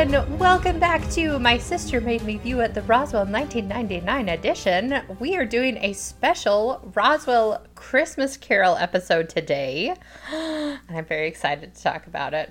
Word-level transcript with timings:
everyone. 0.00 0.38
Welcome 0.38 0.78
back 0.78 1.10
to 1.10 1.38
My 1.38 1.58
Sister 1.58 2.00
Made 2.00 2.22
Me 2.22 2.38
View 2.38 2.62
at 2.62 2.72
the 2.72 2.80
Roswell 2.82 3.26
1999 3.26 4.30
edition. 4.30 5.02
We 5.18 5.36
are 5.36 5.44
doing 5.44 5.76
a 5.76 5.92
special 5.92 6.90
Roswell 6.94 7.66
Christmas 7.74 8.38
Carol 8.38 8.76
episode 8.76 9.28
today, 9.28 9.94
and 10.32 10.80
I'm 10.88 11.04
very 11.04 11.28
excited 11.28 11.74
to 11.74 11.82
talk 11.82 12.06
about 12.06 12.32
it. 12.32 12.50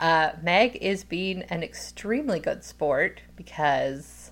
Uh, 0.00 0.30
Meg 0.42 0.76
is 0.76 1.04
being 1.04 1.42
an 1.50 1.62
extremely 1.62 2.40
good 2.40 2.64
sport 2.64 3.20
because 3.36 4.30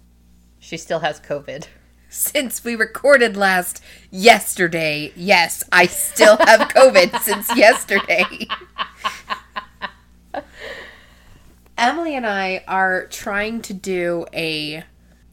she 0.59 0.79
still 0.79 1.01
has 1.01 1.21
COVID. 1.21 1.67
Since 2.09 2.65
we 2.65 2.75
recorded 2.75 3.37
last 3.37 3.83
yesterday, 4.11 5.13
yes, 5.15 5.63
I 5.73 5.85
still 5.87 6.39
have 6.39 6.69
COVID 6.69 7.21
since 7.23 7.55
yesterday. 7.55 8.25
Emily 11.79 12.15
and 12.15 12.27
I 12.27 12.65
are 12.67 13.07
trying 13.07 13.63
to 13.63 13.75
do 13.75 14.27
a. 14.33 14.85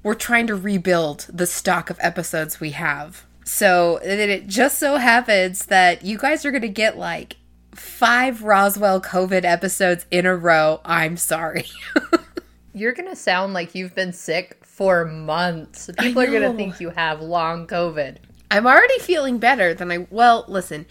We're 0.01 0.13
trying 0.15 0.47
to 0.47 0.55
rebuild 0.55 1.27
the 1.31 1.47
stock 1.47 1.89
of 1.89 1.97
episodes 2.01 2.59
we 2.59 2.71
have. 2.71 3.25
So 3.45 3.97
it 4.03 4.47
just 4.47 4.77
so 4.79 4.97
happens 4.97 5.67
that 5.67 6.03
you 6.03 6.17
guys 6.17 6.45
are 6.45 6.51
going 6.51 6.61
to 6.61 6.69
get 6.69 6.97
like 6.97 7.37
five 7.71 8.43
Roswell 8.43 9.01
COVID 9.01 9.45
episodes 9.45 10.05
in 10.11 10.25
a 10.25 10.35
row. 10.35 10.81
I'm 10.83 11.17
sorry. 11.17 11.65
You're 12.73 12.93
going 12.93 13.09
to 13.09 13.15
sound 13.15 13.53
like 13.53 13.75
you've 13.75 13.95
been 13.95 14.13
sick 14.13 14.57
for 14.63 15.05
months. 15.05 15.89
People 15.99 16.23
are 16.23 16.27
going 16.27 16.41
to 16.51 16.57
think 16.57 16.79
you 16.79 16.89
have 16.89 17.21
long 17.21 17.67
COVID. 17.67 18.17
I'm 18.49 18.65
already 18.65 18.99
feeling 18.99 19.37
better 19.37 19.73
than 19.73 19.91
I. 19.91 20.07
Well, 20.09 20.45
listen, 20.47 20.85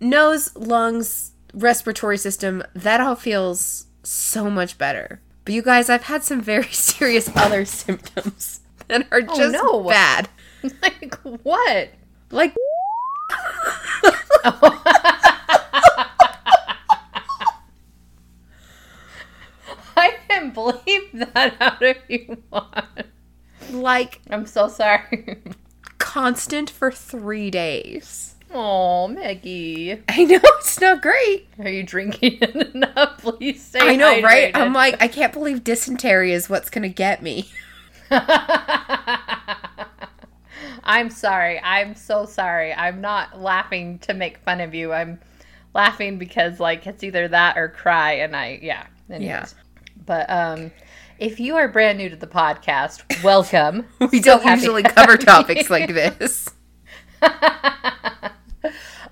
nose, 0.00 0.54
lungs, 0.56 1.32
respiratory 1.54 2.18
system, 2.18 2.62
that 2.74 3.00
all 3.00 3.14
feels 3.14 3.86
so 4.08 4.48
much 4.50 4.78
better. 4.78 5.20
But 5.44 5.54
you 5.54 5.62
guys, 5.62 5.88
I've 5.90 6.04
had 6.04 6.22
some 6.24 6.40
very 6.40 6.64
serious 6.72 7.30
other 7.36 7.64
symptoms 7.64 8.60
that 8.88 9.06
are 9.10 9.22
Oh, 9.28 9.36
just 9.36 9.52
no. 9.52 9.82
bad. 9.84 10.28
like, 10.82 11.14
what? 11.42 11.90
Like 12.30 12.54
I 19.96 20.14
can 20.28 20.52
bleep 20.52 21.32
that 21.34 21.56
out 21.60 21.82
if 21.82 21.98
you 22.08 22.42
want. 22.50 22.74
like 23.70 24.20
I'm 24.30 24.46
so 24.46 24.68
sorry. 24.68 25.42
constant 25.98 26.70
for 26.70 26.90
3 26.90 27.50
days. 27.50 28.34
Oh, 28.52 29.08
Maggie. 29.08 30.02
I 30.08 30.24
know 30.24 30.38
it's 30.42 30.80
not 30.80 31.02
great. 31.02 31.48
Are 31.58 31.68
you 31.68 31.82
drinking 31.82 32.38
enough? 32.74 33.18
Please 33.18 33.62
stay 33.64 33.80
I 33.80 33.96
know, 33.96 34.20
right? 34.22 34.56
I'm 34.56 34.72
like 34.72 35.02
I 35.02 35.08
can't 35.08 35.32
believe 35.32 35.64
dysentery 35.64 36.32
is 36.32 36.48
what's 36.48 36.70
going 36.70 36.82
to 36.82 36.88
get 36.88 37.22
me. 37.22 37.50
I'm 38.10 38.30
sorry. 41.10 41.60
I'm 41.62 41.94
so 41.94 42.24
sorry. 42.24 42.72
I'm 42.72 43.02
not 43.02 43.38
laughing 43.40 43.98
to 44.00 44.14
make 44.14 44.38
fun 44.38 44.60
of 44.62 44.74
you. 44.74 44.92
I'm 44.92 45.20
laughing 45.74 46.18
because 46.18 46.58
like 46.58 46.86
it's 46.86 47.04
either 47.04 47.28
that 47.28 47.58
or 47.58 47.68
cry 47.68 48.12
and 48.14 48.34
I 48.34 48.58
yeah. 48.62 48.86
Anyways. 49.10 49.26
Yeah. 49.26 49.46
But 50.06 50.30
um 50.30 50.70
if 51.18 51.38
you 51.40 51.56
are 51.56 51.68
brand 51.68 51.98
new 51.98 52.08
to 52.08 52.16
the 52.16 52.26
podcast, 52.26 53.22
welcome. 53.22 53.84
We 54.00 54.22
So 54.22 54.36
don't 54.36 54.42
happy 54.42 54.62
usually 54.62 54.84
cover 54.84 55.18
topics 55.18 55.68
like 55.68 55.92
this. 55.92 56.48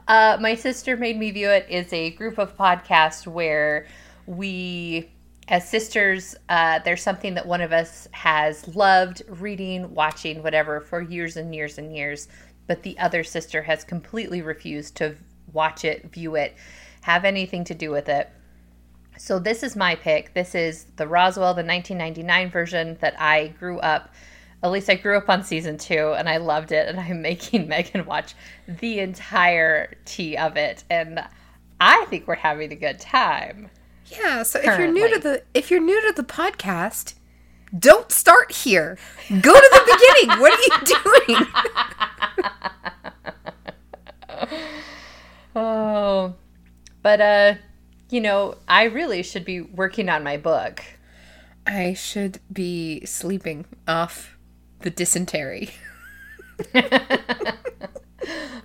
Uh, 0.09 0.37
my 0.41 0.55
sister 0.55 0.97
made 0.97 1.19
me 1.19 1.31
view 1.31 1.51
it 1.51 1.67
is 1.69 1.93
a 1.93 2.11
group 2.11 2.39
of 2.39 2.57
podcasts 2.57 3.27
where 3.27 3.87
we 4.27 5.11
as 5.49 5.69
sisters 5.69 6.35
uh, 6.49 6.81
there's 6.85 7.03
something 7.03 7.35
that 7.35 7.47
one 7.47 7.61
of 7.61 7.73
us 7.73 8.09
has 8.13 8.67
loved 8.75 9.23
reading 9.29 9.95
watching 9.95 10.43
whatever 10.43 10.81
for 10.81 11.01
years 11.01 11.37
and 11.37 11.55
years 11.55 11.79
and 11.79 11.95
years 11.95 12.27
but 12.67 12.83
the 12.83 12.99
other 12.99 13.23
sister 13.23 13.63
has 13.63 13.85
completely 13.85 14.43
refused 14.43 14.97
to 14.97 15.15
watch 15.53 15.85
it 15.85 16.13
view 16.13 16.35
it 16.35 16.57
have 17.07 17.25
anything 17.25 17.63
to 17.63 17.73
do 17.73 17.93
with 17.93 18.09
it. 18.09 18.29
So 19.17 19.39
this 19.39 19.63
is 19.63 19.77
my 19.77 19.95
pick. 19.95 20.35
This 20.35 20.57
is 20.57 20.87
the 20.97 21.07
roswell 21.07 21.55
the 21.55 21.63
1999 21.63 22.51
version 22.51 22.99
that 23.01 23.15
i 23.21 23.49
grew 23.59 23.79
up 23.79 24.13
at 24.63 24.71
least 24.71 24.89
I 24.89 24.95
grew 24.95 25.17
up 25.17 25.29
on 25.29 25.43
season 25.45 25.77
two 25.79 26.15
and 26.17 26.29
I 26.29 26.37
loved 26.39 26.73
it, 26.73 26.89
and 26.89 26.99
I'm 27.01 27.23
making 27.23 27.69
Megan 27.69 28.07
watch 28.07 28.35
the 28.67 28.99
entirety 29.01 30.39
of 30.39 30.57
it, 30.57 30.85
and 30.91 31.23
I 31.81 32.05
think 32.07 32.27
we're 32.27 32.35
having 32.37 32.73
a 32.73 32.77
good 32.77 32.99
time. 32.99 33.69
Yeah, 34.07 34.43
so 34.45 34.59
if 34.61 34.79
you're 34.79 34.91
new 34.93 35.13
to 35.15 35.19
the 35.19 35.43
if 35.53 35.71
you're 35.71 35.81
new 35.81 36.01
to 36.09 36.13
the 36.15 36.23
podcast, 36.23 37.15
don't 37.77 38.11
start 38.13 38.53
here. 38.53 38.97
Go 39.29 39.53
to 39.53 39.71
the 39.73 39.83
beginning. 39.85 40.41
What 40.41 40.53
are 40.53 40.63
you 40.63 40.71
doing? 41.27 41.39
Oh, 45.59 46.35
but 47.03 47.21
uh, 47.23 47.55
you 48.11 48.21
know, 48.21 48.57
I 48.69 48.85
really 48.85 49.23
should 49.23 49.47
be 49.47 49.63
working 49.63 50.11
on 50.11 50.23
my 50.23 50.37
book. 50.37 50.85
I 51.67 51.95
should 51.95 52.41
be 52.53 53.07
sleeping 53.07 53.65
off 53.89 54.36
the 54.81 54.91
dysentery. 54.91 55.71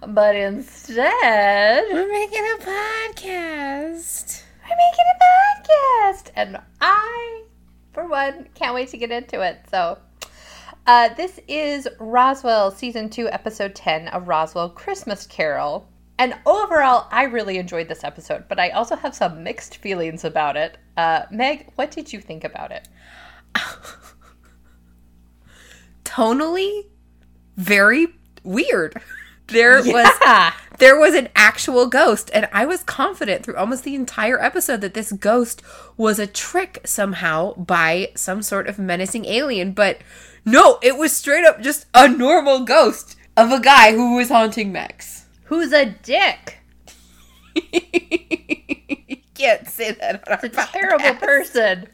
But 0.08 0.36
instead, 0.36 1.86
We're 1.94 2.12
making 2.12 2.44
a 2.44 2.58
podcast. 2.58 4.44
we're 4.64 4.76
making 4.76 5.06
a 5.14 5.24
podcast, 5.24 6.32
and 6.36 6.60
I, 6.82 7.44
for 7.94 8.08
one, 8.08 8.50
can't 8.56 8.74
wait 8.74 8.90
to 8.90 8.98
get 8.98 9.12
into 9.12 9.42
it. 9.42 9.60
So, 9.70 10.00
uh, 10.88 11.14
this 11.14 11.40
is 11.48 11.88
Roswell 12.00 12.72
season 12.72 13.10
two, 13.10 13.30
episode 13.30 13.76
ten, 13.76 14.08
of 14.10 14.28
Roswell 14.28 14.70
Christmas 14.70 15.28
Carol. 15.28 15.88
And 16.18 16.34
overall, 16.46 17.08
I 17.12 17.24
really 17.24 17.58
enjoyed 17.58 17.88
this 17.88 18.04
episode, 18.04 18.46
but 18.50 18.60
I 18.60 18.72
also 18.72 18.96
have 18.96 19.16
some 19.16 19.44
mixed 19.44 19.78
feelings 19.78 20.24
about 20.26 20.58
it. 20.58 20.78
Uh, 20.98 21.24
Meg, 21.32 21.72
what 21.76 21.92
did 21.92 22.12
you 22.12 22.20
think 22.20 22.44
about 22.44 22.72
it? 22.72 22.88
Tonally, 26.12 26.88
very 27.58 28.08
weird. 28.44 29.02
There 29.48 29.84
was 29.84 30.10
there 30.78 30.98
was 30.98 31.14
an 31.14 31.28
actual 31.36 31.86
ghost 31.88 32.32
and 32.34 32.48
i 32.54 32.66
was 32.66 32.84
confident 32.84 33.44
through 33.44 33.58
almost 33.58 33.84
the 33.84 33.96
entire 33.96 34.42
episode 34.42 34.80
that 34.80 34.94
this 34.94 35.12
ghost 35.12 35.62
was 35.98 36.20
a 36.20 36.26
trick 36.26 36.80
somehow 36.86 37.54
by 37.56 38.14
some 38.16 38.42
sort 38.42 38.68
of 38.68 38.80
menacing 38.80 39.26
alien 39.26 39.74
but 39.74 39.98
no 40.46 40.80
it 40.82 40.98
was 40.98 41.12
straight 41.12 41.44
up 41.44 41.60
just 41.60 41.86
a 41.94 42.08
normal 42.08 42.64
ghost 42.64 43.18
of 43.36 43.52
a 43.52 43.60
guy 43.60 43.92
who 43.92 44.16
was 44.16 44.30
haunting 44.30 44.72
max 44.72 45.26
Who's 45.52 45.74
a 45.74 45.86
dick? 45.86 46.60
you 47.54 49.18
can't 49.36 49.68
say 49.68 49.92
that 49.92 50.26
on 50.30 50.40
It's 50.44 50.58
a 50.58 50.66
terrible 50.68 51.16
person. 51.16 51.88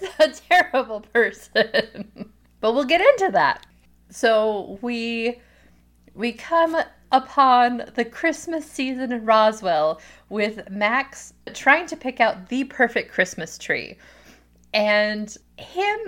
It's 0.00 0.40
a 0.40 0.42
terrible 0.48 1.00
person. 1.00 2.32
But 2.64 2.72
we'll 2.72 2.84
get 2.84 3.02
into 3.02 3.30
that. 3.30 3.66
So 4.08 4.78
we 4.80 5.38
we 6.14 6.32
come 6.32 6.74
upon 7.12 7.90
the 7.94 8.06
Christmas 8.06 8.64
season 8.64 9.12
in 9.12 9.26
Roswell 9.26 10.00
with 10.30 10.70
Max 10.70 11.34
trying 11.52 11.86
to 11.88 11.94
pick 11.94 12.20
out 12.22 12.48
the 12.48 12.64
perfect 12.64 13.12
Christmas 13.12 13.58
tree. 13.58 13.98
And 14.72 15.36
him 15.58 15.98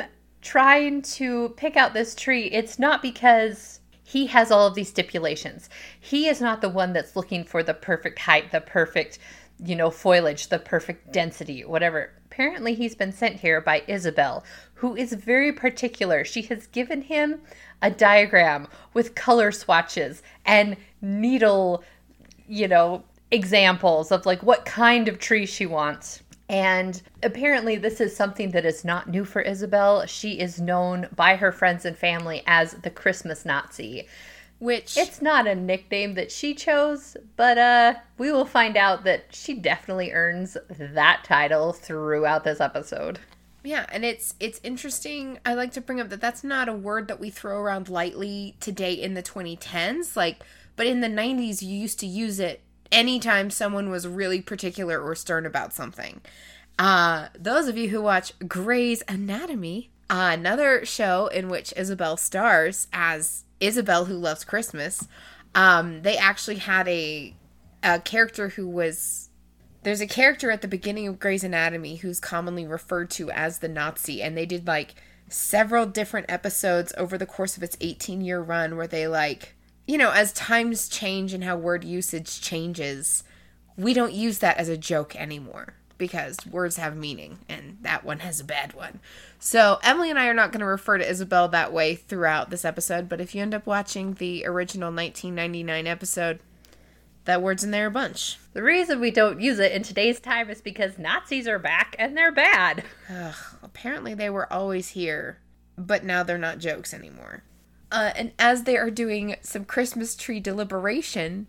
trying 0.41 1.03
to 1.03 1.51
pick 1.59 1.77
out 1.77 1.93
this 1.93 2.15
tree, 2.15 2.45
it's 2.45 2.79
not 2.79 3.03
because 3.03 3.81
he 4.03 4.25
has 4.29 4.51
all 4.51 4.67
of 4.67 4.75
these 4.75 4.89
stipulations. 4.89 5.69
He 6.01 6.27
is 6.27 6.41
not 6.41 6.63
the 6.63 6.71
one 6.71 6.95
that's 6.95 7.17
looking 7.17 7.45
for 7.45 7.63
the 7.63 7.75
perfect 7.75 8.19
height, 8.19 8.51
the 8.51 8.63
perfect, 8.63 9.19
you 9.63 9.77
know, 9.77 9.91
foliage, 9.91 10.49
the 10.49 10.59
perfect 10.59 11.13
density, 11.13 11.67
whatever. 11.67 12.13
Apparently, 12.37 12.75
he's 12.75 12.95
been 12.95 13.13
sent 13.13 13.41
here 13.41 13.63
by 13.63 13.83
Isabel, 13.89 14.45
who 14.75 14.95
is 14.95 15.15
very 15.15 15.55
particular. 15.55 16.23
She 16.23 16.43
has 16.43 16.67
given 16.67 17.01
him 17.01 17.41
a 17.81 17.91
diagram 17.91 18.69
with 18.93 19.15
color 19.15 19.51
swatches 19.51 20.23
and 20.45 20.77
needle, 21.01 21.83
you 22.47 22.69
know, 22.69 23.05
examples 23.31 24.13
of 24.13 24.27
like 24.27 24.43
what 24.43 24.67
kind 24.67 25.09
of 25.09 25.19
tree 25.19 25.47
she 25.47 25.65
wants. 25.65 26.23
And 26.51 27.01
apparently, 27.23 27.77
this 27.77 28.03
is 28.03 28.15
something 28.15 28.51
that 28.51 28.67
is 28.67 28.85
not 28.85 29.09
new 29.09 29.25
for 29.25 29.41
Isabel. 29.41 30.05
She 30.05 30.39
is 30.39 30.61
known 30.61 31.09
by 31.17 31.37
her 31.37 31.53
friends 31.53 31.87
and 31.87 31.97
family 31.97 32.43
as 32.47 32.73
the 32.73 32.91
Christmas 32.91 33.47
Nazi. 33.47 34.07
Which 34.59 34.97
It's 34.97 35.21
not 35.21 35.47
a 35.47 35.55
nickname 35.55 36.15
that 36.15 36.33
she 36.33 36.55
chose, 36.55 37.17
but 37.37 37.59
uh, 37.59 37.95
we 38.19 38.33
will 38.33 38.47
find 38.47 38.77
out 38.77 39.05
that 39.05 39.27
she 39.35 39.55
definitely 39.55 40.13
earns 40.13 40.57
that 40.71 41.25
title 41.25 41.73
throughout 41.73 42.45
this 42.45 42.61
episode. 42.61 43.19
Yeah, 43.63 43.85
and 43.91 44.05
it's 44.05 44.35
it's 44.39 44.61
interesting. 44.63 45.41
I 45.45 45.55
like 45.55 45.73
to 45.73 45.81
bring 45.81 46.01
up 46.01 46.09
that 46.11 46.21
that's 46.21 46.45
not 46.45 46.69
a 46.69 46.73
word 46.73 47.09
that 47.09 47.19
we 47.19 47.31
throw 47.31 47.59
around 47.59 47.89
lightly 47.89 48.57
today 48.61 48.93
in 48.93 49.15
the 49.15 49.23
2010s. 49.23 50.17
Like, 50.17 50.43
but 50.77 50.87
in 50.87 51.01
the 51.01 51.09
90s, 51.09 51.63
you 51.63 51.77
used 51.77 51.99
to 52.01 52.07
use 52.07 52.39
it 52.39 52.63
anytime 52.93 53.51
someone 53.51 53.91
was 53.91 54.07
really 54.07 54.41
particular 54.41 55.01
or 55.01 55.15
stern 55.17 55.45
about 55.45 55.73
something. 55.73 56.21
Uh, 56.79 57.29
those 57.39 57.67
of 57.69 57.77
you 57.77 57.89
who 57.89 58.01
watch 58.01 58.33
Grey's 58.47 59.03
Anatomy, 59.09 59.91
another 60.09 60.85
show 60.85 61.27
in 61.29 61.49
which 61.49 61.73
Isabel 61.77 62.17
stars 62.17 62.87
as 62.93 63.45
Isabel 63.61 64.07
who 64.07 64.15
loves 64.15 64.45
Christmas, 64.45 65.09
um, 65.55 66.03
they 66.03 66.17
actually 66.17 66.57
had 66.57 66.87
a 66.89 67.35
a 67.83 68.01
character 68.01 68.51
who 68.51 68.69
was 68.69 69.31
there's 69.83 70.01
a 70.01 70.07
character 70.07 70.51
at 70.51 70.63
the 70.63 70.69
beginning 70.69 71.07
of 71.07 71.21
Grey's 71.21 71.45
Anatomy 71.45 71.97
who's 71.97 72.19
commonly 72.19 72.67
referred 72.67 73.11
to 73.11 73.31
as 73.31 73.61
the 73.61 73.69
Nazi, 73.69 74.23
and 74.23 74.37
they 74.37 74.47
did 74.47 74.67
like 74.67 74.95
several 75.29 75.87
different 75.87 76.27
episodes 76.29 76.93
over 76.97 77.19
the 77.19 77.27
course 77.27 77.57
of 77.57 77.63
its 77.63 77.77
18 77.81 78.21
year 78.21 78.41
run 78.41 78.77
where 78.77 78.87
they 78.87 79.09
like 79.09 79.57
you 79.87 79.99
know 79.99 80.11
as 80.13 80.33
times 80.33 80.89
change 80.89 81.33
and 81.33 81.43
how 81.43 81.57
word 81.57 81.85
usage 81.85 82.41
changes 82.41 83.25
we 83.77 83.93
don't 83.93 84.13
use 84.13 84.39
that 84.39 84.57
as 84.57 84.69
a 84.69 84.77
joke 84.77 85.17
anymore 85.17 85.75
because 85.99 86.39
words 86.51 86.77
have 86.77 86.97
meaning 86.97 87.39
and 87.49 87.79
that 87.83 88.05
one 88.05 88.21
has 88.21 88.41
a 88.41 88.45
bad 88.45 88.75
one. 88.75 89.01
So, 89.39 89.79
Emily 89.83 90.11
and 90.11 90.19
I 90.19 90.27
are 90.27 90.35
not 90.35 90.53
going 90.53 90.61
to 90.61 90.67
refer 90.67 90.99
to 90.99 91.09
Isabel 91.09 91.49
that 91.49 91.73
way 91.73 91.95
throughout 91.95 92.51
this 92.51 92.65
episode, 92.65 93.09
but 93.09 93.21
if 93.21 93.35
you 93.35 93.43
end 93.43 93.55
up 93.55 93.67
watching 93.67 94.15
the 94.15 94.45
original 94.47 94.89
1999 94.89 95.87
episode, 95.87 96.41
that 97.27 97.43
word's 97.43 97.65
in 97.65 97.71
there 97.73 97.87
a 97.87 97.91
bunch. 97.91 98.39
The 98.53 98.63
reason 98.63 99.01
we 99.01 99.11
don't 99.11 99.41
use 99.41 99.59
it 99.59 99.73
in 99.73 99.83
today's 99.83 100.21
time 100.21 100.49
is 100.49 100.61
because 100.61 100.99
Nazis 100.99 101.47
are 101.49 101.59
back 101.59 101.95
and 101.99 102.17
they're 102.17 102.33
bad. 102.33 102.85
Ugh, 103.11 103.35
apparently, 103.63 104.15
they 104.15 104.31
were 104.31 104.51
always 104.53 104.91
here, 104.91 105.39
but 105.77 106.05
now 106.05 106.23
they're 106.23 106.39
not 106.39 106.59
jokes 106.59 106.95
anymore. 106.95 107.43
Uh, 107.93 108.13
and 108.17 108.33
as 108.39 108.63
they 108.63 108.77
are 108.77 108.91
doing 108.91 109.37
some 109.43 109.65
Christmas 109.65 110.17
tree 110.17 110.41
deliberation, 110.41 111.47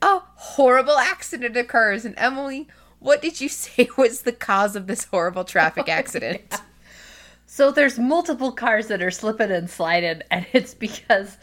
a 0.00 0.20
horrible 0.34 0.98
accident 0.98 1.56
occurs, 1.56 2.04
and 2.04 2.14
Emily 2.16 2.68
what 3.00 3.22
did 3.22 3.40
you 3.40 3.48
say 3.48 3.88
was 3.96 4.22
the 4.22 4.32
cause 4.32 4.76
of 4.76 4.86
this 4.86 5.04
horrible 5.04 5.44
traffic 5.44 5.84
oh, 5.88 5.92
accident? 5.92 6.42
yeah. 6.50 6.58
So 7.46 7.70
there's 7.70 7.98
multiple 7.98 8.52
cars 8.52 8.88
that 8.88 9.02
are 9.02 9.10
slipping 9.10 9.50
and 9.50 9.68
sliding, 9.68 10.22
and 10.30 10.46
it's 10.52 10.74
because 10.74 11.38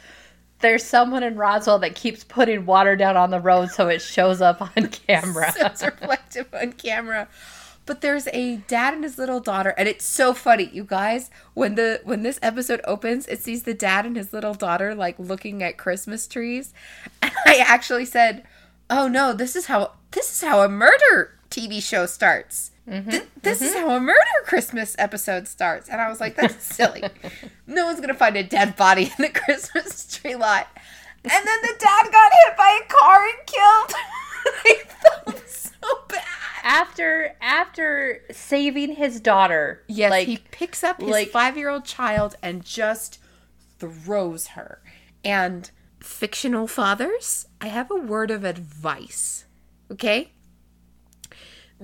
there's 0.59 0.83
someone 0.83 1.23
in 1.23 1.35
Roswell 1.35 1.79
that 1.79 1.95
keeps 1.95 2.23
putting 2.23 2.65
water 2.65 2.95
down 2.95 3.17
on 3.17 3.31
the 3.31 3.39
road 3.39 3.69
so 3.69 3.87
it 3.89 4.01
shows 4.01 4.41
up 4.41 4.61
on 4.61 4.87
camera. 4.87 5.51
so 5.57 5.65
it's 5.65 5.83
reflective 5.83 6.47
on 6.53 6.73
camera. 6.73 7.27
But 7.85 8.01
there's 8.01 8.27
a 8.29 8.57
dad 8.67 8.95
and 8.95 9.03
his 9.03 9.17
little 9.17 9.39
daughter, 9.39 9.75
and 9.77 9.87
it's 9.87 10.05
so 10.05 10.33
funny, 10.33 10.69
you 10.73 10.83
guys. 10.83 11.29
When 11.53 11.75
the 11.75 12.01
when 12.03 12.23
this 12.23 12.39
episode 12.41 12.81
opens, 12.85 13.27
it 13.27 13.43
sees 13.43 13.63
the 13.63 13.75
dad 13.75 14.05
and 14.05 14.15
his 14.15 14.33
little 14.33 14.55
daughter 14.55 14.95
like 14.95 15.19
looking 15.19 15.61
at 15.61 15.77
Christmas 15.77 16.27
trees, 16.27 16.73
and 17.21 17.31
I 17.45 17.57
actually 17.57 18.05
said, 18.05 18.43
"Oh 18.89 19.07
no, 19.07 19.33
this 19.33 19.55
is 19.55 19.67
how 19.67 19.91
this 20.11 20.31
is 20.31 20.47
how 20.47 20.63
a 20.63 20.69
murder 20.69 21.37
TV 21.49 21.81
show 21.81 22.05
starts. 22.05 22.71
Mm-hmm, 22.87 23.09
Th- 23.09 23.23
this 23.41 23.59
mm-hmm. 23.59 23.67
is 23.67 23.73
how 23.73 23.89
a 23.91 23.99
murder 23.99 24.19
Christmas 24.45 24.95
episode 24.99 25.47
starts. 25.47 25.89
And 25.89 25.99
I 25.99 26.09
was 26.09 26.19
like, 26.19 26.35
that's 26.35 26.63
silly. 26.63 27.03
no 27.67 27.85
one's 27.85 27.99
going 27.99 28.09
to 28.09 28.15
find 28.15 28.37
a 28.37 28.43
dead 28.43 28.75
body 28.75 29.03
in 29.03 29.23
the 29.23 29.29
Christmas 29.45 30.05
tree 30.15 30.35
lot. 30.35 30.67
And 31.23 31.31
then 31.31 31.61
the 31.61 31.75
dad 31.79 32.11
got 32.11 32.31
hit 32.31 32.57
by 32.57 32.79
a 32.83 32.87
car 32.87 33.23
and 33.23 33.47
killed. 33.47 33.93
I 34.45 34.83
felt 35.25 35.49
so 35.49 35.77
bad. 36.07 36.21
After 36.63 37.35
after 37.41 38.21
saving 38.31 38.95
his 38.95 39.19
daughter, 39.19 39.83
yes, 39.87 40.11
like, 40.11 40.27
he 40.27 40.37
picks 40.51 40.83
up 40.83 40.99
his 40.99 41.09
like, 41.09 41.29
five 41.29 41.57
year 41.57 41.69
old 41.69 41.85
child 41.85 42.35
and 42.41 42.63
just 42.63 43.19
throws 43.79 44.47
her. 44.49 44.81
And 45.23 45.69
fictional 45.99 46.67
fathers, 46.67 47.47
I 47.59 47.67
have 47.67 47.89
a 47.89 47.95
word 47.95 48.29
of 48.29 48.43
advice. 48.43 49.45
Okay? 49.91 50.31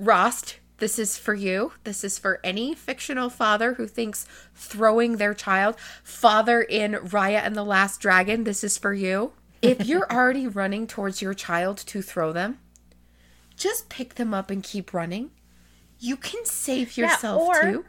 Rost, 0.02 0.56
this 0.78 0.98
is 0.98 1.16
for 1.16 1.32
you. 1.32 1.74
This 1.84 2.02
is 2.02 2.18
for 2.18 2.40
any 2.42 2.74
fictional 2.74 3.30
father 3.30 3.74
who 3.74 3.86
thinks 3.86 4.26
throwing 4.52 5.16
their 5.16 5.32
child. 5.32 5.76
Father 6.02 6.60
in 6.60 6.94
Raya 6.94 7.40
and 7.44 7.54
the 7.54 7.62
Last 7.62 8.00
Dragon, 8.00 8.42
this 8.42 8.64
is 8.64 8.78
for 8.78 8.92
you. 8.92 9.32
If 9.62 9.86
you're 9.86 10.10
already 10.12 10.48
running 10.48 10.88
towards 10.88 11.22
your 11.22 11.34
child 11.34 11.78
to 11.78 12.02
throw 12.02 12.32
them, 12.32 12.58
just 13.56 13.88
pick 13.88 14.16
them 14.16 14.34
up 14.34 14.50
and 14.50 14.60
keep 14.60 14.92
running. 14.92 15.30
You 16.00 16.16
can 16.16 16.44
save 16.46 16.96
yourself 16.96 17.48
yeah, 17.54 17.70
too. 17.70 17.84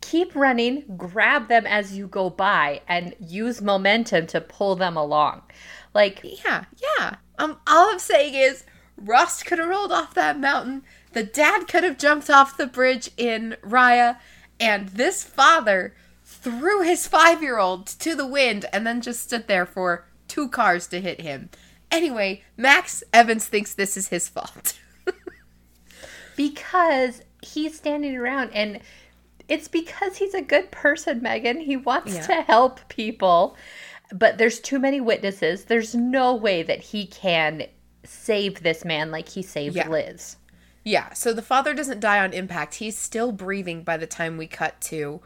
Keep 0.00 0.34
running, 0.34 0.96
grab 0.96 1.48
them 1.48 1.66
as 1.66 1.94
you 1.94 2.06
go 2.06 2.30
by, 2.30 2.80
and 2.88 3.14
use 3.20 3.60
momentum 3.60 4.26
to 4.28 4.40
pull 4.40 4.76
them 4.76 4.96
along. 4.96 5.42
Like, 5.92 6.20
yeah, 6.22 6.64
yeah. 6.80 7.16
Um, 7.38 7.60
all 7.66 7.90
I'm 7.92 7.98
saying 7.98 8.32
is 8.32 8.64
Rost 8.96 9.44
could 9.44 9.58
have 9.58 9.68
rolled 9.68 9.92
off 9.92 10.14
that 10.14 10.38
mountain. 10.38 10.82
The 11.12 11.22
dad 11.22 11.68
could 11.68 11.84
have 11.84 11.98
jumped 11.98 12.30
off 12.30 12.56
the 12.56 12.66
bridge 12.66 13.10
in 13.16 13.56
Raya. 13.62 14.18
And 14.58 14.88
this 14.90 15.22
father 15.22 15.94
threw 16.24 16.82
his 16.82 17.06
five 17.06 17.42
year 17.42 17.58
old 17.58 17.86
to 17.86 18.14
the 18.14 18.26
wind 18.26 18.66
and 18.72 18.86
then 18.86 19.00
just 19.00 19.22
stood 19.22 19.46
there 19.48 19.66
for 19.66 20.06
two 20.28 20.48
cars 20.48 20.86
to 20.88 21.00
hit 21.00 21.20
him. 21.20 21.50
Anyway, 21.90 22.42
Max 22.56 23.02
Evans 23.12 23.46
thinks 23.46 23.74
this 23.74 23.96
is 23.96 24.08
his 24.08 24.28
fault. 24.28 24.78
because 26.36 27.22
he's 27.42 27.76
standing 27.76 28.16
around 28.16 28.50
and 28.52 28.80
it's 29.48 29.68
because 29.68 30.16
he's 30.16 30.34
a 30.34 30.42
good 30.42 30.70
person, 30.70 31.22
Megan. 31.22 31.60
He 31.60 31.76
wants 31.76 32.14
yeah. 32.14 32.26
to 32.26 32.42
help 32.42 32.80
people. 32.88 33.56
But 34.12 34.38
there's 34.38 34.60
too 34.60 34.78
many 34.78 35.00
witnesses. 35.00 35.64
There's 35.64 35.94
no 35.94 36.34
way 36.34 36.62
that 36.62 36.80
he 36.80 37.06
can 37.06 37.66
save 38.06 38.62
this 38.62 38.84
man 38.84 39.10
like 39.10 39.28
he 39.30 39.42
saved 39.42 39.76
yeah. 39.76 39.88
Liz. 39.88 40.36
Yeah, 40.84 41.12
so 41.14 41.32
the 41.32 41.42
father 41.42 41.74
doesn't 41.74 42.00
die 42.00 42.22
on 42.22 42.32
impact. 42.32 42.76
He's 42.76 42.96
still 42.96 43.32
breathing 43.32 43.82
by 43.82 43.96
the 43.96 44.06
time 44.06 44.36
we 44.36 44.46
cut 44.46 44.80
to 44.82 45.20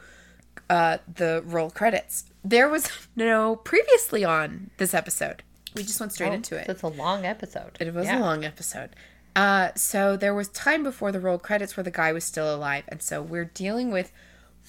uh, 0.71 0.99
the 1.13 1.43
roll 1.45 1.71
credits. 1.71 2.25
There 2.43 2.69
was 2.69 2.91
no 3.17 3.57
previously 3.57 4.25
on 4.25 4.71
this 4.79 4.95
episode. 4.95 5.43
We 5.75 5.83
just 5.83 6.01
went 6.01 6.13
straight 6.13 6.31
oh, 6.31 6.35
into 6.35 6.57
it. 6.57 6.69
It's 6.69 6.83
a 6.83 6.89
long 6.89 7.27
episode. 7.27 7.77
It 7.79 7.95
was 7.95 8.07
yeah. 8.07 8.19
a 8.19 8.21
long 8.21 8.45
episode. 8.45 8.91
Uh, 9.37 9.71
so 9.77 10.17
there 10.17 10.35
was 10.35 10.49
time 10.49 10.83
before 10.83 11.13
the 11.13 11.21
roll 11.21 11.39
credits 11.39 11.77
where 11.77 11.85
the 11.85 11.91
guy 11.91 12.13
was 12.13 12.25
still 12.25 12.53
alive, 12.53 12.85
and 12.89 13.01
so 13.03 13.23
we're 13.23 13.45
dealing 13.45 13.91
with 13.93 14.13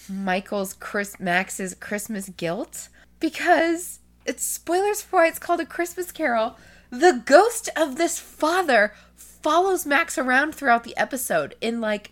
Michael's 0.10 0.74
Chris 0.74 1.20
Max's 1.20 1.74
Christmas 1.74 2.30
guilt 2.30 2.90
because 3.20 4.00
it's 4.26 4.44
spoilers 4.44 5.02
for 5.02 5.18
why 5.18 5.28
it's 5.28 5.40
called 5.40 5.60
a 5.60 5.66
Christmas 5.66 6.12
Carol 6.12 6.58
the 6.92 7.24
ghost 7.26 7.70
of 7.76 7.96
this 7.96 8.20
father 8.20 8.94
follows 9.16 9.86
Max 9.86 10.18
around 10.18 10.54
throughout 10.54 10.84
the 10.84 10.96
episode 10.98 11.56
in 11.62 11.82
like 11.82 12.12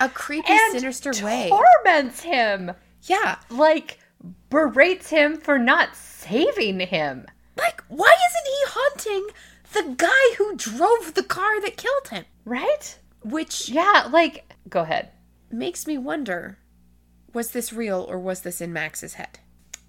a 0.00 0.08
creepy, 0.08 0.50
and 0.50 0.80
sinister 0.80 1.12
way. 1.22 1.50
Torments 1.50 2.22
him. 2.22 2.72
Yeah. 3.02 3.36
Like 3.50 3.98
berates 4.48 5.10
him 5.10 5.36
for 5.36 5.58
not 5.58 5.96
saving 5.96 6.80
him. 6.80 7.26
Like, 7.56 7.82
why 7.88 8.14
isn't 8.30 8.46
he 8.46 8.64
haunting 8.68 9.26
the 9.72 9.94
guy 9.96 10.36
who 10.38 10.56
drove 10.56 11.14
the 11.14 11.24
car 11.24 11.60
that 11.60 11.76
killed 11.76 12.08
him? 12.08 12.24
Right? 12.44 12.98
Which 13.24 13.68
Yeah, 13.68 14.08
like 14.10 14.50
go 14.68 14.82
ahead. 14.82 15.10
Makes 15.50 15.86
me 15.86 15.98
wonder 15.98 16.58
was 17.34 17.50
this 17.50 17.72
real 17.72 18.06
or 18.08 18.18
was 18.18 18.42
this 18.42 18.60
in 18.60 18.72
Max's 18.72 19.14
head? 19.14 19.40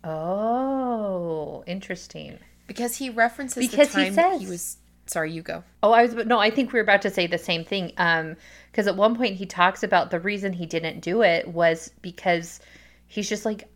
Oh, 0.03 1.63
interesting 1.67 2.39
because 2.69 2.95
he 2.95 3.09
references 3.09 3.67
because 3.67 3.87
the 3.87 3.93
time 3.93 4.05
he, 4.05 4.13
says, 4.13 4.41
he 4.41 4.47
was 4.47 4.77
sorry 5.07 5.31
you 5.31 5.41
go. 5.41 5.63
Oh 5.81 5.91
i 5.91 6.03
was 6.03 6.13
no 6.27 6.37
i 6.37 6.51
think 6.51 6.71
we 6.71 6.77
were 6.77 6.83
about 6.83 7.01
to 7.01 7.09
say 7.09 7.25
the 7.25 7.39
same 7.39 7.65
thing 7.65 7.91
um 7.97 8.37
because 8.71 8.85
at 8.85 8.95
one 8.95 9.15
point 9.17 9.35
he 9.35 9.47
talks 9.47 9.81
about 9.81 10.11
the 10.11 10.19
reason 10.19 10.53
he 10.53 10.67
didn't 10.67 10.99
do 10.99 11.23
it 11.23 11.47
was 11.47 11.91
because 12.03 12.59
he's 13.07 13.27
just 13.27 13.43
like 13.43 13.67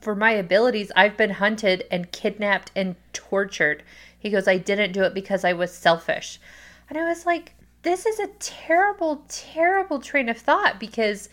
for 0.00 0.14
my 0.14 0.30
abilities 0.30 0.92
i've 0.94 1.16
been 1.16 1.30
hunted 1.30 1.84
and 1.90 2.10
kidnapped 2.12 2.70
and 2.76 2.94
tortured. 3.12 3.82
He 4.18 4.30
goes 4.30 4.46
i 4.46 4.58
didn't 4.58 4.92
do 4.92 5.02
it 5.02 5.12
because 5.12 5.44
i 5.44 5.52
was 5.52 5.72
selfish. 5.72 6.40
And 6.88 6.96
i 6.96 7.08
was 7.08 7.26
like 7.26 7.52
this 7.82 8.06
is 8.06 8.20
a 8.20 8.28
terrible 8.38 9.24
terrible 9.28 9.98
train 9.98 10.28
of 10.28 10.38
thought 10.38 10.78
because 10.78 11.28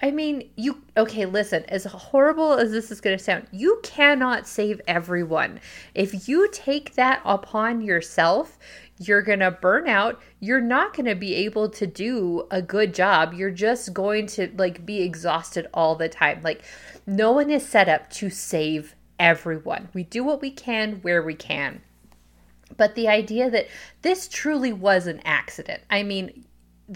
I 0.00 0.12
mean, 0.12 0.48
you 0.54 0.82
okay, 0.96 1.26
listen, 1.26 1.64
as 1.68 1.84
horrible 1.84 2.52
as 2.52 2.70
this 2.70 2.92
is 2.92 3.00
going 3.00 3.18
to 3.18 3.22
sound, 3.22 3.48
you 3.50 3.80
cannot 3.82 4.46
save 4.46 4.80
everyone. 4.86 5.60
If 5.94 6.28
you 6.28 6.48
take 6.52 6.94
that 6.94 7.20
upon 7.24 7.80
yourself, 7.80 8.58
you're 8.98 9.22
going 9.22 9.40
to 9.40 9.50
burn 9.50 9.88
out. 9.88 10.20
You're 10.38 10.60
not 10.60 10.94
going 10.94 11.06
to 11.06 11.16
be 11.16 11.34
able 11.34 11.68
to 11.70 11.86
do 11.86 12.46
a 12.50 12.62
good 12.62 12.94
job. 12.94 13.34
You're 13.34 13.50
just 13.50 13.92
going 13.92 14.26
to 14.28 14.52
like 14.56 14.86
be 14.86 15.02
exhausted 15.02 15.66
all 15.74 15.96
the 15.96 16.08
time. 16.08 16.42
Like 16.42 16.62
no 17.04 17.32
one 17.32 17.50
is 17.50 17.66
set 17.66 17.88
up 17.88 18.08
to 18.10 18.30
save 18.30 18.94
everyone. 19.18 19.88
We 19.94 20.04
do 20.04 20.22
what 20.22 20.40
we 20.40 20.52
can 20.52 20.96
where 21.02 21.22
we 21.22 21.34
can. 21.34 21.80
But 22.76 22.94
the 22.94 23.08
idea 23.08 23.50
that 23.50 23.66
this 24.02 24.28
truly 24.28 24.72
was 24.72 25.08
an 25.08 25.20
accident. 25.24 25.82
I 25.90 26.04
mean, 26.04 26.44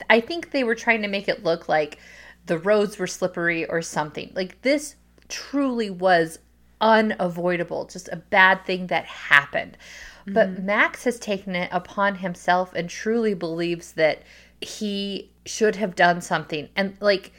I 0.09 0.21
think 0.21 0.51
they 0.51 0.63
were 0.63 0.77
trying 0.77 1.03
to 1.03 1.09
make 1.09 1.29
it 1.29 1.43
look 1.43 1.69
like 1.69 1.99
the 2.47 2.59
roads 2.59 2.99
were 2.99 3.07
slippery 3.07 3.67
or 3.67 3.83
something. 3.83 4.33
Like 4.35 4.63
this 4.63 4.97
truly 5.29 5.91
was 5.91 6.39
unavoidable, 6.81 7.87
just 7.87 8.09
a 8.09 8.17
bad 8.17 8.65
thing 8.65 8.89
that 8.89 9.05
happened. 9.05 9.79
Mm-hmm. 10.23 10.35
But 10.35 10.63
Max 10.63 11.05
has 11.05 11.19
taken 11.19 11.55
it 11.55 11.69
upon 11.73 12.17
himself 12.17 12.75
and 12.75 12.89
truly 12.89 13.35
believes 13.35 13.93
that 13.93 14.23
he 14.61 15.31
should 15.47 15.77
have 15.77 15.95
done 15.95 16.21
something. 16.21 16.69
And 16.77 16.97
like, 17.01 17.33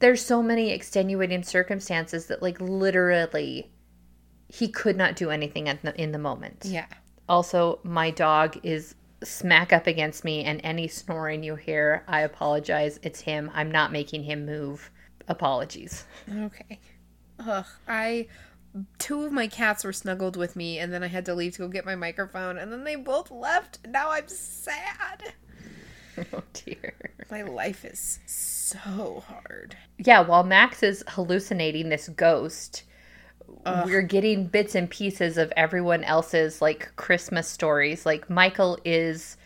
there's 0.00 0.24
so 0.24 0.42
many 0.42 0.70
extenuating 0.70 1.42
circumstances 1.42 2.26
that, 2.26 2.40
like, 2.40 2.60
literally, 2.60 3.68
he 4.46 4.68
could 4.68 4.96
not 4.96 5.16
do 5.16 5.30
anything 5.30 5.64
the, 5.64 6.00
in 6.00 6.12
the 6.12 6.18
moment. 6.18 6.62
Yeah. 6.64 6.86
Also, 7.28 7.80
my 7.82 8.10
dog 8.10 8.58
is 8.62 8.94
smack 9.22 9.72
up 9.72 9.86
against 9.86 10.24
me, 10.24 10.44
and 10.44 10.60
any 10.62 10.88
snoring 10.88 11.42
you 11.42 11.56
hear, 11.56 12.04
I 12.08 12.20
apologize. 12.20 12.98
It's 13.02 13.20
him. 13.20 13.50
I'm 13.54 13.70
not 13.70 13.92
making 13.92 14.24
him 14.24 14.46
move. 14.46 14.90
Apologies. 15.28 16.04
Okay. 16.30 16.78
Ugh. 17.40 17.66
I 17.86 18.26
two 18.98 19.24
of 19.24 19.32
my 19.32 19.46
cats 19.46 19.84
were 19.84 19.92
snuggled 19.92 20.36
with 20.36 20.54
me 20.54 20.78
and 20.78 20.92
then 20.92 21.02
I 21.02 21.08
had 21.08 21.24
to 21.26 21.34
leave 21.34 21.54
to 21.54 21.60
go 21.60 21.68
get 21.68 21.86
my 21.86 21.94
microphone 21.94 22.58
and 22.58 22.72
then 22.72 22.84
they 22.84 22.96
both 22.96 23.30
left. 23.30 23.78
Now 23.86 24.10
I'm 24.10 24.28
sad. 24.28 25.34
Oh 26.32 26.42
dear. 26.52 26.94
My 27.30 27.42
life 27.42 27.84
is 27.84 28.18
so 28.26 29.22
hard. 29.28 29.76
Yeah, 29.98 30.20
while 30.22 30.42
Max 30.42 30.82
is 30.82 31.04
hallucinating 31.06 31.90
this 31.90 32.08
ghost, 32.08 32.82
we're 33.84 34.02
getting 34.02 34.46
bits 34.46 34.74
and 34.74 34.88
pieces 34.88 35.36
of 35.36 35.52
everyone 35.56 36.04
else's 36.04 36.62
like 36.62 36.90
Christmas 36.96 37.48
stories. 37.48 38.06
Like 38.06 38.28
Michael 38.30 38.78
is 38.84 39.36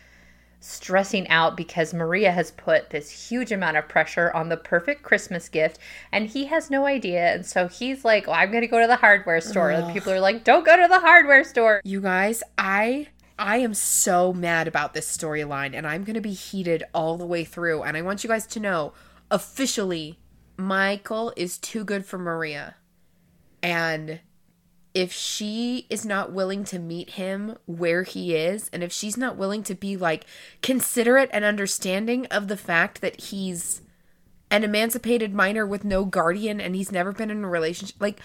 stressing 0.59 1.27
out 1.27 1.57
because 1.57 1.93
Maria 1.93 2.31
has 2.31 2.51
put 2.51 2.89
this 2.89 3.29
huge 3.29 3.51
amount 3.51 3.75
of 3.75 3.87
pressure 3.89 4.31
on 4.31 4.47
the 4.47 4.55
perfect 4.55 5.03
Christmas 5.03 5.49
gift 5.49 5.77
and 6.11 6.27
he 6.27 6.45
has 6.45 6.69
no 6.69 6.85
idea. 6.85 7.33
And 7.33 7.45
so 7.45 7.67
he's 7.67 8.05
like, 8.05 8.27
well, 8.27 8.37
I'm 8.37 8.49
going 8.49 8.61
to 8.61 8.67
go 8.67 8.79
to 8.79 8.87
the 8.87 8.95
hardware 8.95 9.41
store. 9.41 9.71
And 9.71 9.91
people 9.91 10.13
are 10.13 10.21
like, 10.21 10.45
don't 10.45 10.65
go 10.65 10.77
to 10.77 10.87
the 10.87 11.01
hardware 11.01 11.43
store. 11.43 11.81
You 11.83 11.99
guys, 11.99 12.43
I 12.57 13.09
I 13.37 13.57
am 13.57 13.73
so 13.73 14.31
mad 14.31 14.67
about 14.67 14.93
this 14.93 15.17
storyline 15.17 15.73
and 15.73 15.85
I'm 15.85 16.03
going 16.03 16.13
to 16.13 16.21
be 16.21 16.33
heated 16.33 16.83
all 16.93 17.17
the 17.17 17.25
way 17.25 17.43
through 17.43 17.83
and 17.83 17.97
I 17.97 18.01
want 18.01 18.23
you 18.23 18.29
guys 18.29 18.45
to 18.47 18.59
know 18.59 18.93
officially 19.31 20.19
Michael 20.55 21.33
is 21.35 21.57
too 21.57 21.83
good 21.83 22.05
for 22.05 22.17
Maria. 22.17 22.75
And 23.63 24.19
if 24.93 25.11
she 25.11 25.87
is 25.89 26.05
not 26.05 26.31
willing 26.31 26.63
to 26.65 26.77
meet 26.77 27.11
him 27.11 27.57
where 27.65 28.03
he 28.03 28.35
is 28.35 28.69
and 28.71 28.83
if 28.83 28.91
she's 28.91 29.17
not 29.17 29.37
willing 29.37 29.63
to 29.63 29.73
be 29.73 29.97
like 29.97 30.25
considerate 30.61 31.29
and 31.33 31.43
understanding 31.43 32.27
of 32.27 32.47
the 32.47 32.57
fact 32.57 33.01
that 33.01 33.19
he's 33.19 33.81
an 34.51 34.63
emancipated 34.63 35.33
minor 35.33 35.65
with 35.65 35.83
no 35.83 36.05
guardian 36.05 36.61
and 36.61 36.75
he's 36.75 36.91
never 36.91 37.11
been 37.11 37.31
in 37.31 37.43
a 37.43 37.49
relationship 37.49 37.95
like 37.99 38.21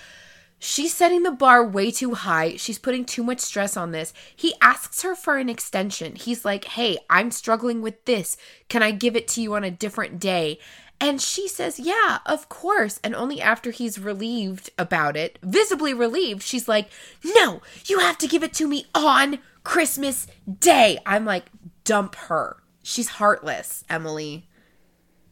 she's 0.59 0.93
setting 0.93 1.23
the 1.23 1.31
bar 1.31 1.65
way 1.65 1.91
too 1.91 2.15
high. 2.15 2.57
She's 2.57 2.81
putting 2.81 3.05
too 3.05 3.23
much 3.23 3.39
stress 3.39 3.77
on 3.77 3.93
this. 3.93 4.13
He 4.35 4.55
asks 4.61 5.03
her 5.03 5.15
for 5.15 5.39
an 5.39 5.49
extension. 5.49 6.17
He's 6.17 6.45
like 6.45 6.65
hey 6.65 6.99
i'm 7.09 7.31
struggling 7.31 7.81
with 7.81 8.05
this. 8.05 8.37
Can 8.69 8.83
i 8.83 8.91
give 8.91 9.17
it 9.17 9.27
to 9.29 9.41
you 9.41 9.55
on 9.55 9.65
a 9.65 9.71
different 9.71 10.21
day 10.21 10.59
and 11.01 11.21
she 11.21 11.47
says, 11.49 11.79
Yeah, 11.79 12.19
of 12.27 12.49
course. 12.49 12.99
And 13.05 13.15
only 13.15 13.41
after 13.41 13.71
he's 13.71 13.99
relieved 13.99 14.71
about 14.79 15.17
it, 15.17 15.39
visibly 15.43 15.95
relieved, 15.95 16.43
she's 16.43 16.69
like, 16.69 16.89
No, 17.25 17.63
you 17.87 17.99
have 18.01 18.19
to 18.19 18.29
give 18.29 18.43
it 18.43 18.53
to 18.55 18.67
me 18.69 18.87
on 18.95 19.39
Christmas 19.65 20.27
Day. 20.61 20.99
I'm 21.07 21.25
like, 21.25 21.47
Dump 21.85 22.15
her. 22.17 22.57
She's 22.83 23.09
heartless, 23.09 23.85
Emily. 23.89 24.49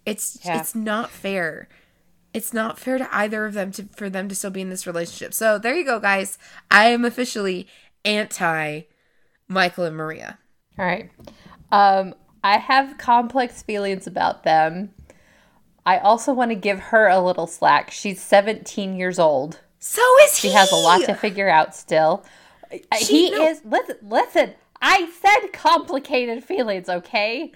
It's 0.04 0.38
Yeah. 0.44 0.61
it's 0.61 0.75
not 0.75 1.11
fair. 1.11 1.68
It's 2.32 2.52
not 2.52 2.78
fair 2.78 2.99
to 2.99 3.08
either 3.14 3.46
of 3.46 3.54
them 3.54 3.73
to 3.73 3.88
for 3.96 4.08
them 4.11 4.28
to 4.28 4.35
still 4.35 4.50
be 4.50 4.61
in 4.61 4.68
this 4.70 4.87
relationship. 4.87 5.32
So 5.35 5.58
there 5.58 5.75
you 5.75 5.85
go, 5.85 5.99
guys. 5.99 6.38
I 6.70 6.87
am 6.87 7.04
officially 7.04 7.66
anti 8.04 8.82
Michael 9.49 9.85
and 9.85 9.96
Maria. 9.96 10.38
All 10.78 10.85
right. 10.85 11.11
Um, 11.73 12.14
I 12.44 12.58
have 12.58 12.99
complex 12.99 13.62
feelings 13.62 14.06
about 14.06 14.44
them. 14.44 14.90
I 15.87 15.99
also 15.99 16.33
want 16.35 16.50
to 16.50 16.57
give 16.57 16.81
her 16.81 17.07
a 17.09 17.21
little 17.21 17.47
slack. 17.47 17.90
She's 17.90 18.21
17 18.21 18.97
years 18.97 19.19
old. 19.19 19.61
So 19.78 20.02
is 20.25 20.37
he. 20.37 20.49
She 20.49 20.55
has 20.55 20.73
a 20.73 20.76
lot 20.76 21.02
to 21.05 21.14
figure 21.14 21.49
out 21.49 21.75
still. 21.75 22.25
Uh, 22.73 22.97
She- 22.99 23.28
he 23.28 23.31
no. 23.31 23.47
is 23.47 23.62
listen 23.64 23.97
listen. 24.02 24.55
I 24.83 25.09
said 25.23 25.52
complicated 25.52 26.45
feelings, 26.50 26.88
okay? 26.88 27.52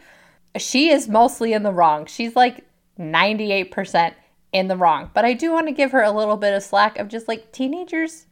She 0.56 0.90
is 0.90 1.08
mostly 1.08 1.52
in 1.52 1.64
the 1.64 1.72
wrong. 1.72 2.06
She's 2.06 2.34
like 2.36 2.64
98% 2.98 4.14
in 4.52 4.68
the 4.68 4.76
wrong. 4.76 5.10
But 5.14 5.24
I 5.24 5.32
do 5.32 5.52
want 5.52 5.66
to 5.68 5.72
give 5.72 5.92
her 5.92 6.02
a 6.02 6.10
little 6.12 6.36
bit 6.36 6.54
of 6.54 6.62
slack 6.62 6.98
of 6.98 7.08
just 7.08 7.28
like 7.28 7.52
teenagers 7.52 8.26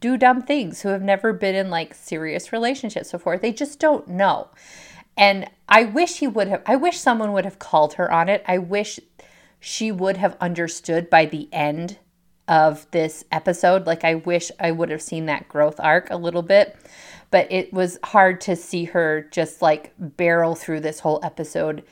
do 0.00 0.16
dumb 0.16 0.42
things 0.42 0.82
who 0.82 0.90
have 0.90 1.02
never 1.02 1.32
been 1.32 1.54
in 1.56 1.70
like 1.70 1.94
serious 1.94 2.52
relationships 2.52 3.10
before. 3.12 3.36
They 3.38 3.52
just 3.52 3.80
don't 3.80 4.06
know. 4.08 4.48
And 5.16 5.50
I 5.68 5.84
wish 5.84 6.18
he 6.18 6.28
would 6.28 6.46
have 6.48 6.62
I 6.66 6.76
wish 6.76 6.98
someone 6.98 7.32
would 7.32 7.44
have 7.44 7.58
called 7.58 7.94
her 7.94 8.10
on 8.10 8.28
it. 8.28 8.44
I 8.46 8.58
wish 8.58 9.00
she 9.60 9.90
would 9.92 10.16
have 10.16 10.36
understood 10.40 11.10
by 11.10 11.24
the 11.24 11.48
end 11.52 11.98
of 12.48 12.90
this 12.92 13.24
episode. 13.30 13.86
Like 13.86 14.04
I 14.04 14.14
wish 14.14 14.50
I 14.58 14.70
would 14.70 14.90
have 14.90 15.02
seen 15.02 15.26
that 15.26 15.48
growth 15.48 15.78
arc 15.78 16.08
a 16.10 16.16
little 16.16 16.42
bit. 16.42 16.76
But 17.30 17.52
it 17.52 17.72
was 17.74 17.98
hard 18.04 18.40
to 18.42 18.56
see 18.56 18.84
her 18.84 19.28
just 19.30 19.60
like 19.60 19.92
barrel 19.98 20.54
through 20.54 20.80
this 20.80 21.00
whole 21.00 21.20
episode. 21.22 21.84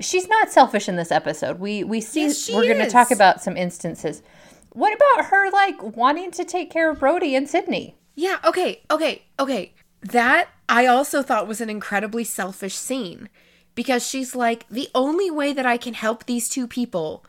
She's 0.00 0.28
not 0.28 0.52
selfish 0.52 0.86
in 0.86 0.96
this 0.96 1.10
episode. 1.10 1.58
We 1.58 1.82
we 1.82 2.02
see 2.02 2.24
Yes, 2.24 2.50
we're 2.52 2.66
going 2.66 2.84
to 2.84 2.90
talk 2.90 3.10
about 3.10 3.42
some 3.42 3.56
instances. 3.56 4.22
What 4.70 4.94
about 4.94 5.26
her 5.26 5.50
like 5.50 5.82
wanting 5.96 6.30
to 6.32 6.44
take 6.44 6.70
care 6.70 6.90
of 6.90 7.00
Brody 7.00 7.34
and 7.34 7.48
Sydney? 7.48 7.96
Yeah, 8.14 8.38
okay, 8.44 8.82
okay, 8.90 9.22
okay. 9.40 9.72
That 10.02 10.48
I 10.68 10.86
also 10.86 11.22
thought 11.22 11.48
was 11.48 11.62
an 11.62 11.70
incredibly 11.70 12.24
selfish 12.24 12.74
scene 12.74 13.30
because 13.76 14.04
she's 14.04 14.34
like, 14.34 14.68
the 14.68 14.88
only 14.92 15.30
way 15.30 15.52
that 15.52 15.66
I 15.66 15.76
can 15.76 15.94
help 15.94 16.24
these 16.24 16.48
two 16.48 16.66
people 16.66 17.24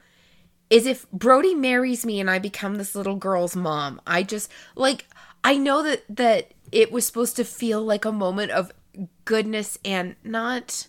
is 0.71 0.87
if 0.87 1.09
Brody 1.11 1.53
marries 1.53 2.05
me 2.05 2.19
and 2.19 2.29
I 2.29 2.39
become 2.39 2.75
this 2.75 2.95
little 2.95 3.15
girl's 3.15 3.55
mom. 3.55 4.01
I 4.07 4.23
just 4.23 4.51
like 4.75 5.05
I 5.43 5.57
know 5.57 5.83
that 5.83 6.03
that 6.09 6.51
it 6.71 6.91
was 6.91 7.05
supposed 7.05 7.35
to 7.35 7.43
feel 7.43 7.83
like 7.83 8.05
a 8.05 8.11
moment 8.11 8.51
of 8.51 8.71
goodness 9.25 9.77
and 9.85 10.15
not 10.23 10.87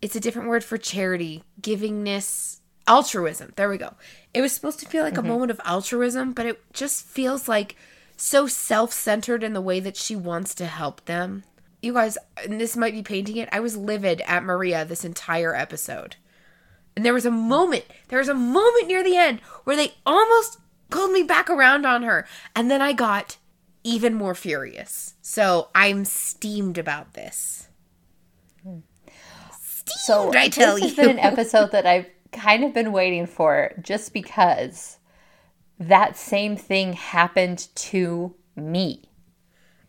it's 0.00 0.16
a 0.16 0.20
different 0.20 0.48
word 0.48 0.64
for 0.64 0.76
charity, 0.76 1.44
givingness, 1.60 2.58
altruism. 2.88 3.52
There 3.54 3.68
we 3.68 3.78
go. 3.78 3.94
It 4.34 4.40
was 4.40 4.52
supposed 4.52 4.80
to 4.80 4.88
feel 4.88 5.04
like 5.04 5.16
a 5.16 5.20
mm-hmm. 5.20 5.28
moment 5.28 5.50
of 5.52 5.60
altruism, 5.64 6.32
but 6.32 6.46
it 6.46 6.60
just 6.72 7.06
feels 7.06 7.46
like 7.48 7.76
so 8.16 8.46
self-centered 8.46 9.44
in 9.44 9.52
the 9.52 9.60
way 9.60 9.78
that 9.80 9.96
she 9.96 10.16
wants 10.16 10.54
to 10.56 10.66
help 10.66 11.04
them. 11.04 11.44
You 11.82 11.92
guys, 11.92 12.16
and 12.44 12.60
this 12.60 12.76
might 12.76 12.94
be 12.94 13.02
painting 13.02 13.36
it. 13.36 13.48
I 13.52 13.60
was 13.60 13.76
livid 13.76 14.22
at 14.22 14.44
Maria 14.44 14.84
this 14.84 15.04
entire 15.04 15.54
episode. 15.54 16.16
And 16.94 17.04
there 17.04 17.14
was 17.14 17.26
a 17.26 17.30
moment, 17.30 17.84
there 18.08 18.18
was 18.20 18.28
a 18.28 18.34
moment 18.34 18.86
near 18.86 19.02
the 19.02 19.16
end 19.16 19.40
where 19.64 19.76
they 19.76 19.94
almost 20.06 20.58
pulled 20.90 21.10
me 21.10 21.22
back 21.22 21.50
around 21.50 21.84
on 21.84 22.02
her. 22.02 22.26
And 22.54 22.70
then 22.70 22.80
I 22.80 22.92
got 22.92 23.36
even 23.82 24.14
more 24.14 24.34
furious. 24.34 25.14
So 25.22 25.68
I'm 25.74 26.04
steamed 26.04 26.78
about 26.78 27.14
this. 27.14 27.68
Steamed, 28.60 28.82
So 29.86 30.32
I 30.34 30.48
tell 30.48 30.74
this 30.74 30.82
you. 30.82 30.88
has 30.88 30.96
been 30.96 31.10
an 31.10 31.18
episode 31.18 31.72
that 31.72 31.86
I've 31.86 32.06
kind 32.30 32.62
of 32.62 32.72
been 32.72 32.92
waiting 32.92 33.26
for 33.26 33.72
just 33.80 34.12
because 34.12 34.98
that 35.78 36.16
same 36.16 36.56
thing 36.56 36.92
happened 36.92 37.68
to 37.74 38.34
me. 38.54 39.04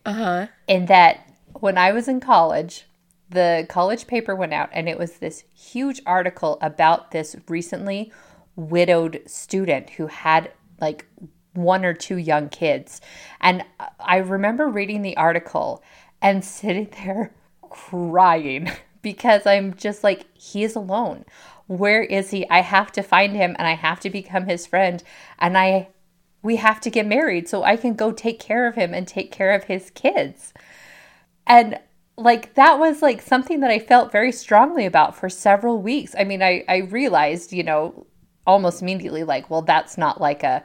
Uh 0.04 0.12
huh. 0.12 0.46
In 0.66 0.86
that 0.86 1.28
when 1.60 1.78
I 1.78 1.92
was 1.92 2.08
in 2.08 2.20
college, 2.20 2.86
the 3.30 3.66
college 3.68 4.06
paper 4.06 4.34
went 4.34 4.52
out 4.52 4.70
and 4.72 4.88
it 4.88 4.98
was 4.98 5.14
this 5.18 5.44
huge 5.54 6.00
article 6.06 6.58
about 6.60 7.10
this 7.10 7.36
recently 7.48 8.12
widowed 8.56 9.22
student 9.26 9.90
who 9.90 10.06
had 10.06 10.52
like 10.80 11.06
one 11.54 11.84
or 11.84 11.94
two 11.94 12.16
young 12.16 12.48
kids. 12.48 13.00
And 13.40 13.64
I 13.98 14.18
remember 14.18 14.68
reading 14.68 15.02
the 15.02 15.16
article 15.16 15.82
and 16.20 16.44
sitting 16.44 16.88
there 17.04 17.32
crying 17.62 18.70
because 19.02 19.46
I'm 19.46 19.74
just 19.74 20.04
like, 20.04 20.26
he 20.34 20.64
is 20.64 20.76
alone. 20.76 21.24
Where 21.66 22.02
is 22.02 22.30
he? 22.30 22.48
I 22.50 22.60
have 22.60 22.92
to 22.92 23.02
find 23.02 23.34
him 23.34 23.56
and 23.58 23.66
I 23.66 23.74
have 23.74 24.00
to 24.00 24.10
become 24.10 24.46
his 24.46 24.66
friend. 24.66 25.02
And 25.38 25.56
I, 25.56 25.88
we 26.42 26.56
have 26.56 26.80
to 26.82 26.90
get 26.90 27.06
married 27.06 27.48
so 27.48 27.62
I 27.62 27.76
can 27.76 27.94
go 27.94 28.12
take 28.12 28.38
care 28.38 28.66
of 28.66 28.74
him 28.74 28.92
and 28.92 29.08
take 29.08 29.32
care 29.32 29.52
of 29.52 29.64
his 29.64 29.90
kids. 29.90 30.52
And 31.46 31.78
like 32.16 32.54
that 32.54 32.78
was 32.78 33.02
like 33.02 33.20
something 33.20 33.60
that 33.60 33.70
I 33.70 33.78
felt 33.78 34.12
very 34.12 34.32
strongly 34.32 34.86
about 34.86 35.16
for 35.16 35.28
several 35.28 35.80
weeks. 35.80 36.14
I 36.18 36.24
mean, 36.24 36.42
I, 36.42 36.64
I 36.68 36.78
realized, 36.78 37.52
you 37.52 37.62
know, 37.62 38.06
almost 38.46 38.82
immediately, 38.82 39.24
like, 39.24 39.50
well, 39.50 39.62
that's 39.62 39.98
not 39.98 40.20
like 40.20 40.42
a 40.42 40.62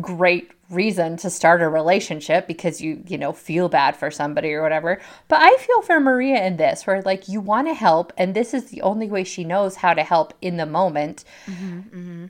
great 0.00 0.50
reason 0.70 1.16
to 1.18 1.30
start 1.30 1.62
a 1.62 1.68
relationship 1.68 2.46
because 2.46 2.80
you, 2.80 3.02
you 3.06 3.16
know, 3.16 3.32
feel 3.32 3.68
bad 3.68 3.96
for 3.96 4.10
somebody 4.10 4.52
or 4.52 4.62
whatever. 4.62 5.00
But 5.28 5.40
I 5.40 5.56
feel 5.58 5.82
for 5.82 6.00
Maria 6.00 6.44
in 6.44 6.56
this, 6.56 6.86
where 6.86 7.00
like 7.02 7.28
you 7.28 7.40
want 7.40 7.68
to 7.68 7.74
help, 7.74 8.12
and 8.16 8.34
this 8.34 8.52
is 8.54 8.66
the 8.66 8.82
only 8.82 9.08
way 9.08 9.24
she 9.24 9.44
knows 9.44 9.76
how 9.76 9.94
to 9.94 10.02
help 10.02 10.34
in 10.40 10.56
the 10.56 10.66
moment. 10.66 11.24
Mm-hmm, 11.46 11.78
mm-hmm. 11.78 12.26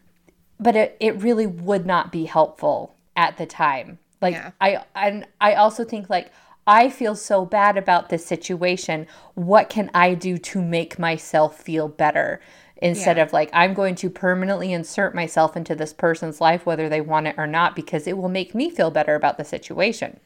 But 0.60 0.76
it, 0.76 0.96
it 1.00 1.22
really 1.22 1.46
would 1.46 1.84
not 1.84 2.12
be 2.12 2.26
helpful 2.26 2.94
at 3.16 3.38
the 3.38 3.46
time. 3.46 3.98
Like 4.20 4.34
Yeah. 4.34 4.50
I 4.60 4.84
and 4.94 5.26
I 5.40 5.54
also 5.54 5.84
think 5.84 6.08
like 6.08 6.30
I 6.66 6.88
feel 6.88 7.14
so 7.14 7.44
bad 7.44 7.76
about 7.76 8.08
this 8.08 8.24
situation. 8.24 9.06
What 9.34 9.68
can 9.68 9.90
I 9.94 10.14
do 10.14 10.38
to 10.38 10.62
make 10.62 10.98
myself 10.98 11.58
feel 11.60 11.88
better? 11.88 12.40
Instead 12.78 13.16
Yeah. 13.16 13.22
of 13.22 13.32
like, 13.32 13.50
I'm 13.52 13.72
going 13.74 13.94
to 13.96 14.10
permanently 14.10 14.72
insert 14.72 15.14
myself 15.14 15.56
into 15.56 15.74
this 15.74 15.92
person's 15.92 16.40
life, 16.40 16.66
whether 16.66 16.88
they 16.88 17.00
want 17.00 17.26
it 17.26 17.34
or 17.38 17.46
not, 17.46 17.76
because 17.76 18.06
it 18.06 18.18
will 18.18 18.28
make 18.28 18.54
me 18.54 18.68
feel 18.70 18.90
better 18.90 19.14
about 19.14 19.38
the 19.38 19.44
situation. 19.44 20.20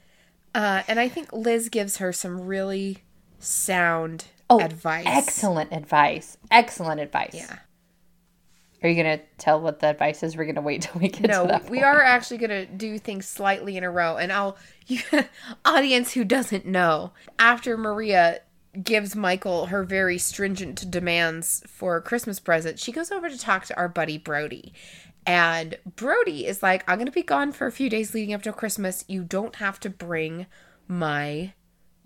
Uh, 0.54 0.82
and 0.88 0.98
I 0.98 1.08
think 1.08 1.32
Liz 1.32 1.68
gives 1.68 1.98
her 1.98 2.12
some 2.12 2.40
really 2.40 2.98
sound 3.38 4.24
Oh, 4.50 4.60
advice. 4.60 5.04
Excellent 5.06 5.72
advice. 5.72 6.38
Excellent 6.50 7.00
advice. 7.00 7.34
Yeah. 7.34 7.58
Are 8.82 8.88
you 8.88 9.02
going 9.02 9.18
to 9.18 9.24
tell 9.38 9.60
what 9.60 9.80
the 9.80 9.88
advice 9.88 10.22
is? 10.22 10.36
We're 10.36 10.44
going 10.44 10.54
to 10.54 10.60
wait 10.60 10.82
till 10.82 11.00
we 11.00 11.08
get 11.08 11.22
to 11.22 11.46
that. 11.48 11.64
No, 11.64 11.70
we 11.70 11.82
are 11.82 12.00
actually 12.00 12.38
going 12.38 12.50
to 12.50 12.66
do 12.66 12.98
things 12.98 13.26
slightly 13.26 13.76
in 13.76 13.82
a 13.82 13.90
row. 13.90 14.16
And 14.16 14.32
I'll, 14.32 14.56
you, 14.86 15.00
audience 15.64 16.12
who 16.12 16.24
doesn't 16.24 16.64
know, 16.64 17.12
after 17.38 17.76
Maria 17.76 18.40
gives 18.82 19.16
Michael 19.16 19.66
her 19.66 19.82
very 19.82 20.18
stringent 20.18 20.90
demands 20.90 21.64
for 21.66 21.96
a 21.96 22.02
Christmas 22.02 22.38
present, 22.38 22.78
she 22.78 22.92
goes 22.92 23.10
over 23.10 23.28
to 23.28 23.38
talk 23.38 23.64
to 23.66 23.76
our 23.76 23.88
buddy 23.88 24.16
Brody. 24.16 24.72
And 25.26 25.76
Brody 25.96 26.46
is 26.46 26.62
like, 26.62 26.84
I'm 26.88 26.98
going 26.98 27.06
to 27.06 27.12
be 27.12 27.22
gone 27.22 27.52
for 27.52 27.66
a 27.66 27.72
few 27.72 27.90
days 27.90 28.14
leading 28.14 28.32
up 28.32 28.42
to 28.42 28.52
Christmas. 28.52 29.04
You 29.08 29.24
don't 29.24 29.56
have 29.56 29.80
to 29.80 29.90
bring 29.90 30.46
my 30.86 31.52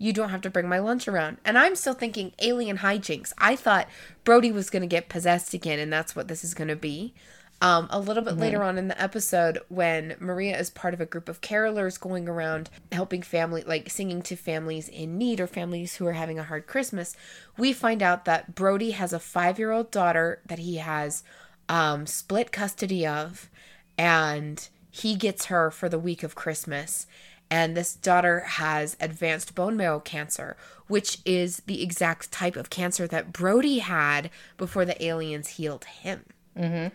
you 0.03 0.11
don't 0.11 0.29
have 0.29 0.41
to 0.41 0.49
bring 0.49 0.67
my 0.67 0.79
lunch 0.79 1.07
around. 1.07 1.37
And 1.45 1.57
I'm 1.57 1.77
still 1.77 1.93
thinking 1.93 2.33
alien 2.39 2.79
hijinks. 2.79 3.31
I 3.37 3.55
thought 3.55 3.87
Brody 4.25 4.51
was 4.51 4.69
going 4.69 4.81
to 4.81 4.87
get 4.87 5.07
possessed 5.07 5.53
again, 5.53 5.79
and 5.79 5.93
that's 5.93 6.13
what 6.13 6.27
this 6.27 6.43
is 6.43 6.53
going 6.53 6.67
to 6.67 6.75
be. 6.75 7.13
Um, 7.61 7.87
a 7.89 8.01
little 8.01 8.21
bit 8.21 8.35
later 8.35 8.61
on 8.61 8.77
in 8.77 8.89
the 8.89 9.01
episode, 9.01 9.59
when 9.69 10.17
Maria 10.19 10.59
is 10.59 10.69
part 10.69 10.93
of 10.93 10.99
a 10.99 11.05
group 11.05 11.29
of 11.29 11.39
carolers 11.39 11.97
going 11.97 12.27
around 12.27 12.69
helping 12.91 13.21
family, 13.21 13.63
like 13.65 13.89
singing 13.89 14.21
to 14.23 14.35
families 14.35 14.89
in 14.89 15.17
need 15.17 15.39
or 15.39 15.47
families 15.47 15.95
who 15.95 16.05
are 16.05 16.13
having 16.13 16.37
a 16.37 16.43
hard 16.43 16.67
Christmas, 16.67 17.15
we 17.57 17.71
find 17.71 18.03
out 18.03 18.25
that 18.25 18.55
Brody 18.55 18.91
has 18.91 19.13
a 19.13 19.19
five 19.19 19.57
year 19.57 19.71
old 19.71 19.89
daughter 19.89 20.41
that 20.45 20.59
he 20.59 20.75
has 20.77 21.23
um, 21.69 22.05
split 22.05 22.51
custody 22.51 23.07
of, 23.07 23.49
and 23.97 24.67
he 24.91 25.15
gets 25.15 25.45
her 25.45 25.71
for 25.71 25.87
the 25.87 25.97
week 25.97 26.23
of 26.23 26.35
Christmas 26.35 27.07
and 27.53 27.77
this 27.77 27.93
daughter 27.93 28.39
has 28.39 28.97
advanced 28.99 29.53
bone 29.53 29.77
marrow 29.77 29.99
cancer, 29.99 30.57
which 30.87 31.19
is 31.23 31.57
the 31.67 31.83
exact 31.83 32.31
type 32.31 32.55
of 32.55 32.71
cancer 32.71 33.05
that 33.05 33.31
Brody 33.31 33.77
had 33.77 34.31
before 34.57 34.85
the 34.85 35.05
aliens 35.05 35.49
healed 35.49 35.85
him. 35.85 36.23
Mm-hmm. 36.57 36.87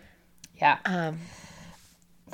Yeah. 0.57 0.79
Um, 0.83 1.19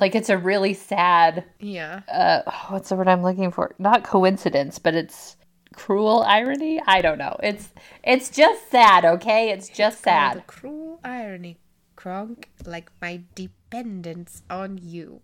like 0.00 0.16
it's 0.16 0.28
a 0.28 0.36
really 0.36 0.74
sad 0.74 1.44
yeah. 1.60 2.00
uh 2.12 2.42
what's 2.68 2.88
the 2.88 2.96
word 2.96 3.06
I'm 3.06 3.22
looking 3.22 3.52
for? 3.52 3.76
Not 3.78 4.02
coincidence, 4.02 4.80
but 4.80 4.94
it's 4.94 5.36
cruel 5.76 6.24
irony. 6.26 6.82
I 6.84 7.02
don't 7.02 7.18
know. 7.18 7.36
It's 7.44 7.68
it's 8.02 8.28
just 8.28 8.72
sad, 8.72 9.04
okay? 9.04 9.50
It's 9.50 9.68
just 9.68 10.02
sad. 10.02 10.32
The 10.32 10.40
sad. 10.40 10.46
cruel 10.48 10.98
irony, 11.04 11.58
Kronk, 11.94 12.50
like 12.64 12.90
my 13.00 13.22
dependence 13.36 14.42
on 14.50 14.80
you. 14.82 15.20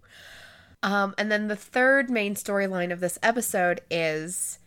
Um, 0.82 1.14
and 1.16 1.30
then 1.30 1.48
the 1.48 1.56
third 1.56 2.10
main 2.10 2.34
storyline 2.34 2.92
of 2.92 3.00
this 3.00 3.18
episode 3.22 3.80
is 3.90 4.58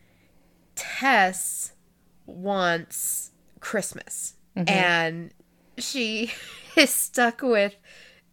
Tess 0.75 1.74
wants 2.25 3.31
Christmas. 3.60 4.36
And 4.55 5.34
she 5.77 6.31
is 6.75 6.89
stuck 6.89 7.41
with 7.41 7.75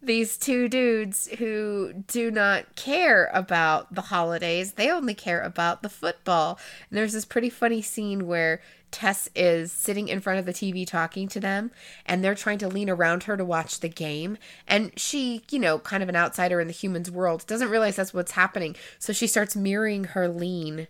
these 0.01 0.37
two 0.37 0.67
dudes 0.67 1.27
who 1.39 1.93
do 2.07 2.29
not 2.29 2.75
care 2.75 3.29
about 3.33 3.93
the 3.93 4.01
holidays. 4.01 4.73
They 4.73 4.91
only 4.91 5.13
care 5.13 5.41
about 5.41 5.81
the 5.81 5.89
football. 5.89 6.59
And 6.89 6.97
there's 6.97 7.13
this 7.13 7.25
pretty 7.25 7.49
funny 7.49 7.81
scene 7.81 8.27
where 8.27 8.61
Tess 8.93 9.27
is 9.35 9.71
sitting 9.71 10.07
in 10.07 10.21
front 10.21 10.39
of 10.39 10.45
the 10.45 10.53
TV 10.53 10.87
talking 10.87 11.27
to 11.27 11.39
them, 11.41 11.71
and 12.05 12.23
they're 12.23 12.35
trying 12.35 12.59
to 12.59 12.67
lean 12.69 12.89
around 12.89 13.23
her 13.23 13.35
to 13.35 13.43
watch 13.43 13.81
the 13.81 13.89
game. 13.89 14.37
And 14.67 14.97
she, 14.97 15.43
you 15.51 15.59
know, 15.59 15.79
kind 15.79 16.01
of 16.01 16.07
an 16.09 16.15
outsider 16.15 16.61
in 16.61 16.67
the 16.67 16.73
humans 16.73 17.11
world, 17.11 17.45
doesn't 17.47 17.69
realize 17.69 17.97
that's 17.97 18.13
what's 18.13 18.31
happening. 18.31 18.75
So 18.99 19.11
she 19.11 19.27
starts 19.27 19.55
mirroring 19.55 20.05
her 20.05 20.29
lean 20.29 20.87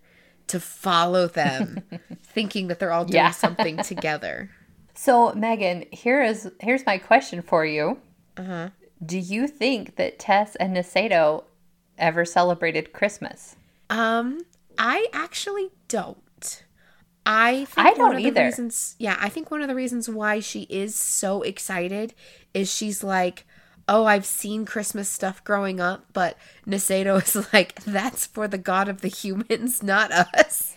to 0.47 0.59
follow 0.59 1.27
them, 1.27 1.81
thinking 2.23 2.67
that 2.67 2.79
they're 2.79 2.91
all 2.91 3.05
doing 3.05 3.15
Yeah. 3.15 3.31
something 3.31 3.77
together. 3.83 4.51
So, 4.93 5.33
Megan, 5.33 5.85
here 5.91 6.21
is 6.21 6.51
here's 6.59 6.85
my 6.85 6.99
question 6.99 7.41
for 7.41 7.65
you. 7.65 7.97
Uh-huh. 8.37 8.69
Do 9.03 9.17
you 9.17 9.47
think 9.47 9.95
that 9.95 10.19
Tess 10.19 10.55
and 10.57 10.75
Nasedo 10.77 11.45
ever 11.97 12.25
celebrated 12.25 12.93
Christmas? 12.93 13.55
Um, 13.89 14.41
I 14.77 15.07
actually 15.13 15.69
don't. 15.87 16.17
I 17.25 17.65
think 17.65 17.87
I 17.87 17.91
one 17.91 18.11
don't 18.11 18.15
of 18.17 18.21
the 18.21 18.27
either. 18.27 18.43
reasons, 18.45 18.95
yeah, 18.99 19.17
I 19.19 19.29
think 19.29 19.49
one 19.49 19.61
of 19.61 19.67
the 19.67 19.75
reasons 19.75 20.09
why 20.09 20.39
she 20.39 20.63
is 20.63 20.95
so 20.95 21.41
excited 21.41 22.13
is 22.53 22.73
she's 22.73 23.03
like, 23.03 23.45
"Oh, 23.87 24.05
I've 24.05 24.25
seen 24.25 24.65
Christmas 24.65 25.09
stuff 25.09 25.43
growing 25.43 25.79
up, 25.79 26.05
but 26.13 26.37
Nasedo 26.67 27.21
is 27.23 27.53
like, 27.53 27.75
that's 27.83 28.25
for 28.25 28.47
the 28.47 28.57
god 28.57 28.89
of 28.89 29.01
the 29.01 29.07
humans, 29.07 29.81
not 29.83 30.11
us." 30.11 30.75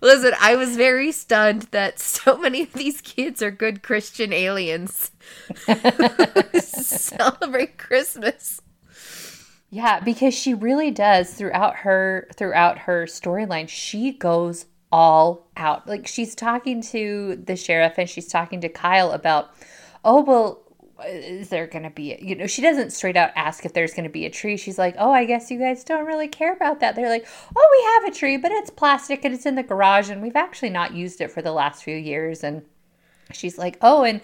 Listen, 0.00 0.32
I 0.40 0.56
was 0.56 0.76
very 0.76 1.12
stunned 1.12 1.62
that 1.70 1.98
so 2.00 2.36
many 2.38 2.62
of 2.62 2.72
these 2.72 3.00
kids 3.00 3.40
are 3.42 3.50
good 3.52 3.82
Christian 3.82 4.32
aliens. 4.32 5.12
Celebrate 6.58 7.78
Christmas. 7.78 8.60
Yeah, 9.70 10.00
because 10.00 10.34
she 10.34 10.52
really 10.54 10.90
does 10.90 11.32
throughout 11.32 11.76
her 11.76 12.28
throughout 12.36 12.80
her 12.80 13.06
storyline. 13.06 13.68
She 13.68 14.12
goes 14.12 14.66
all 14.92 15.48
out. 15.56 15.88
Like 15.88 16.06
she's 16.06 16.34
talking 16.34 16.82
to 16.82 17.42
the 17.44 17.56
sheriff 17.56 17.94
and 17.98 18.08
she's 18.08 18.28
talking 18.28 18.60
to 18.60 18.68
Kyle 18.68 19.10
about, 19.12 19.50
"Oh, 20.04 20.22
well, 20.22 20.62
is 21.06 21.48
there 21.48 21.66
going 21.66 21.82
to 21.82 21.90
be, 21.90 22.16
you 22.20 22.36
know, 22.36 22.46
she 22.46 22.62
doesn't 22.62 22.92
straight 22.92 23.16
out 23.16 23.30
ask 23.34 23.64
if 23.64 23.72
there's 23.72 23.94
going 23.94 24.04
to 24.04 24.10
be 24.10 24.26
a 24.26 24.30
tree. 24.30 24.56
She's 24.56 24.78
like, 24.78 24.94
"Oh, 24.98 25.10
I 25.10 25.24
guess 25.24 25.50
you 25.50 25.58
guys 25.58 25.82
don't 25.82 26.06
really 26.06 26.28
care 26.28 26.52
about 26.52 26.80
that." 26.80 26.94
They're 26.94 27.08
like, 27.08 27.26
"Oh, 27.56 27.68
we 27.72 28.04
have 28.04 28.12
a 28.12 28.18
tree, 28.18 28.36
but 28.36 28.52
it's 28.52 28.70
plastic 28.70 29.24
and 29.24 29.34
it's 29.34 29.46
in 29.46 29.54
the 29.56 29.62
garage 29.62 30.10
and 30.10 30.22
we've 30.22 30.36
actually 30.36 30.70
not 30.70 30.94
used 30.94 31.20
it 31.20 31.32
for 31.32 31.42
the 31.42 31.52
last 31.52 31.82
few 31.82 31.96
years." 31.96 32.44
And 32.44 32.62
she's 33.32 33.58
like, 33.58 33.78
"Oh, 33.80 34.04
and 34.04 34.20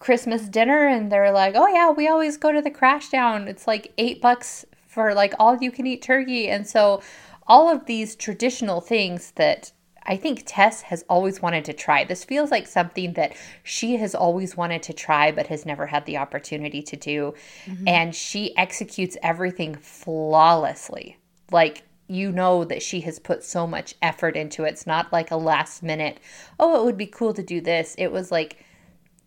Christmas 0.00 0.42
dinner," 0.42 0.86
and 0.86 1.10
they're 1.12 1.32
like, 1.32 1.54
"Oh 1.56 1.68
yeah, 1.68 1.90
we 1.90 2.08
always 2.08 2.36
go 2.36 2.52
to 2.52 2.62
the 2.62 2.70
Crash 2.70 3.08
Down. 3.10 3.48
It's 3.48 3.66
like 3.66 3.92
eight 3.98 4.20
bucks 4.20 4.66
for 4.88 5.14
like 5.14 5.34
all 5.38 5.56
you 5.58 5.70
can 5.70 5.86
eat 5.86 6.02
turkey." 6.02 6.48
And 6.48 6.66
so, 6.66 7.02
all 7.46 7.70
of 7.70 7.86
these 7.86 8.16
traditional 8.16 8.80
things 8.80 9.32
that 9.36 9.72
I 10.08 10.16
think 10.16 10.42
Tess 10.46 10.82
has 10.82 11.04
always 11.08 11.40
wanted 11.42 11.66
to 11.66 11.72
try. 11.74 12.02
This 12.02 12.24
feels 12.24 12.50
like 12.50 12.66
something 12.66 13.12
that 13.12 13.36
she 13.62 13.96
has 13.96 14.14
always 14.14 14.56
wanted 14.56 14.82
to 14.84 14.94
try, 14.94 15.30
but 15.30 15.48
has 15.48 15.66
never 15.66 15.86
had 15.86 16.06
the 16.06 16.16
opportunity 16.16 16.82
to 16.82 16.96
do. 16.96 17.34
Mm-hmm. 17.66 17.86
And 17.86 18.14
she 18.14 18.56
executes 18.56 19.18
everything 19.22 19.74
flawlessly. 19.76 21.18
Like, 21.52 21.82
you 22.08 22.32
know 22.32 22.64
that 22.64 22.82
she 22.82 23.02
has 23.02 23.18
put 23.18 23.44
so 23.44 23.66
much 23.66 23.94
effort 24.00 24.34
into 24.34 24.64
it. 24.64 24.70
It's 24.70 24.86
not 24.86 25.12
like 25.12 25.30
a 25.30 25.36
last 25.36 25.82
minute, 25.82 26.18
oh, 26.58 26.80
it 26.80 26.84
would 26.84 26.96
be 26.96 27.06
cool 27.06 27.34
to 27.34 27.42
do 27.42 27.60
this. 27.60 27.94
It 27.98 28.10
was 28.10 28.32
like 28.32 28.64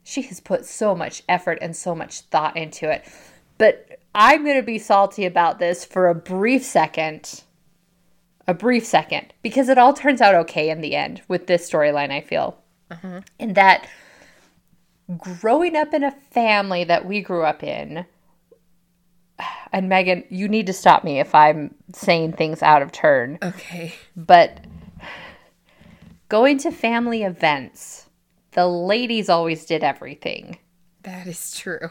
she 0.03 0.23
has 0.23 0.39
put 0.39 0.65
so 0.65 0.95
much 0.95 1.21
effort 1.29 1.59
and 1.61 1.75
so 1.75 1.93
much 1.93 2.21
thought 2.21 2.57
into 2.57 2.89
it. 2.89 3.05
But 3.59 3.99
I'm 4.15 4.43
going 4.43 4.57
to 4.57 4.63
be 4.63 4.79
salty 4.79 5.25
about 5.25 5.59
this 5.59 5.85
for 5.85 6.09
a 6.09 6.15
brief 6.15 6.63
second. 6.63 7.43
A 8.51 8.53
brief 8.53 8.85
second. 8.85 9.33
Because 9.41 9.69
it 9.69 9.77
all 9.77 9.93
turns 9.93 10.19
out 10.19 10.35
okay 10.35 10.69
in 10.69 10.81
the 10.81 10.93
end 10.93 11.21
with 11.29 11.47
this 11.47 11.71
storyline, 11.71 12.11
I 12.11 12.19
feel. 12.19 12.57
Mm-hmm. 12.91 13.19
In 13.39 13.53
that 13.53 13.87
growing 15.17 15.77
up 15.77 15.93
in 15.93 16.03
a 16.03 16.11
family 16.31 16.83
that 16.83 17.05
we 17.05 17.21
grew 17.21 17.43
up 17.43 17.63
in, 17.63 18.05
and 19.71 19.87
Megan, 19.87 20.25
you 20.29 20.49
need 20.49 20.65
to 20.65 20.73
stop 20.73 21.05
me 21.05 21.21
if 21.21 21.33
I'm 21.33 21.73
saying 21.93 22.33
things 22.33 22.61
out 22.61 22.81
of 22.81 22.91
turn 22.91 23.39
Okay. 23.41 23.93
but 24.17 24.59
going 26.27 26.57
to 26.57 26.71
family 26.71 27.23
events, 27.23 28.09
the 28.51 28.67
ladies 28.67 29.29
always 29.29 29.65
did 29.65 29.81
everything. 29.81 30.57
That 31.03 31.25
is 31.25 31.55
true. 31.55 31.89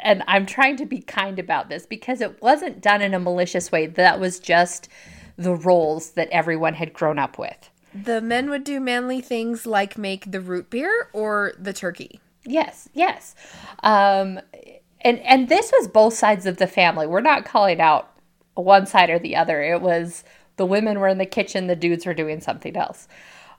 And 0.00 0.22
I'm 0.28 0.46
trying 0.46 0.76
to 0.78 0.86
be 0.86 1.00
kind 1.00 1.38
about 1.38 1.68
this 1.68 1.84
because 1.84 2.22
it 2.22 2.40
wasn't 2.40 2.80
done 2.80 3.02
in 3.02 3.12
a 3.12 3.20
malicious 3.20 3.70
way. 3.70 3.86
That 3.86 4.18
was 4.18 4.38
just 4.38 4.88
the 5.36 5.54
roles 5.54 6.10
that 6.10 6.28
everyone 6.30 6.74
had 6.74 6.92
grown 6.92 7.18
up 7.18 7.38
with. 7.38 7.70
The 7.94 8.20
men 8.20 8.50
would 8.50 8.64
do 8.64 8.80
manly 8.80 9.20
things 9.20 9.66
like 9.66 9.96
make 9.96 10.30
the 10.30 10.40
root 10.40 10.70
beer 10.70 11.08
or 11.12 11.52
the 11.58 11.72
turkey. 11.72 12.20
Yes, 12.44 12.88
yes. 12.92 13.34
Um, 13.82 14.40
and 15.00 15.18
and 15.20 15.48
this 15.48 15.72
was 15.76 15.88
both 15.88 16.14
sides 16.14 16.46
of 16.46 16.56
the 16.56 16.66
family. 16.66 17.06
We're 17.06 17.20
not 17.20 17.44
calling 17.44 17.80
out 17.80 18.10
one 18.54 18.86
side 18.86 19.10
or 19.10 19.18
the 19.18 19.36
other. 19.36 19.62
It 19.62 19.80
was 19.80 20.24
the 20.56 20.66
women 20.66 20.98
were 20.98 21.08
in 21.08 21.18
the 21.18 21.26
kitchen, 21.26 21.66
the 21.66 21.76
dudes 21.76 22.06
were 22.06 22.14
doing 22.14 22.40
something 22.40 22.76
else, 22.76 23.08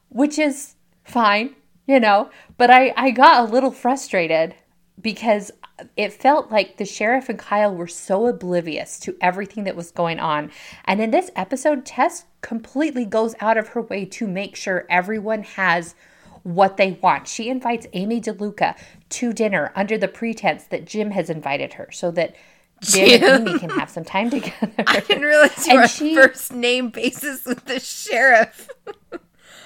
which 0.09 0.39
is 0.39 0.75
fine, 1.03 1.55
you 1.87 1.99
know. 1.99 2.29
But 2.57 2.69
I 2.71 2.93
I 2.97 3.11
got 3.11 3.47
a 3.47 3.51
little 3.51 3.71
frustrated 3.71 4.55
because 5.01 5.51
it 5.97 6.13
felt 6.13 6.51
like 6.51 6.77
the 6.77 6.85
sheriff 6.85 7.27
and 7.29 7.37
Kyle 7.37 7.73
were 7.73 7.87
so 7.87 8.27
oblivious 8.27 8.99
to 9.01 9.15
everything 9.19 9.65
that 9.65 9.75
was 9.75 9.91
going 9.91 10.19
on. 10.19 10.51
And 10.85 11.01
in 11.01 11.11
this 11.11 11.31
episode, 11.35 11.85
Tess 11.85 12.25
completely 12.41 13.05
goes 13.05 13.35
out 13.39 13.57
of 13.57 13.69
her 13.69 13.81
way 13.81 14.05
to 14.05 14.27
make 14.27 14.55
sure 14.55 14.85
everyone 14.89 15.43
has 15.43 15.95
what 16.43 16.77
they 16.77 16.91
want. 17.01 17.27
She 17.27 17.49
invites 17.49 17.87
Amy 17.93 18.21
DeLuca 18.21 18.77
to 19.09 19.33
dinner 19.33 19.71
under 19.75 19.97
the 19.97 20.07
pretense 20.07 20.65
that 20.65 20.85
Jim 20.85 21.11
has 21.11 21.29
invited 21.29 21.73
her 21.73 21.89
so 21.91 22.11
that 22.11 22.35
Jim 22.81 23.23
and 23.23 23.47
Amy 23.47 23.59
can 23.59 23.69
have 23.71 23.89
some 23.89 24.05
time 24.05 24.29
together. 24.29 24.71
I 24.87 24.99
didn't 24.99 25.23
realize 25.23 25.67
you 25.67 25.75
were 25.75 25.87
she- 25.87 26.15
first 26.15 26.53
name 26.53 26.89
basis 26.89 27.45
with 27.45 27.65
the 27.65 27.79
sheriff. 27.79 28.69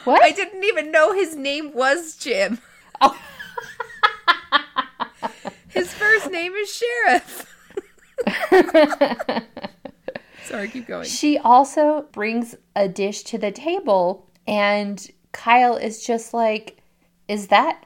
What? 0.06 0.24
I 0.24 0.32
didn't 0.32 0.64
even 0.64 0.92
know 0.92 1.14
his 1.14 1.36
name 1.36 1.74
was 1.74 2.16
Jim. 2.16 2.60
Oh. 3.02 3.20
His 5.80 5.94
first 5.94 6.30
name 6.30 6.54
is 6.56 6.84
Sheriff. 7.08 7.56
Sorry, 10.44 10.68
keep 10.68 10.88
going. 10.88 11.06
She 11.06 11.38
also 11.38 12.08
brings 12.12 12.56
a 12.76 12.90
dish 12.90 13.24
to 13.24 13.38
the 13.38 13.52
table, 13.52 14.30
and 14.46 15.10
Kyle 15.32 15.78
is 15.78 16.06
just 16.06 16.34
like, 16.34 16.82
Is 17.30 17.48
that 17.48 17.86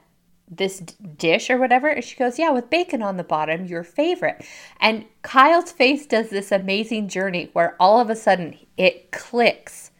this 0.50 0.80
d- 0.80 0.94
dish 1.16 1.50
or 1.50 1.58
whatever? 1.58 1.86
And 1.86 2.02
she 2.02 2.16
goes, 2.16 2.36
Yeah, 2.36 2.50
with 2.50 2.68
bacon 2.68 3.00
on 3.00 3.16
the 3.16 3.22
bottom, 3.22 3.64
your 3.64 3.84
favorite. 3.84 4.44
And 4.80 5.04
Kyle's 5.22 5.70
face 5.70 6.04
does 6.04 6.30
this 6.30 6.50
amazing 6.50 7.06
journey 7.08 7.50
where 7.52 7.76
all 7.78 8.00
of 8.00 8.10
a 8.10 8.16
sudden 8.16 8.58
it 8.76 9.12
clicks 9.12 9.92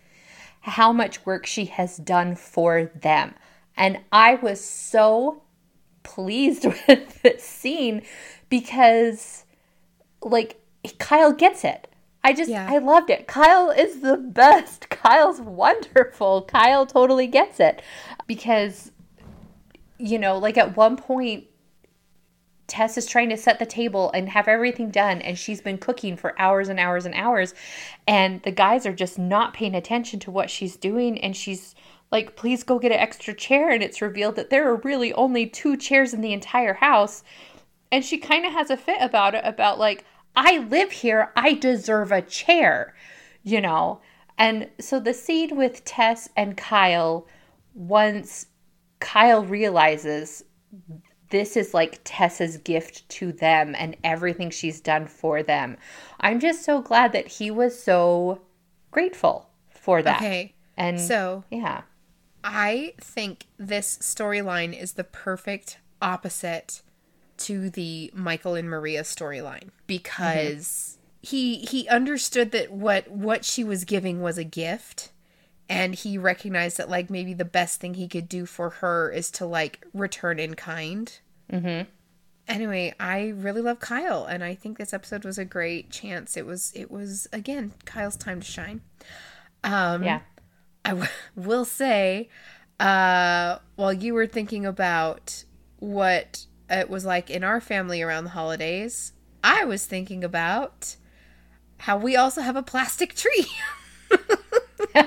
how 0.62 0.92
much 0.92 1.24
work 1.24 1.46
she 1.46 1.66
has 1.66 1.96
done 1.98 2.34
for 2.34 2.90
them. 2.96 3.34
And 3.76 4.00
I 4.10 4.34
was 4.34 4.60
so 4.64 5.43
pleased 6.04 6.64
with 6.88 7.22
this 7.22 7.42
scene 7.42 8.02
because 8.48 9.44
like 10.22 10.60
Kyle 10.98 11.32
gets 11.32 11.64
it. 11.64 11.88
I 12.22 12.32
just 12.32 12.50
Yeah. 12.50 12.66
I 12.70 12.78
loved 12.78 13.10
it. 13.10 13.26
Kyle 13.26 13.70
is 13.70 14.00
the 14.00 14.16
best. 14.16 14.88
Kyle's 14.90 15.40
wonderful. 15.40 16.42
Kyle 16.42 16.86
totally 16.86 17.26
gets 17.26 17.60
it 17.60 17.82
because 18.26 18.92
you 19.98 20.18
know, 20.18 20.38
like 20.38 20.58
at 20.58 20.76
one 20.76 20.96
point 20.96 21.44
Tess 22.66 22.96
is 22.96 23.06
trying 23.06 23.28
to 23.28 23.36
set 23.36 23.58
the 23.58 23.66
table 23.66 24.10
and 24.12 24.28
have 24.30 24.48
everything 24.48 24.90
done, 24.90 25.20
and 25.20 25.38
she's 25.38 25.60
been 25.60 25.76
cooking 25.76 26.16
for 26.16 26.38
hours 26.40 26.68
and 26.68 26.80
hours 26.80 27.04
and 27.04 27.14
hours. 27.14 27.54
And 28.06 28.42
the 28.42 28.50
guys 28.50 28.86
are 28.86 28.94
just 28.94 29.18
not 29.18 29.52
paying 29.52 29.74
attention 29.74 30.18
to 30.20 30.30
what 30.30 30.48
she's 30.48 30.76
doing. 30.76 31.20
And 31.20 31.36
she's 31.36 31.74
like, 32.14 32.36
please 32.36 32.62
go 32.62 32.78
get 32.78 32.92
an 32.92 32.98
extra 32.98 33.34
chair. 33.34 33.70
And 33.70 33.82
it's 33.82 34.00
revealed 34.00 34.36
that 34.36 34.48
there 34.48 34.70
are 34.70 34.76
really 34.76 35.12
only 35.12 35.46
two 35.46 35.76
chairs 35.76 36.14
in 36.14 36.20
the 36.20 36.32
entire 36.32 36.74
house. 36.74 37.24
And 37.90 38.04
she 38.04 38.18
kind 38.18 38.46
of 38.46 38.52
has 38.52 38.70
a 38.70 38.76
fit 38.76 39.02
about 39.02 39.34
it 39.34 39.42
about, 39.44 39.78
like, 39.78 40.04
I 40.36 40.58
live 40.58 40.92
here, 40.92 41.32
I 41.36 41.54
deserve 41.54 42.12
a 42.12 42.22
chair, 42.22 42.94
you 43.42 43.60
know? 43.60 44.00
And 44.38 44.70
so 44.80 44.98
the 45.00 45.12
scene 45.12 45.56
with 45.56 45.84
Tess 45.84 46.28
and 46.36 46.56
Kyle, 46.56 47.26
once 47.74 48.46
Kyle 49.00 49.44
realizes 49.44 50.44
this 51.30 51.56
is 51.56 51.74
like 51.74 52.00
Tess's 52.04 52.58
gift 52.58 53.08
to 53.08 53.32
them 53.32 53.74
and 53.76 53.96
everything 54.04 54.50
she's 54.50 54.80
done 54.80 55.06
for 55.06 55.42
them. 55.42 55.76
I'm 56.20 56.38
just 56.38 56.64
so 56.64 56.80
glad 56.80 57.12
that 57.12 57.26
he 57.26 57.50
was 57.50 57.80
so 57.80 58.40
grateful 58.92 59.50
for 59.68 60.00
that. 60.02 60.18
Okay. 60.18 60.54
And 60.76 61.00
So 61.00 61.44
yeah. 61.50 61.82
I 62.44 62.92
think 62.98 63.46
this 63.58 63.96
storyline 63.98 64.78
is 64.78 64.92
the 64.92 65.04
perfect 65.04 65.78
opposite 66.02 66.82
to 67.38 67.70
the 67.70 68.10
Michael 68.14 68.54
and 68.54 68.68
Maria 68.68 69.02
storyline 69.02 69.70
because 69.86 70.98
he 71.22 71.56
he 71.60 71.88
understood 71.88 72.52
that 72.52 72.70
what 72.70 73.10
what 73.10 73.44
she 73.44 73.64
was 73.64 73.84
giving 73.84 74.20
was 74.20 74.36
a 74.38 74.44
gift 74.44 75.10
and 75.68 75.94
he 75.94 76.18
recognized 76.18 76.76
that 76.76 76.90
like 76.90 77.08
maybe 77.08 77.32
the 77.32 77.44
best 77.44 77.80
thing 77.80 77.94
he 77.94 78.06
could 78.06 78.28
do 78.28 78.44
for 78.44 78.68
her 78.70 79.10
is 79.10 79.30
to 79.32 79.46
like 79.46 79.84
return 79.94 80.38
in 80.38 80.54
kind. 80.54 81.18
Mhm. 81.50 81.86
Anyway, 82.46 82.94
I 83.00 83.28
really 83.28 83.62
love 83.62 83.80
Kyle 83.80 84.26
and 84.26 84.44
I 84.44 84.54
think 84.54 84.76
this 84.76 84.92
episode 84.92 85.24
was 85.24 85.38
a 85.38 85.46
great 85.46 85.90
chance. 85.90 86.36
It 86.36 86.44
was 86.44 86.72
it 86.76 86.90
was 86.90 87.26
again 87.32 87.72
Kyle's 87.86 88.16
time 88.16 88.40
to 88.40 88.46
shine. 88.46 88.82
Um 89.64 90.04
Yeah. 90.04 90.20
I 90.84 90.90
w- 90.90 91.08
will 91.36 91.64
say, 91.64 92.28
uh, 92.80 93.58
while 93.76 93.92
you 93.92 94.14
were 94.14 94.26
thinking 94.26 94.66
about 94.66 95.44
what 95.78 96.46
it 96.70 96.88
was 96.90 97.04
like 97.04 97.30
in 97.30 97.44
our 97.44 97.60
family 97.60 98.02
around 98.02 98.24
the 98.24 98.30
holidays, 98.30 99.12
I 99.42 99.64
was 99.64 99.86
thinking 99.86 100.24
about 100.24 100.96
how 101.78 101.96
we 101.98 102.16
also 102.16 102.40
have 102.42 102.56
a 102.56 102.62
plastic 102.62 103.14
tree. 103.14 103.46
All 104.94 105.04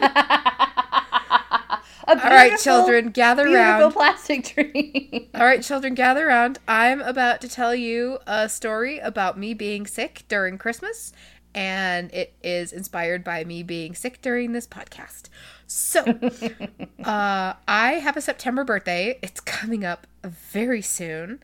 right, 2.32 2.58
children, 2.58 3.10
gather 3.10 3.44
Beautiful 3.44 3.52
round. 3.52 3.92
plastic 3.92 4.46
tree. 4.46 5.30
All 5.34 5.46
right, 5.46 5.62
children, 5.62 5.94
gather 5.94 6.26
round. 6.26 6.60
I'm 6.68 7.02
about 7.02 7.42
to 7.42 7.50
tell 7.50 7.76
you 7.76 8.20
a 8.26 8.50
story 8.50 8.98
about 9.00 9.38
me 9.38 9.54
being 9.54 9.86
sick 9.86 10.24
during 10.28 10.58
Christmas, 10.58 11.12
and 11.54 12.14
it 12.14 12.34
is 12.44 12.72
inspired 12.72 13.24
by 13.24 13.44
me 13.44 13.64
being 13.64 13.96
sick 13.96 14.22
during 14.22 14.52
this 14.52 14.68
podcast. 14.68 15.30
So, 15.66 16.02
uh, 17.04 17.54
I 17.68 17.92
have 18.02 18.18
a 18.18 18.22
September 18.22 18.64
birthday. 18.64 19.20
It's 19.22 19.40
coming 19.40 19.84
up 19.84 20.08
very 20.24 20.82
soon. 20.82 21.40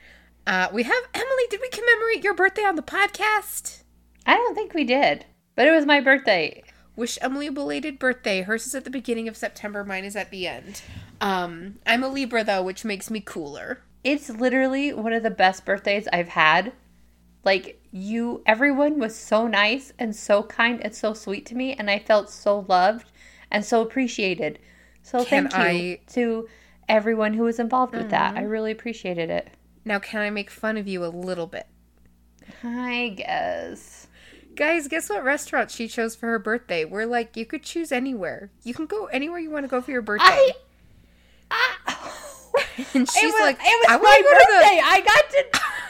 Uh, 0.45 0.67
we 0.71 0.83
have 0.83 1.03
Emily. 1.13 1.43
Did 1.49 1.61
we 1.61 1.69
commemorate 1.69 2.23
your 2.23 2.33
birthday 2.33 2.63
on 2.63 2.75
the 2.75 2.81
podcast? 2.81 3.83
I 4.25 4.35
don't 4.35 4.55
think 4.55 4.73
we 4.73 4.83
did, 4.83 5.25
but 5.55 5.67
it 5.67 5.71
was 5.71 5.85
my 5.85 5.99
birthday. 5.99 6.63
Wish 6.95 7.17
Emily 7.21 7.47
a 7.47 7.51
belated 7.51 7.97
birthday. 7.97 8.43
Hers 8.43 8.67
is 8.67 8.75
at 8.75 8.83
the 8.83 8.89
beginning 8.89 9.27
of 9.27 9.35
September. 9.35 9.83
Mine 9.83 10.05
is 10.05 10.15
at 10.15 10.29
the 10.29 10.47
end. 10.47 10.81
Um, 11.21 11.79
I'm 11.87 12.03
a 12.03 12.07
Libra 12.07 12.43
though, 12.43 12.61
which 12.61 12.85
makes 12.85 13.09
me 13.09 13.19
cooler. 13.19 13.79
It's 14.03 14.29
literally 14.29 14.93
one 14.93 15.13
of 15.13 15.23
the 15.23 15.31
best 15.31 15.65
birthdays 15.65 16.07
I've 16.13 16.27
had. 16.27 16.73
Like 17.43 17.82
you 17.95 18.41
everyone 18.47 18.97
was 18.99 19.15
so 19.15 19.45
nice 19.47 19.93
and 19.99 20.15
so 20.15 20.41
kind 20.41 20.81
and 20.81 20.95
so 20.95 21.13
sweet 21.13 21.45
to 21.45 21.53
me 21.55 21.73
and 21.73 21.91
I 21.91 21.99
felt 21.99 22.27
so 22.31 22.65
loved 22.67 23.05
and 23.51 23.63
so 23.63 23.81
appreciated. 23.83 24.57
So 25.03 25.23
Can 25.23 25.47
thank 25.47 25.53
you 25.53 25.59
I- 25.93 25.99
Mm-hmm. 25.99 26.13
to 26.15 26.49
everyone 26.89 27.33
who 27.35 27.43
was 27.43 27.59
involved 27.59 27.93
with 27.95 28.09
that. 28.09 28.35
I 28.35 28.41
really 28.41 28.71
appreciated 28.71 29.29
it. 29.29 29.49
Now, 29.85 29.99
can 29.99 30.21
I 30.21 30.29
make 30.31 30.49
fun 30.49 30.75
of 30.77 30.87
you 30.87 31.05
a 31.05 31.07
little 31.07 31.45
bit? 31.47 31.67
I 32.63 33.13
guess. 33.15 34.07
Guys, 34.55 34.87
guess 34.87 35.09
what 35.09 35.23
restaurant 35.23 35.69
she 35.71 35.87
chose 35.87 36.15
for 36.15 36.27
her 36.27 36.39
birthday? 36.39 36.85
We're 36.85 37.05
like, 37.05 37.35
you 37.37 37.45
could 37.45 37.63
choose 37.63 37.91
anywhere. 37.91 38.49
You 38.63 38.73
can 38.73 38.85
go 38.85 39.05
anywhere 39.07 39.39
you 39.39 39.49
want 39.51 39.65
to 39.65 39.69
go 39.69 39.81
for 39.81 39.91
your 39.91 40.01
birthday. 40.01 40.25
I, 40.25 40.51
I 41.51 42.11
and 42.93 43.09
she's 43.09 43.23
it 43.23 43.25
was, 43.27 43.41
like, 43.41 43.57
it 43.59 43.63
was 43.63 43.87
I 43.89 43.97
my 43.97 44.21
birthday. 44.23 44.81
I 44.83 45.01
got 45.01 45.29
to 45.29 45.45
the, 45.51 45.59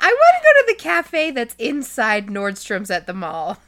I 0.00 0.06
want 0.06 0.36
to 0.36 0.42
go 0.42 0.60
to 0.60 0.64
the 0.68 0.82
cafe 0.82 1.30
that's 1.30 1.54
inside 1.58 2.26
Nordstrom's 2.28 2.90
at 2.90 3.06
the 3.06 3.14
mall. 3.14 3.58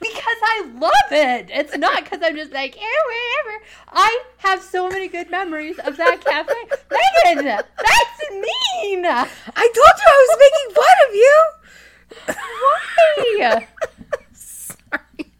because 0.00 0.22
I 0.42 0.70
love 0.78 0.92
it. 1.10 1.50
It's 1.52 1.76
not 1.76 2.04
because 2.04 2.20
I'm 2.22 2.36
just 2.36 2.52
like, 2.52 2.76
whatever. 2.76 3.64
I 3.92 4.22
have 4.38 4.62
so 4.62 4.88
many 4.88 5.08
good 5.08 5.30
memories 5.30 5.78
of 5.80 5.96
that 5.96 6.24
cafe. 6.24 6.52
Megan, 7.34 7.44
that's 7.46 8.30
mean. 8.30 9.04
I 9.06 9.24
told 9.54 9.94
you 9.98 10.06
I 10.06 10.26
was 10.28 10.38
making 10.44 10.74
fun 10.74 10.96
of 11.08 11.14
you. 11.14 11.36
Why? 13.38 13.66
Sorry. 14.32 15.32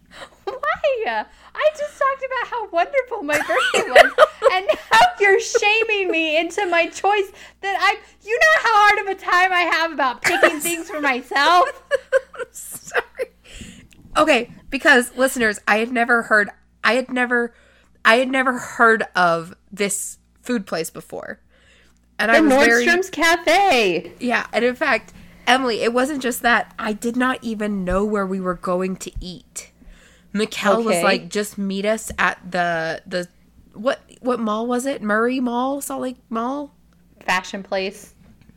Why? 0.45 1.25
I 1.59 1.71
just 1.77 1.99
talked 1.99 2.25
about 2.25 2.49
how 2.51 2.69
wonderful 2.69 3.23
my 3.23 3.37
birthday 3.39 3.91
was 3.91 4.13
and 4.53 4.67
how 4.91 5.01
you're 5.21 5.41
shaming 5.41 6.11
me 6.11 6.39
into 6.39 6.67
my 6.67 6.87
choice 6.87 7.33
that 7.63 7.77
I 7.81 7.99
you 8.25 8.39
know 8.39 8.63
how 8.63 8.89
hard 8.89 8.99
of 9.01 9.17
a 9.17 9.21
time 9.21 9.53
I 9.53 9.63
have 9.63 9.93
about 9.93 10.23
picking 10.23 10.61
things 10.61 10.89
for 10.89 11.01
myself? 11.01 11.83
Sorry. 12.53 13.03
Okay, 14.17 14.53
because 14.71 15.17
listeners, 15.17 15.59
I 15.67 15.79
had 15.79 15.91
never 15.91 16.23
heard 16.23 16.51
I 16.85 16.95
had 16.95 17.11
never 17.11 17.53
I 18.05 18.17
had 18.17 18.29
never 18.29 18.59
heard 18.59 19.05
of 19.17 19.55
this 19.73 20.19
food 20.41 20.65
place 20.65 20.91
before. 20.91 21.41
And 22.21 22.31
I 22.31 22.41
The 22.41 22.45
was 22.45 22.55
very 22.67 22.87
Nordstrom's 22.87 23.11
Cafe. 23.11 24.13
Yeah, 24.21 24.47
and 24.53 24.65
in 24.65 24.75
fact, 24.75 25.13
Emily, 25.47 25.83
it 25.83 25.93
wasn't 25.93 26.23
just 26.23 26.43
that. 26.43 26.73
I 26.79 26.93
did 26.93 27.17
not 27.17 27.39
even 27.43 27.85
know 27.85 28.05
where 28.05 28.27
we 28.27 28.41
were 28.41 28.55
going 28.55 28.97
to 28.97 29.13
eat. 29.21 29.73
Mikkel 30.35 30.85
was 30.85 31.03
like, 31.03 31.29
just 31.29 31.59
meet 31.59 31.85
us 31.85 32.13
at 32.19 32.39
the 32.51 33.03
the 33.07 33.29
what 33.73 34.01
what 34.21 34.41
mall 34.41 34.67
was 34.67 34.87
it? 34.87 35.03
Murray 35.03 35.41
Mall, 35.41 35.81
Salt 35.81 36.03
Lake 36.03 36.19
Mall? 36.29 36.75
Fashion 37.25 37.63
place. 37.63 38.15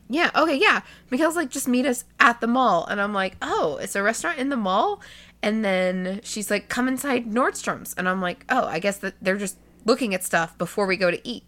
Yeah, 0.08 0.30
okay, 0.34 0.56
yeah. 0.56 0.82
Mikkel's 1.10 1.36
like, 1.36 1.48
just 1.48 1.68
meet 1.68 1.86
us 1.86 2.04
at 2.20 2.40
the 2.40 2.46
mall. 2.46 2.86
And 2.86 3.00
I'm 3.00 3.14
like, 3.14 3.36
oh, 3.40 3.78
it's 3.80 3.96
a 3.96 4.02
restaurant 4.02 4.38
in 4.38 4.50
the 4.50 4.56
mall? 4.56 5.00
And 5.42 5.64
then 5.64 6.20
she's 6.22 6.50
like, 6.50 6.68
come 6.68 6.86
inside 6.86 7.26
Nordstrom's. 7.26 7.94
And 7.94 8.08
I'm 8.08 8.20
like, 8.20 8.44
oh, 8.48 8.66
I 8.66 8.78
guess 8.78 8.98
that 8.98 9.14
they're 9.22 9.38
just 9.38 9.56
looking 9.84 10.14
at 10.14 10.22
stuff 10.22 10.56
before 10.58 10.86
we 10.86 10.96
go 10.96 11.10
to 11.10 11.26
eat. 11.26 11.44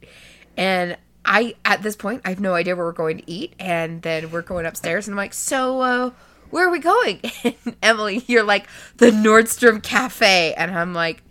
And 0.56 0.96
I 1.24 1.54
at 1.64 1.82
this 1.82 1.96
point 1.96 2.22
I 2.24 2.30
have 2.30 2.40
no 2.40 2.54
idea 2.54 2.76
where 2.76 2.84
we're 2.84 2.92
going 2.92 3.18
to 3.18 3.30
eat, 3.30 3.54
and 3.58 4.02
then 4.02 4.30
we're 4.30 4.42
going 4.42 4.66
upstairs, 4.66 5.06
and 5.06 5.14
I'm 5.14 5.16
like, 5.16 5.32
so 5.32 5.80
uh, 5.80 6.10
where 6.50 6.68
are 6.68 6.70
we 6.70 6.78
going? 6.78 7.20
And 7.44 7.76
Emily, 7.83 8.24
you're 8.26 8.42
like 8.44 8.66
the 8.96 9.11
Nordstrom 9.11 9.83
Cafe, 9.83 10.54
and 10.54 10.70
I'm 10.70 10.94
like, 10.94 11.22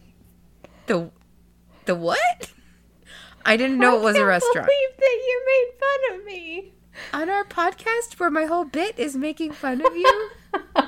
the 0.88 1.10
the 1.86 1.96
what? 1.96 2.52
I 3.46 3.58
didn't 3.58 3.78
know 3.78 3.96
I 3.96 4.00
it 4.00 4.04
was 4.04 4.16
a 4.16 4.26
restaurant. 4.26 4.68
Believe 4.68 4.98
that 4.98 5.20
you 5.28 5.44
made 5.46 5.80
fun 5.80 6.20
of 6.20 6.26
me. 6.26 6.74
On 7.14 7.30
our 7.30 7.44
podcast, 7.44 8.20
where 8.20 8.30
my 8.30 8.46
whole 8.46 8.66
bit 8.66 8.98
is 8.98 9.16
making 9.16 9.52
fun 9.52 9.86
of 9.86 9.96
you. 9.96 10.30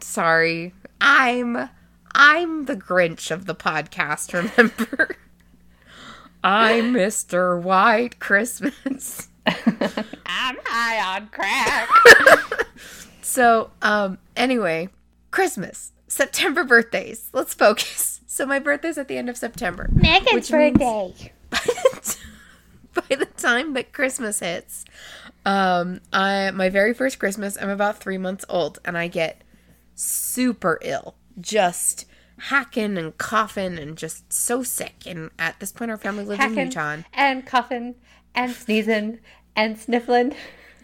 Sorry, 0.00 0.74
I'm 1.00 1.70
I'm 2.14 2.66
the 2.66 2.76
Grinch 2.76 3.30
of 3.30 3.46
the 3.46 3.54
podcast. 3.54 4.32
Remember, 4.58 5.16
I'm 6.44 6.92
Mister 6.92 7.58
White 7.58 8.18
Christmas. 8.18 9.28
I'm 10.26 10.56
high 10.64 11.16
on 11.16 11.28
crack. 11.28 11.88
So, 13.22 13.70
um, 13.80 14.18
anyway, 14.34 14.88
Christmas, 15.30 15.92
September 16.08 16.64
birthdays. 16.64 17.30
Let's 17.32 17.54
focus. 17.54 18.20
So 18.26 18.44
my 18.46 18.58
birthday's 18.58 18.98
at 18.98 19.06
the 19.06 19.18
end 19.18 19.28
of 19.28 19.36
September. 19.36 19.88
Megan's 19.92 20.32
Which 20.32 20.52
means- 20.52 20.78
birthday. 20.78 21.32
By 22.94 23.14
the 23.16 23.26
time 23.26 23.74
that 23.74 23.92
Christmas 23.92 24.40
hits, 24.40 24.84
um, 25.46 26.00
I 26.12 26.50
my 26.50 26.68
very 26.70 26.92
first 26.92 27.18
Christmas, 27.20 27.56
I'm 27.60 27.68
about 27.68 27.98
three 28.00 28.18
months 28.18 28.44
old, 28.48 28.80
and 28.84 28.98
I 28.98 29.06
get 29.06 29.42
super 29.94 30.78
ill, 30.82 31.14
just 31.40 32.06
hacking 32.38 32.98
and 32.98 33.16
coughing 33.16 33.78
and 33.78 33.96
just 33.96 34.32
so 34.32 34.62
sick. 34.64 35.04
And 35.06 35.30
at 35.38 35.60
this 35.60 35.70
point, 35.70 35.90
our 35.92 35.96
family 35.96 36.24
lives 36.24 36.42
in 36.44 36.56
Utah. 36.56 36.96
and 37.12 37.46
coughing 37.46 37.94
and 38.34 38.52
sneezing 38.52 39.20
and 39.56 39.78
sniffling. 39.78 40.34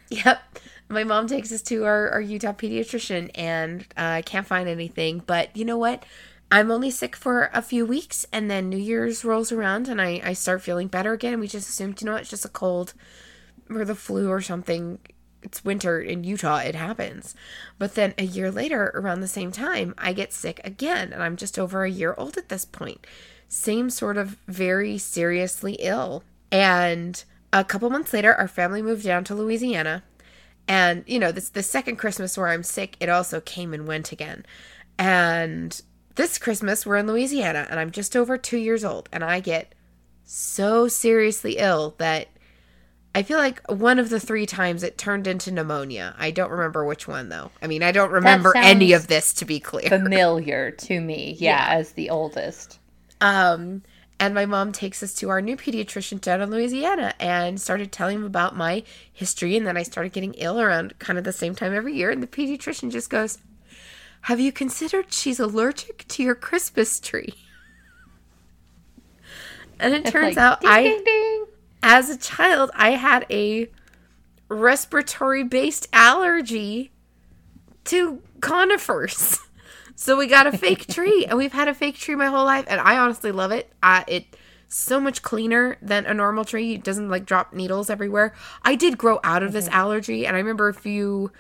Yep. 0.09 0.59
My 0.89 1.03
mom 1.03 1.27
takes 1.27 1.51
us 1.51 1.63
to 1.63 1.85
our, 1.85 2.11
our 2.11 2.21
Utah 2.21 2.53
pediatrician 2.53 3.31
and 3.35 3.87
I 3.97 4.21
uh, 4.21 4.23
can't 4.23 4.47
find 4.47 4.69
anything. 4.69 5.23
But 5.27 5.57
you 5.57 5.65
know 5.65 5.79
what? 5.79 6.05
I'm 6.51 6.71
only 6.71 6.91
sick 6.91 7.17
for 7.17 7.51
a 7.53 7.61
few 7.61 7.85
weeks 7.85 8.25
and 8.33 8.49
then 8.49 8.69
New 8.69 8.77
Year's 8.77 9.25
rolls 9.25 9.51
around 9.51 9.89
and 9.89 10.01
I, 10.01 10.21
I 10.25 10.33
start 10.33 10.63
feeling 10.63 10.87
better 10.87 11.13
again. 11.13 11.33
And 11.33 11.41
we 11.41 11.49
just 11.49 11.69
assumed, 11.69 12.01
you 12.01 12.07
know 12.07 12.13
what, 12.13 12.23
it's 12.23 12.31
just 12.31 12.45
a 12.45 12.49
cold 12.49 12.95
or 13.69 13.85
the 13.85 13.97
flu 13.97 14.31
or 14.31 14.41
something. 14.41 15.01
It's 15.43 15.65
winter 15.65 16.01
in 16.01 16.23
Utah, 16.23 16.59
it 16.59 16.77
happens. 16.77 17.35
But 17.79 17.95
then 17.95 18.15
a 18.17 18.25
year 18.25 18.51
later, 18.53 18.93
around 18.95 19.21
the 19.21 19.29
same 19.29 19.51
time, 19.51 19.95
I 19.99 20.13
get 20.13 20.33
sick 20.33 20.61
again. 20.63 21.13
And 21.13 21.23
I'm 21.23 21.37
just 21.37 21.59
over 21.59 21.85
a 21.85 21.91
year 21.91 22.15
old 22.17 22.37
at 22.37 22.49
this 22.49 22.65
point. 22.65 23.07
Same 23.49 23.91
sort 23.91 24.17
of 24.17 24.37
very 24.47 24.99
seriously 24.99 25.75
ill. 25.81 26.23
And 26.53 27.25
a 27.61 27.65
couple 27.65 27.91
months 27.91 28.13
later, 28.13 28.35
our 28.35 28.49
family 28.49 28.83
moved 28.83 29.05
down 29.05 29.25
to 29.25 29.35
Louisiana. 29.35 30.03
And, 30.69 31.05
you 31.07 31.19
know, 31.19 31.33
this 31.33 31.49
the 31.49 31.63
second 31.63 31.97
Christmas 31.97 32.37
where 32.37 32.49
I'm 32.49 32.63
sick, 32.63 32.97
it 33.01 33.09
also 33.09 33.41
came 33.41 33.73
and 33.73 33.87
went 33.87 34.13
again. 34.13 34.45
And 34.99 35.81
this 36.17 36.39
Christmas, 36.39 36.85
we're 36.85 36.97
in 36.97 37.07
Louisiana, 37.07 37.67
and 37.71 37.79
I'm 37.79 37.91
just 37.91 38.17
over 38.17 38.37
two 38.37 38.57
years 38.57 38.85
old, 38.85 39.09
and 39.13 39.23
I 39.23 39.41
get 39.41 39.75
so 40.25 40.89
seriously 40.89 41.59
ill 41.59 41.95
that 41.99 42.29
I 43.15 43.23
feel 43.23 43.39
like 43.39 43.63
one 43.71 43.99
of 43.99 44.11
the 44.11 44.21
three 44.21 44.45
times 44.45 44.83
it 44.83 44.99
turned 44.99 45.27
into 45.27 45.51
pneumonia. 45.51 46.15
I 46.19 46.31
don't 46.31 46.51
remember 46.51 46.85
which 46.85 47.07
one, 47.07 47.29
though. 47.29 47.51
I 47.63 47.67
mean, 47.67 47.83
I 47.83 47.93
don't 47.93 48.11
remember 48.11 48.53
any 48.57 48.93
of 48.93 49.07
this, 49.07 49.33
to 49.35 49.45
be 49.45 49.61
clear. 49.61 49.89
Familiar 49.89 50.71
to 50.73 51.01
me, 51.01 51.37
yeah, 51.39 51.67
as 51.71 51.93
the 51.93 52.11
oldest. 52.11 52.79
Um, 53.21 53.83
and 54.19 54.35
my 54.35 54.47
mom 54.47 54.73
takes 54.73 55.03
us 55.03 55.15
to 55.15 55.29
our 55.31 55.43
new 55.43 55.57
pediatrician 55.57 56.21
down 56.21 56.41
in 56.41 56.51
Louisiana 56.51 57.15
and 57.21 57.61
started 57.61 57.93
telling 57.93 58.17
him 58.19 58.25
about 58.25 58.57
my 58.57 58.83
history. 59.13 59.57
And 59.57 59.67
then 59.67 59.77
I 59.77 59.83
started 59.83 60.13
getting 60.13 60.35
ill 60.35 60.61
around 60.61 60.99
kind 60.99 61.19
of 61.19 61.25
the 61.25 61.33
same 61.33 61.55
time 61.55 61.75
every 61.75 61.95
year. 61.95 62.11
And 62.11 62.23
the 62.23 62.27
pediatrician 62.27 62.91
just 62.91 63.11
goes, 63.11 63.39
Have 64.23 64.41
you 64.41 64.53
considered 64.53 65.13
she's 65.13 65.41
allergic 65.41 66.07
to 66.09 66.23
your 66.23 66.35
Christmas 66.35 67.01
tree? 67.01 67.35
And 69.79 69.95
it 69.95 70.07
turns 70.07 70.37
Like, 70.37 70.39
out 70.39 70.61
ding, 70.61 70.71
I, 70.71 70.83
ding, 70.83 71.05
ding. 71.05 71.47
as 71.83 72.11
a 72.11 72.17
child, 72.17 72.71
I 72.75 72.91
had 72.93 73.27
a 73.31 73.69
respiratory 74.49 75.45
based 75.45 75.89
allergy 75.93 76.93
to 77.87 78.23
conifers. 78.41 79.39
So 79.99 80.15
we 80.19 80.27
got 80.27 80.47
a 80.47 80.57
fake 80.57 80.87
tree, 80.89 81.25
and 81.25 81.39
we've 81.39 81.55
had 81.55 81.69
a 81.69 81.75
fake 81.75 81.97
tree 81.97 82.15
my 82.15 82.27
whole 82.27 82.45
life, 82.45 82.67
and 82.69 82.79
I 82.81 82.99
honestly 82.99 83.33
love 83.33 83.51
it. 83.51 83.73
Uh, 83.83 84.05
it 84.07 84.37
so 84.69 85.01
much 85.01 85.23
cleaner 85.23 85.79
than 85.81 86.05
a 86.05 86.13
normal 86.13 86.45
tree. 86.45 86.75
It 86.75 86.85
doesn't 86.85 87.09
like 87.09 87.25
drop 87.25 87.55
needles 87.55 87.89
everywhere. 87.89 88.35
I 88.63 88.75
did 88.75 88.99
grow 88.99 89.21
out 89.25 89.43
of 89.43 89.53
this 89.53 89.69
allergy, 89.69 90.27
and 90.27 90.37
I 90.37 90.41
remember 90.41 90.69
a 90.69 90.75
few, 90.75 91.33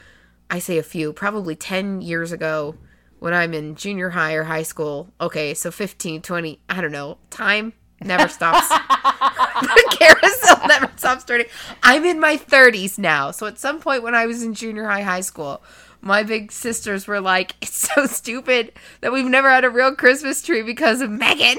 I 0.50 0.58
say 0.58 0.78
a 0.78 0.82
few, 0.82 1.12
probably 1.12 1.54
10 1.54 2.00
years 2.00 2.32
ago 2.32 2.76
when 3.18 3.34
I'm 3.34 3.52
in 3.52 3.74
junior 3.74 4.10
high 4.10 4.32
or 4.32 4.44
high 4.44 4.62
school. 4.62 5.12
Okay, 5.20 5.52
so 5.52 5.70
15, 5.70 6.22
20, 6.22 6.60
I 6.70 6.80
don't 6.80 6.92
know. 6.92 7.18
Time 7.28 7.74
never 8.00 8.26
stops. 8.26 8.68
the 8.68 9.96
carousel 9.98 10.66
never 10.66 10.90
stops 10.96 11.24
turning. 11.24 11.46
I'm 11.82 12.06
in 12.06 12.18
my 12.18 12.38
30s 12.38 12.98
now. 12.98 13.32
So 13.32 13.46
at 13.46 13.58
some 13.58 13.80
point 13.80 14.02
when 14.02 14.14
I 14.14 14.24
was 14.24 14.42
in 14.42 14.54
junior 14.54 14.86
high, 14.86 15.02
high 15.02 15.20
school, 15.20 15.62
my 16.06 16.22
big 16.22 16.52
sisters 16.52 17.06
were 17.06 17.20
like, 17.20 17.54
it's 17.62 17.90
so 17.94 18.06
stupid 18.06 18.72
that 19.00 19.12
we've 19.12 19.26
never 19.26 19.50
had 19.50 19.64
a 19.64 19.70
real 19.70 19.94
Christmas 19.94 20.42
tree 20.42 20.62
because 20.62 21.00
of 21.00 21.10
Megan. 21.10 21.58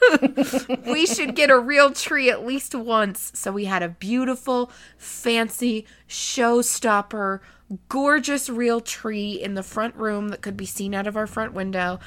we 0.86 1.06
should 1.06 1.34
get 1.34 1.50
a 1.50 1.58
real 1.58 1.90
tree 1.90 2.30
at 2.30 2.46
least 2.46 2.74
once. 2.74 3.32
So 3.34 3.50
we 3.52 3.64
had 3.64 3.82
a 3.82 3.88
beautiful, 3.88 4.70
fancy, 4.96 5.86
showstopper, 6.08 7.40
gorgeous 7.88 8.48
real 8.48 8.80
tree 8.80 9.32
in 9.32 9.54
the 9.54 9.62
front 9.62 9.94
room 9.96 10.28
that 10.28 10.40
could 10.40 10.56
be 10.56 10.66
seen 10.66 10.94
out 10.94 11.06
of 11.06 11.16
our 11.16 11.26
front 11.26 11.52
window. 11.52 11.98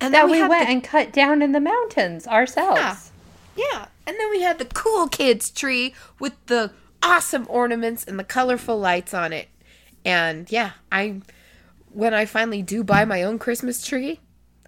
And 0.00 0.12
That 0.12 0.22
then 0.22 0.30
we 0.30 0.38
had 0.38 0.48
went 0.50 0.66
the- 0.66 0.72
and 0.72 0.84
cut 0.84 1.12
down 1.12 1.42
in 1.42 1.52
the 1.52 1.60
mountains 1.60 2.26
ourselves. 2.26 3.10
Yeah. 3.56 3.64
yeah. 3.72 3.86
And 4.06 4.16
then 4.18 4.30
we 4.30 4.42
had 4.42 4.58
the 4.58 4.64
cool 4.66 5.08
kids 5.08 5.50
tree 5.50 5.94
with 6.18 6.34
the 6.46 6.72
awesome 7.02 7.46
ornaments 7.48 8.04
and 8.04 8.18
the 8.18 8.24
colorful 8.24 8.78
lights 8.78 9.14
on 9.14 9.32
it. 9.32 9.48
And 10.04 10.50
yeah, 10.50 10.72
I 10.92 11.20
when 11.90 12.12
I 12.14 12.24
finally 12.24 12.62
do 12.62 12.82
buy 12.84 13.04
my 13.04 13.22
own 13.22 13.38
Christmas 13.38 13.84
tree, 13.86 14.20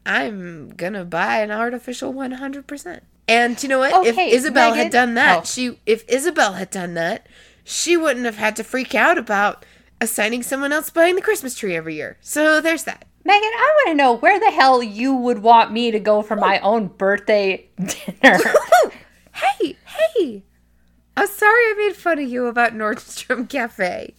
I'm 0.05 0.70
gonna 0.70 1.05
buy 1.05 1.40
an 1.40 1.51
artificial 1.51 2.12
100%. 2.14 3.01
And 3.29 3.61
you 3.62 3.68
know 3.68 3.81
what? 3.81 3.92
Okay, 4.09 4.29
if 4.29 4.35
Isabel 4.35 4.70
Megan- 4.70 4.85
had 4.85 4.92
done 4.92 5.14
that, 5.14 5.38
Oh. 5.40 5.44
she 5.44 5.81
if 5.87 6.05
Isabel 6.09 6.53
had 6.55 6.70
done 6.70 6.94
that, 6.94 7.27
she 7.64 7.96
wouldn't 7.96 8.25
have 8.25 8.37
had 8.37 8.55
to 8.57 8.64
freak 8.64 8.94
out 8.94 9.18
about 9.18 9.64
assigning 10.01 10.42
someone 10.42 10.72
else 10.72 10.90
buying 10.90 11.16
the 11.16 11.22
Christmas 11.22 11.55
tree 11.57 11.75
every 11.75 11.96
year. 11.96 12.16
So 12.20 12.61
there's 12.61 12.85
that. 12.85 13.05
Megan, 13.25 13.42
I 13.42 13.75
want 13.85 13.88
to 13.92 13.94
know 13.96 14.12
where 14.12 14.38
the 14.38 14.53
hell 14.53 14.81
you 14.83 15.12
would 15.12 15.40
want 15.40 15.72
me 15.72 15.90
to 15.90 15.99
go 15.99 16.22
for 16.22 16.37
my 16.37 16.61
own 16.61 16.87
birthday 16.87 17.66
dinner. 17.77 18.38
hey, 19.33 19.77
hey. 19.85 20.44
I'm 21.16 21.27
sorry 21.27 21.62
I 21.64 21.75
made 21.79 21.96
fun 21.96 22.18
of 22.20 22.29
you 22.29 22.46
about 22.46 22.75
Nordstrom 22.75 23.49
Cafe. 23.49 24.14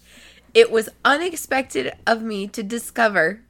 It 0.53 0.71
was 0.71 0.89
unexpected 1.05 1.93
of 2.05 2.21
me 2.21 2.47
to 2.47 2.63
discover 2.63 3.41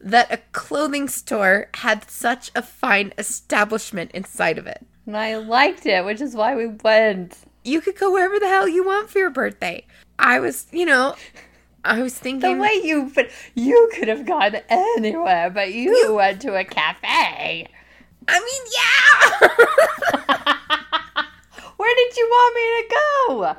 that 0.00 0.32
a 0.32 0.38
clothing 0.52 1.08
store 1.08 1.68
had 1.74 2.10
such 2.10 2.50
a 2.54 2.62
fine 2.62 3.12
establishment 3.18 4.10
inside 4.12 4.58
of 4.58 4.66
it. 4.66 4.84
and 5.06 5.16
I 5.16 5.36
liked 5.36 5.86
it, 5.86 6.04
which 6.04 6.20
is 6.20 6.34
why 6.34 6.54
we 6.54 6.66
went. 6.68 7.38
You 7.64 7.80
could 7.80 7.98
go 7.98 8.12
wherever 8.12 8.38
the 8.38 8.48
hell 8.48 8.68
you 8.68 8.84
want 8.84 9.10
for 9.10 9.18
your 9.18 9.30
birthday. 9.30 9.84
I 10.18 10.40
was, 10.40 10.66
you 10.72 10.86
know, 10.86 11.14
I 11.84 12.02
was 12.02 12.14
thinking 12.14 12.56
The 12.56 12.62
way 12.62 12.80
you, 12.82 13.10
but 13.14 13.30
you 13.54 13.90
could 13.94 14.08
have 14.08 14.26
gone 14.26 14.56
anywhere, 14.68 15.50
but 15.50 15.72
you, 15.72 16.14
went 16.14 16.40
to 16.42 16.54
a 16.54 16.64
cafe. 16.64 17.66
I 18.28 18.40
mean, 18.40 18.62
yeah. 18.78 20.38
Where 21.76 21.94
did 21.94 22.16
you 22.16 22.26
want 22.30 22.54
me 22.54 22.82
to 22.82 22.94
go? 22.94 23.56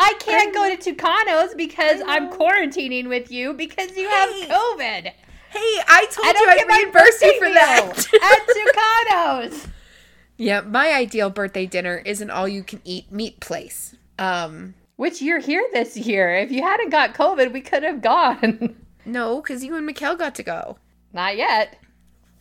I 0.00 0.14
can't 0.20 0.54
go 0.54 0.74
to 0.74 0.76
Tucanos 0.94 1.56
because 1.56 2.00
I'm 2.06 2.30
quarantining 2.30 3.08
with 3.08 3.32
you 3.32 3.52
because 3.52 3.96
you 3.96 4.08
have 4.08 4.30
COVID. 4.30 5.12
hey, 5.50 5.80
I 5.88 6.06
told 6.12 6.26
I 6.26 6.38
you 6.38 6.46
I'd 6.50 6.68
reimburse 6.68 7.20
you 7.20 7.38
for 7.38 7.52
that. 7.52 7.98
at 8.22 9.50
Tucanos. 9.50 9.68
yeah, 10.36 10.60
my 10.60 10.92
ideal 10.94 11.30
birthday 11.30 11.66
dinner 11.66 12.00
is 12.06 12.20
an 12.20 12.30
all-you-can-eat 12.30 13.10
meat 13.10 13.40
place. 13.40 13.96
Um, 14.20 14.74
Which 14.94 15.20
you're 15.20 15.40
here 15.40 15.66
this 15.72 15.96
year. 15.96 16.32
If 16.36 16.52
you 16.52 16.62
hadn't 16.62 16.90
got 16.90 17.14
COVID, 17.14 17.52
we 17.52 17.60
could 17.60 17.82
have 17.82 18.00
gone. 18.00 18.76
no, 19.04 19.42
because 19.42 19.64
you 19.64 19.74
and 19.74 19.88
Mikkel 19.88 20.16
got 20.16 20.36
to 20.36 20.44
go. 20.44 20.78
Not 21.12 21.36
yet. 21.36 21.76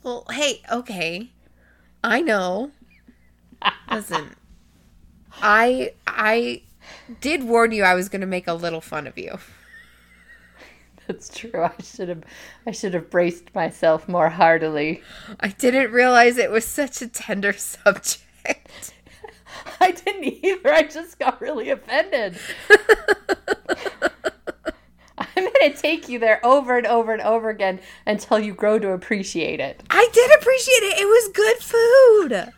Well, 0.03 0.25
hey, 0.29 0.61
okay. 0.71 1.31
I 2.03 2.21
know. 2.21 2.71
Listen. 3.91 4.35
I 5.41 5.93
I 6.05 6.61
did 7.21 7.43
warn 7.43 7.71
you 7.71 7.83
I 7.83 7.95
was 7.95 8.09
going 8.09 8.21
to 8.21 8.27
make 8.27 8.47
a 8.47 8.53
little 8.53 8.81
fun 8.81 9.07
of 9.07 9.17
you. 9.17 9.37
That's 11.07 11.29
true. 11.29 11.63
I 11.63 11.71
should 11.81 12.09
have 12.09 12.23
I 12.65 12.71
should 12.71 12.93
have 12.93 13.09
braced 13.09 13.55
myself 13.55 14.09
more 14.09 14.29
heartily. 14.29 15.01
I 15.39 15.49
didn't 15.49 15.91
realize 15.91 16.37
it 16.37 16.51
was 16.51 16.65
such 16.65 17.01
a 17.01 17.07
tender 17.07 17.53
subject. 17.53 18.21
I 19.79 19.91
didn't 19.91 20.25
either. 20.43 20.73
I 20.73 20.83
just 20.83 21.17
got 21.17 21.39
really 21.41 21.69
offended. 21.69 22.37
I'm 25.17 25.43
going 25.43 25.71
to 25.71 25.77
take 25.77 26.09
you 26.09 26.19
there 26.19 26.45
over 26.45 26.77
and 26.77 26.87
over 26.87 27.13
and 27.13 27.21
over 27.21 27.49
again 27.49 27.79
until 28.05 28.39
you 28.39 28.53
grow 28.53 28.79
to 28.79 28.89
appreciate 28.91 29.59
it. 29.59 29.83
I 29.89 30.09
did 30.11 30.31
appreciate 30.39 30.83
it. 30.83 30.99
It 30.99 31.05
was 31.05 31.29
good 31.33 31.57
food. 31.57 32.53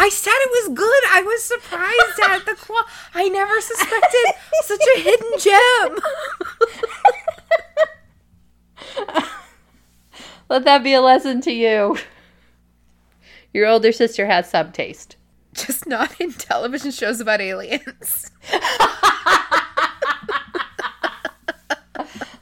I 0.00 0.08
said 0.10 0.32
it 0.32 0.50
was 0.50 0.78
good. 0.78 1.02
I 1.10 1.22
was 1.22 1.42
surprised 1.42 2.20
at 2.30 2.46
the 2.46 2.54
qual. 2.54 2.84
I 3.14 3.28
never 3.28 3.60
suspected 3.60 4.32
such 4.64 4.80
a 4.96 5.00
hidden 5.00 5.38
gem. 5.38 5.98
Let 10.48 10.64
that 10.64 10.82
be 10.84 10.94
a 10.94 11.00
lesson 11.00 11.40
to 11.42 11.52
you. 11.52 11.98
Your 13.52 13.66
older 13.66 13.92
sister 13.92 14.26
has 14.26 14.48
some 14.48 14.72
taste. 14.72 15.16
Just 15.52 15.86
not 15.86 16.20
in 16.20 16.32
television 16.32 16.90
shows 16.90 17.20
about 17.20 17.40
aliens. 17.40 18.30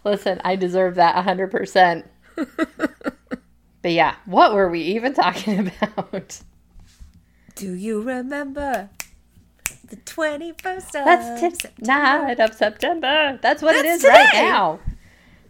Listen, 0.04 0.40
I 0.44 0.56
deserve 0.56 0.96
that 0.96 1.16
100%. 1.24 2.04
but 2.36 3.90
yeah, 3.90 4.14
what 4.26 4.54
were 4.54 4.68
we 4.68 4.80
even 4.82 5.14
talking 5.14 5.72
about? 5.82 6.40
Do 7.56 7.72
you 7.72 8.02
remember 8.02 8.90
the 9.88 9.96
21st 9.96 10.76
of 10.76 10.92
That's 10.92 11.40
t- 11.40 11.50
September? 11.50 11.86
night 11.86 12.38
of 12.38 12.52
September. 12.52 13.38
That's 13.40 13.62
what 13.62 13.74
it 13.74 13.84
That's 13.84 14.04
is 14.04 14.08
right 14.08 14.30
now. 14.34 14.78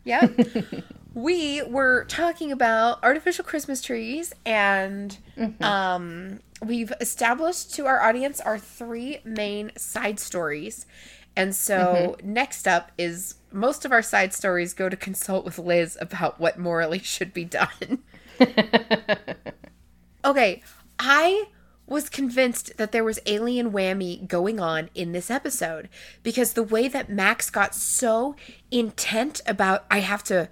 Yep. 0.04 0.40
we 1.14 1.62
were 1.62 2.04
talking 2.04 2.52
about 2.52 3.02
artificial 3.02 3.44
Christmas 3.44 3.82
trees, 3.82 4.32
and 4.46 5.18
um, 5.60 6.38
we've 6.62 6.92
established 7.00 7.74
to 7.74 7.86
our 7.86 8.00
audience 8.00 8.40
our 8.40 8.58
three 8.58 9.18
main 9.24 9.72
side 9.76 10.20
stories. 10.20 10.86
And 11.34 11.54
so, 11.56 12.16
next 12.22 12.68
up 12.68 12.92
is 12.96 13.34
most 13.50 13.84
of 13.84 13.90
our 13.90 14.00
side 14.00 14.32
stories 14.32 14.74
go 14.74 14.88
to 14.88 14.96
consult 14.96 15.44
with 15.44 15.58
Liz 15.58 15.98
about 16.00 16.38
what 16.38 16.56
morally 16.56 17.00
should 17.00 17.34
be 17.34 17.44
done. 17.44 18.04
okay, 20.24 20.62
I 21.00 21.46
was 21.86 22.08
convinced 22.08 22.76
that 22.76 22.92
there 22.92 23.04
was 23.04 23.20
alien 23.26 23.70
whammy 23.70 24.26
going 24.26 24.58
on 24.58 24.90
in 24.94 25.12
this 25.12 25.30
episode 25.30 25.88
because 26.22 26.52
the 26.52 26.62
way 26.62 26.88
that 26.88 27.08
Max 27.08 27.50
got 27.50 27.74
so 27.74 28.34
intent 28.70 29.40
about 29.46 29.84
I 29.90 30.00
have 30.00 30.24
to 30.24 30.48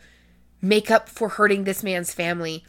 make 0.62 0.90
up 0.90 1.08
for 1.08 1.30
hurting 1.30 1.64
this 1.64 1.82
man's 1.82 2.12
family. 2.12 2.64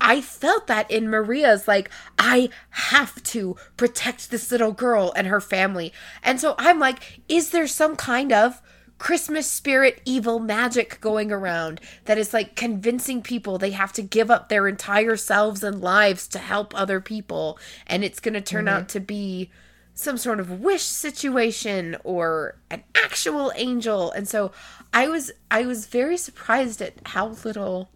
I 0.00 0.20
felt 0.20 0.66
that 0.66 0.90
in 0.90 1.08
Maria's 1.08 1.68
like 1.68 1.90
I 2.18 2.50
have 2.70 3.22
to 3.24 3.56
protect 3.76 4.30
this 4.30 4.50
little 4.50 4.72
girl 4.72 5.12
and 5.16 5.28
her 5.28 5.40
family. 5.40 5.92
And 6.22 6.40
so 6.40 6.54
I'm 6.58 6.78
like 6.78 7.22
is 7.28 7.50
there 7.50 7.66
some 7.66 7.96
kind 7.96 8.32
of 8.32 8.60
Christmas 8.98 9.50
spirit 9.50 10.00
evil 10.04 10.38
magic 10.38 10.98
going 11.00 11.30
around 11.32 11.80
that 12.04 12.16
is 12.16 12.32
like 12.32 12.54
convincing 12.56 13.22
people 13.22 13.58
they 13.58 13.72
have 13.72 13.92
to 13.94 14.02
give 14.02 14.30
up 14.30 14.48
their 14.48 14.68
entire 14.68 15.16
selves 15.16 15.62
and 15.64 15.80
lives 15.80 16.26
to 16.28 16.38
help 16.38 16.72
other 16.74 17.00
people 17.00 17.58
and 17.86 18.04
it's 18.04 18.20
going 18.20 18.34
to 18.34 18.40
turn 18.40 18.68
out 18.68 18.88
to 18.90 19.00
be 19.00 19.50
some 19.94 20.16
sort 20.16 20.40
of 20.40 20.60
wish 20.60 20.82
situation 20.82 21.96
or 22.04 22.56
an 22.70 22.82
actual 22.96 23.52
angel. 23.56 24.10
And 24.12 24.28
so 24.28 24.52
i 24.92 25.08
was 25.08 25.32
i 25.50 25.62
was 25.66 25.86
very 25.86 26.16
surprised 26.16 26.80
at 26.80 26.94
how 27.06 27.28
little 27.44 27.90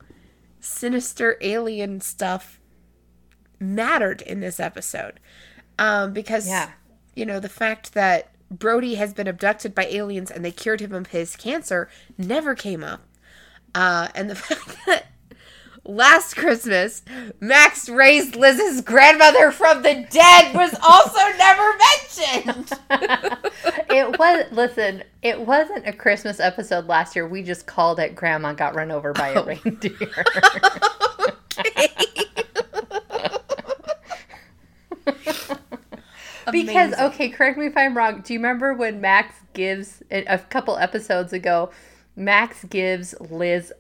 sinister 0.61 1.37
alien 1.41 2.01
stuff 2.01 2.61
mattered 3.61 4.21
in 4.23 4.41
this 4.41 4.61
episode. 4.61 5.21
Um 5.79 6.13
because 6.13 6.49
Yeah. 6.49 6.71
you 7.15 7.25
know 7.25 7.41
the 7.41 7.49
fact 7.49 7.95
that 7.95 8.31
brody 8.51 8.95
has 8.97 9.13
been 9.15 9.27
abducted 9.27 9.75
by 9.75 9.85
aliens 9.87 10.31
and 10.31 10.45
they 10.45 10.51
cured 10.51 10.81
him 10.81 10.93
of 10.95 11.09
his 11.09 11.37
cancer 11.37 11.89
never 12.17 12.55
came 12.55 12.83
up 12.83 13.03
uh 13.75 14.09
and 14.15 14.31
the 14.31 14.35
fact 14.37 14.77
that 14.87 15.07
last 15.85 16.35
christmas 16.37 17.03
max 17.41 17.89
raised 17.89 18.37
liz's 18.37 18.81
grandmother 18.83 19.51
from 19.51 19.83
the 19.83 20.07
dead 20.11 20.55
was 20.55 20.75
also 20.87 21.19
never 21.39 21.73
mentioned 21.79 22.73
it 23.91 24.19
was 24.19 24.47
listen, 24.53 25.03
it 25.23 25.41
wasn't 25.41 25.87
a 25.87 25.93
Christmas 25.93 26.41
episode 26.41 26.87
last 26.87 27.15
year. 27.15 27.27
We 27.29 27.43
just 27.43 27.67
called 27.67 28.01
it 28.01 28.15
Grandma 28.15 28.53
got 28.53 28.75
run 28.75 28.91
over 28.91 29.13
by 29.13 29.35
Oh. 29.35 29.43
a 29.43 29.47
reindeer. 29.47 30.25
because 35.05 35.58
Amazing. 36.49 36.95
okay, 37.01 37.29
correct 37.29 37.59
me 37.59 37.67
if 37.67 37.77
I'm 37.77 37.97
wrong. 37.97 38.21
Do 38.23 38.33
you 38.33 38.39
remember 38.39 38.75
when 38.75 39.01
Max 39.01 39.35
gives 39.55 40.03
a 40.11 40.39
couple 40.39 40.77
episodes 40.79 41.33
ago? 41.33 41.71
Max 42.17 42.65
gives 42.65 43.15
Liz 43.21 43.73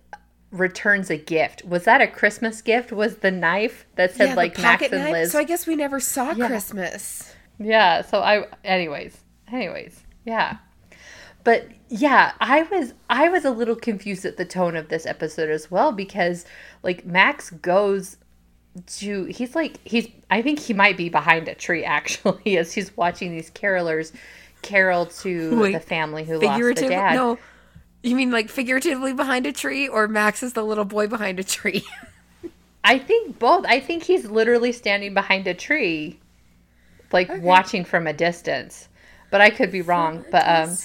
returns 0.50 1.10
a 1.10 1.16
gift. 1.16 1.64
Was 1.64 1.84
that 1.84 2.00
a 2.00 2.06
Christmas 2.06 2.62
gift? 2.62 2.92
Was 2.92 3.16
the 3.16 3.30
knife 3.30 3.86
that 3.96 4.14
said 4.14 4.30
Yeah, 4.30 4.34
like 4.34 4.58
Max 4.58 4.82
and 4.84 4.92
knife. 4.92 5.12
Liz? 5.12 5.32
So 5.32 5.38
I 5.38 5.44
guess 5.44 5.66
we 5.66 5.76
never 5.76 6.00
saw 6.00 6.32
Yeah. 6.32 6.46
Christmas. 6.48 7.34
Yeah, 7.58 8.02
so 8.02 8.20
I 8.22 8.46
anyways, 8.64 9.18
anyways, 9.52 10.04
yeah. 10.24 10.58
But 11.44 11.68
yeah, 11.88 12.32
I 12.40 12.62
was 12.62 12.94
I 13.10 13.28
was 13.28 13.44
a 13.44 13.50
little 13.50 13.74
confused 13.76 14.24
at 14.24 14.36
the 14.36 14.44
tone 14.44 14.76
of 14.76 14.88
this 14.88 15.06
episode 15.06 15.50
as 15.50 15.70
well 15.70 15.92
because 15.92 16.44
like 16.82 17.04
Max 17.04 17.50
goes 17.50 18.16
to 18.86 19.24
he's 19.24 19.54
like 19.54 19.78
he's 19.84 20.08
I 20.30 20.42
think 20.42 20.58
he 20.58 20.74
might 20.74 20.96
be 20.96 21.08
behind 21.08 21.48
a 21.48 21.54
tree 21.54 21.84
actually 21.84 22.58
as 22.58 22.72
he's 22.72 22.96
watching 22.96 23.32
these 23.32 23.50
carolers 23.50 24.12
carol 24.62 25.06
to 25.06 25.60
Wait, 25.60 25.72
the 25.72 25.80
family 25.80 26.24
who 26.24 26.38
lost 26.38 26.60
the 26.76 26.88
dad. 26.88 27.14
no. 27.14 27.38
You 28.02 28.14
mean 28.14 28.30
like 28.30 28.48
figuratively 28.48 29.12
behind 29.12 29.44
a 29.46 29.52
tree, 29.52 29.88
or 29.88 30.06
Max 30.06 30.42
is 30.42 30.52
the 30.52 30.62
little 30.62 30.84
boy 30.84 31.08
behind 31.08 31.40
a 31.40 31.44
tree? 31.44 31.84
I 32.84 32.98
think 32.98 33.38
both. 33.38 33.66
I 33.66 33.80
think 33.80 34.04
he's 34.04 34.24
literally 34.26 34.72
standing 34.72 35.14
behind 35.14 35.46
a 35.46 35.54
tree 35.54 36.18
like 37.12 37.30
watching 37.34 37.84
from 37.84 38.06
a 38.06 38.12
distance. 38.12 38.88
But 39.30 39.40
I 39.40 39.50
could 39.50 39.70
be 39.70 39.82
wrong. 39.82 40.24
But 40.30 40.44
um 40.48 40.76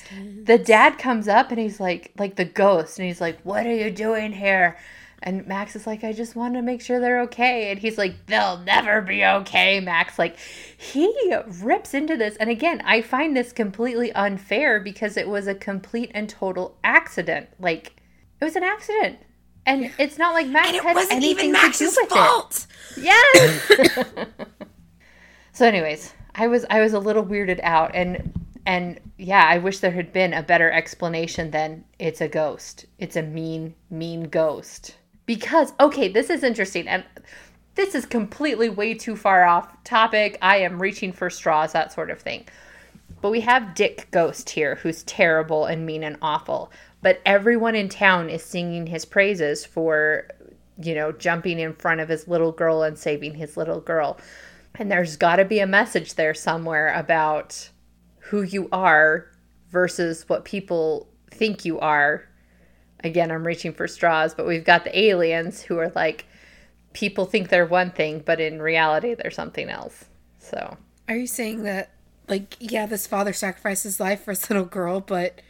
the 0.43 0.57
dad 0.57 0.97
comes 0.97 1.27
up 1.27 1.51
and 1.51 1.59
he's 1.59 1.79
like 1.79 2.11
like 2.17 2.35
the 2.35 2.45
ghost 2.45 2.99
and 2.99 3.07
he's 3.07 3.21
like, 3.21 3.39
"What 3.43 3.65
are 3.65 3.73
you 3.73 3.91
doing 3.91 4.31
here?" 4.33 4.77
And 5.25 5.47
Max 5.47 5.75
is 5.75 5.87
like, 5.87 6.03
"I 6.03 6.11
just 6.11 6.35
want 6.35 6.55
to 6.55 6.61
make 6.61 6.81
sure 6.81 6.99
they're 6.99 7.21
okay." 7.21 7.71
And 7.71 7.79
he's 7.79 7.97
like, 7.97 8.25
"They'll 8.27 8.59
never 8.59 9.01
be 9.01 9.23
okay." 9.23 9.79
Max 9.79 10.19
like 10.19 10.37
he 10.77 11.33
rips 11.61 11.93
into 11.93 12.17
this 12.17 12.35
and 12.37 12.49
again, 12.49 12.81
I 12.85 13.01
find 13.01 13.35
this 13.35 13.53
completely 13.53 14.11
unfair 14.11 14.79
because 14.79 15.15
it 15.17 15.27
was 15.27 15.47
a 15.47 15.55
complete 15.55 16.11
and 16.13 16.27
total 16.27 16.77
accident. 16.83 17.49
Like 17.59 17.95
it 18.39 18.43
was 18.43 18.55
an 18.55 18.63
accident. 18.63 19.19
And 19.65 19.91
it's 19.97 20.17
not 20.17 20.33
like 20.33 20.47
Max 20.47 20.67
and 20.67 20.75
it 20.77 20.83
had 20.83 20.95
wasn't 20.95 21.13
anything 21.13 21.49
even 21.49 21.51
Max's 21.53 21.93
to 21.93 21.95
do 21.95 22.01
with 22.01 22.11
it. 22.11 22.15
fault. 22.15 22.67
Yes. 22.97 24.27
so 25.53 25.65
anyways, 25.65 26.13
I 26.35 26.47
was 26.47 26.65
I 26.69 26.81
was 26.81 26.93
a 26.93 26.99
little 26.99 27.25
weirded 27.25 27.61
out 27.63 27.95
and 27.95 28.33
and 28.65 28.99
yeah, 29.17 29.45
I 29.47 29.57
wish 29.57 29.79
there 29.79 29.91
had 29.91 30.13
been 30.13 30.33
a 30.33 30.43
better 30.43 30.71
explanation 30.71 31.51
than 31.51 31.85
it's 31.99 32.21
a 32.21 32.27
ghost. 32.27 32.85
It's 32.97 33.15
a 33.15 33.21
mean 33.21 33.75
mean 33.89 34.23
ghost. 34.23 34.95
Because 35.25 35.73
okay, 35.79 36.07
this 36.07 36.29
is 36.29 36.43
interesting 36.43 36.87
and 36.87 37.03
this 37.75 37.95
is 37.95 38.05
completely 38.05 38.69
way 38.69 38.93
too 38.93 39.15
far 39.15 39.45
off 39.45 39.83
topic. 39.83 40.37
I 40.41 40.57
am 40.57 40.81
reaching 40.81 41.11
for 41.11 41.29
straws 41.29 41.73
that 41.73 41.91
sort 41.91 42.11
of 42.11 42.19
thing. 42.19 42.45
But 43.21 43.31
we 43.31 43.41
have 43.41 43.73
Dick 43.73 44.09
Ghost 44.11 44.49
here, 44.49 44.75
who's 44.75 45.03
terrible 45.03 45.65
and 45.65 45.85
mean 45.85 46.03
and 46.03 46.17
awful. 46.21 46.71
But 47.01 47.21
everyone 47.25 47.75
in 47.75 47.89
town 47.89 48.29
is 48.29 48.43
singing 48.43 48.85
his 48.87 49.05
praises 49.05 49.65
for, 49.65 50.27
you 50.81 50.93
know, 50.93 51.11
jumping 51.11 51.59
in 51.59 51.73
front 51.73 52.01
of 52.01 52.09
his 52.09 52.27
little 52.27 52.51
girl 52.51 52.83
and 52.83 52.97
saving 52.97 53.35
his 53.35 53.57
little 53.57 53.79
girl. 53.79 54.19
And 54.75 54.91
there's 54.91 55.15
got 55.15 55.37
to 55.37 55.45
be 55.45 55.59
a 55.59 55.67
message 55.67 56.15
there 56.15 56.33
somewhere 56.33 56.93
about 56.93 57.69
who 58.19 58.41
you 58.41 58.69
are 58.71 59.27
versus 59.69 60.27
what 60.27 60.45
people 60.45 61.07
think 61.31 61.65
you 61.65 61.79
are. 61.79 62.27
Again, 63.03 63.31
I'm 63.31 63.45
reaching 63.45 63.73
for 63.73 63.87
straws, 63.87 64.33
but 64.33 64.45
we've 64.45 64.63
got 64.63 64.83
the 64.83 64.97
aliens 64.97 65.61
who 65.61 65.77
are 65.77 65.91
like, 65.95 66.25
people 66.93 67.25
think 67.25 67.49
they're 67.49 67.65
one 67.65 67.91
thing, 67.91 68.23
but 68.25 68.39
in 68.39 68.61
reality, 68.61 69.13
they're 69.13 69.31
something 69.31 69.69
else. 69.69 70.05
So. 70.39 70.77
Are 71.09 71.15
you 71.15 71.27
saying 71.27 71.63
that, 71.63 71.91
like, 72.27 72.55
yeah, 72.59 72.85
this 72.85 73.07
father 73.07 73.33
sacrificed 73.33 73.83
his 73.83 73.99
life 73.99 74.23
for 74.23 74.31
his 74.31 74.49
little 74.49 74.65
girl, 74.65 75.01
but 75.01 75.41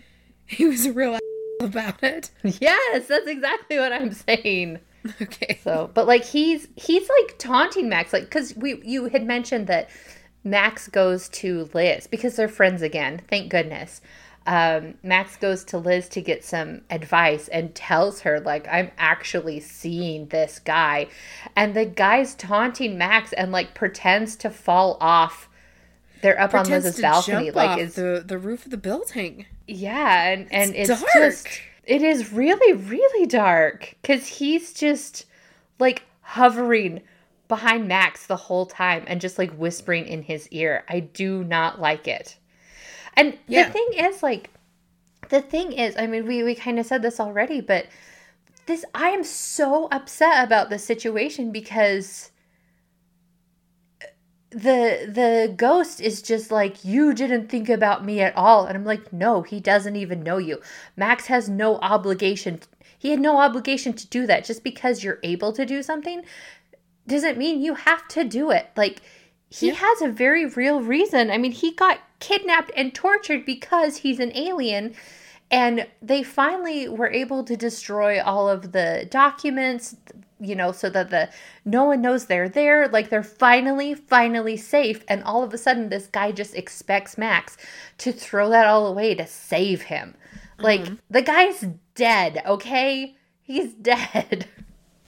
he 0.46 0.66
was 0.66 0.86
a 0.86 0.94
real 0.94 1.20
about 1.62 2.04
it? 2.04 2.32
Yes, 2.44 3.08
that's 3.08 3.28
exactly 3.28 3.78
what 3.78 3.94
I'm 3.94 4.14
saying. 4.14 4.80
Okay. 5.22 5.60
So, 5.64 5.92
but 5.94 6.08
like 6.08 6.24
he's 6.24 6.68
he's 6.76 7.10
like 7.10 7.38
taunting 7.38 7.90
Max, 7.90 8.14
like 8.14 8.24
because 8.24 8.56
we 8.56 8.82
you 8.86 9.10
had 9.10 9.26
mentioned 9.26 9.68
that 9.68 9.90
Max 10.44 10.88
goes 10.88 11.30
to 11.30 11.70
Liz 11.74 12.08
because 12.08 12.36
they're 12.36 12.48
friends 12.48 12.82
again. 12.82 13.22
Thank 13.30 13.50
goodness. 13.50 14.02
Um, 14.46 14.96
Max 15.04 15.38
goes 15.38 15.64
to 15.66 15.78
Liz 15.78 16.10
to 16.10 16.22
get 16.22 16.44
some 16.44 16.82
advice 16.90 17.48
and 17.48 17.74
tells 17.74 18.22
her 18.22 18.40
like 18.42 18.68
I'm 18.70 18.92
actually 18.98 19.60
seeing 19.62 20.28
this 20.28 20.60
guy, 20.60 21.08
and 21.56 21.74
the 21.74 21.86
guy's 21.86 22.36
taunting 22.36 22.98
Max 22.98 23.32
and 23.34 23.52
like 23.52 23.74
pretends 23.74 24.36
to 24.38 24.50
fall 24.50 24.98
off 25.00 25.50
they're 26.22 26.40
up 26.40 26.54
on 26.54 26.66
Liz's 26.70 27.00
balcony. 27.02 27.52
Like 27.52 27.70
off 27.72 27.80
it's 27.80 27.96
the 27.96 28.24
the 28.26 28.38
roof 28.38 28.66
of 28.66 28.72
the 28.72 28.78
building. 28.78 29.46
yeah, 29.68 30.30
and 30.30 30.48
and 30.52 30.74
It's 30.76 30.90
it's, 30.90 31.02
dark. 31.02 31.12
just 31.14 31.48
it 31.86 32.02
is 32.02 32.32
really 32.32 32.74
really 32.74 33.26
dark 33.28 33.96
because 34.02 34.28
he's 34.28 34.74
just 34.74 35.26
like 35.80 36.04
hovering 36.22 37.02
behind 37.50 37.88
Max 37.88 38.26
the 38.26 38.38
whole 38.38 38.66
time 38.66 39.04
and 39.06 39.20
just 39.22 39.38
like 39.38 39.52
whispering 39.56 40.08
in 40.08 40.24
his 40.24 40.48
ear. 40.50 40.86
I 40.90 41.02
do 41.02 41.44
not 41.44 41.80
like 41.82 42.08
it. 42.08 42.38
And 43.16 43.38
Yeah. 43.48 43.68
the 43.68 43.74
thing 43.74 43.88
is 43.98 44.24
like 44.24 44.50
the 45.30 45.42
thing 45.42 45.72
is, 45.74 45.96
I 45.98 46.08
mean, 46.08 46.26
we 46.28 46.44
we 46.44 46.56
kind 46.56 46.80
of 46.80 46.86
said 46.86 47.02
this 47.02 47.20
already, 47.20 47.62
but 47.62 47.88
this 48.66 48.86
I 48.94 49.10
am 49.10 49.24
so 49.24 49.88
upset 49.92 50.44
about 50.46 50.70
this 50.70 50.84
situation 50.86 51.52
because 51.52 52.32
uh, 54.02 54.08
the 54.52 55.10
the 55.12 55.54
ghost 55.56 56.02
is 56.02 56.22
just 56.22 56.52
like 56.52 56.86
you 56.86 57.14
didn't 57.14 57.50
think 57.50 57.70
about 57.70 58.06
me 58.06 58.22
at 58.22 58.36
all. 58.36 58.66
And 58.66 58.78
i'm 58.78 58.86
like 58.86 59.12
no 59.14 59.42
he 59.42 59.60
doesn't 59.60 59.96
even 59.96 60.24
know 60.24 60.38
you. 60.38 60.62
Max 60.96 61.28
has 61.28 61.50
no 61.50 61.78
obligation 61.78 62.60
he 62.98 63.10
had 63.12 63.20
no 63.20 63.38
obligation 63.40 63.94
to 63.94 64.08
do 64.08 64.26
that. 64.28 64.46
Just 64.46 64.64
because 64.64 65.04
you're 65.04 65.20
able 65.24 65.52
to 65.54 65.66
do 65.66 65.84
something 65.84 66.24
doesn't 67.06 67.38
mean 67.38 67.62
you 67.62 67.76
have 67.76 68.08
to 68.10 68.24
do 68.24 68.50
it. 68.52 68.68
Like 68.78 69.02
he 69.54 69.68
Yeah. 69.68 69.76
has 69.76 70.02
a 70.02 70.08
very 70.10 70.46
real 70.46 70.82
reason. 70.82 71.30
I 71.30 71.38
mean 71.38 71.52
he 71.52 71.72
got 71.72 72.00
kidnapped 72.20 72.72
and 72.76 72.94
tortured 72.94 73.46
because 73.46 73.98
he's 73.98 74.20
an 74.20 74.36
alien 74.36 74.96
and 75.52 75.86
they 76.02 76.24
finally 76.24 76.90
were 76.90 77.12
able 77.12 77.44
to 77.44 77.56
destroy 77.56 78.22
all 78.22 78.50
of 78.50 78.72
the 78.72 79.08
documents 79.12 79.96
you 80.40 80.56
know 80.56 80.72
so 80.72 80.90
that 80.90 81.10
the 81.12 81.30
no 81.66 81.84
one 81.86 82.02
knows 82.02 82.26
they're 82.26 82.50
there. 82.50 82.88
Like 82.88 83.10
they're 83.10 83.24
finally 83.24 83.94
finally 83.94 84.58
safe 84.58 85.04
and 85.08 85.24
all 85.24 85.44
of 85.44 85.54
a 85.54 85.58
sudden 85.58 85.90
this 85.90 86.08
guy 86.08 86.32
just 86.32 86.56
expects 86.56 87.18
max 87.18 87.56
to 88.00 88.12
throw 88.12 88.50
that 88.50 88.66
all 88.66 88.88
away 88.88 89.14
to 89.16 89.28
save 89.28 89.84
him. 89.84 90.16
Like 90.58 90.82
mm-hmm. 90.82 90.96
the 91.12 91.22
guy's 91.22 91.68
dead 91.94 92.42
okay? 92.46 93.16
He's 93.44 93.74
dead. 93.94 94.48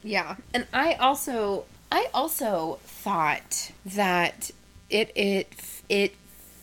Yeah, 0.04 0.36
and 0.54 0.68
I 0.72 0.94
also 0.94 1.66
I 1.92 2.08
also 2.14 2.80
thought 2.84 3.72
that 3.86 4.52
it 4.90 5.12
it 5.16 5.54
it 5.90 6.16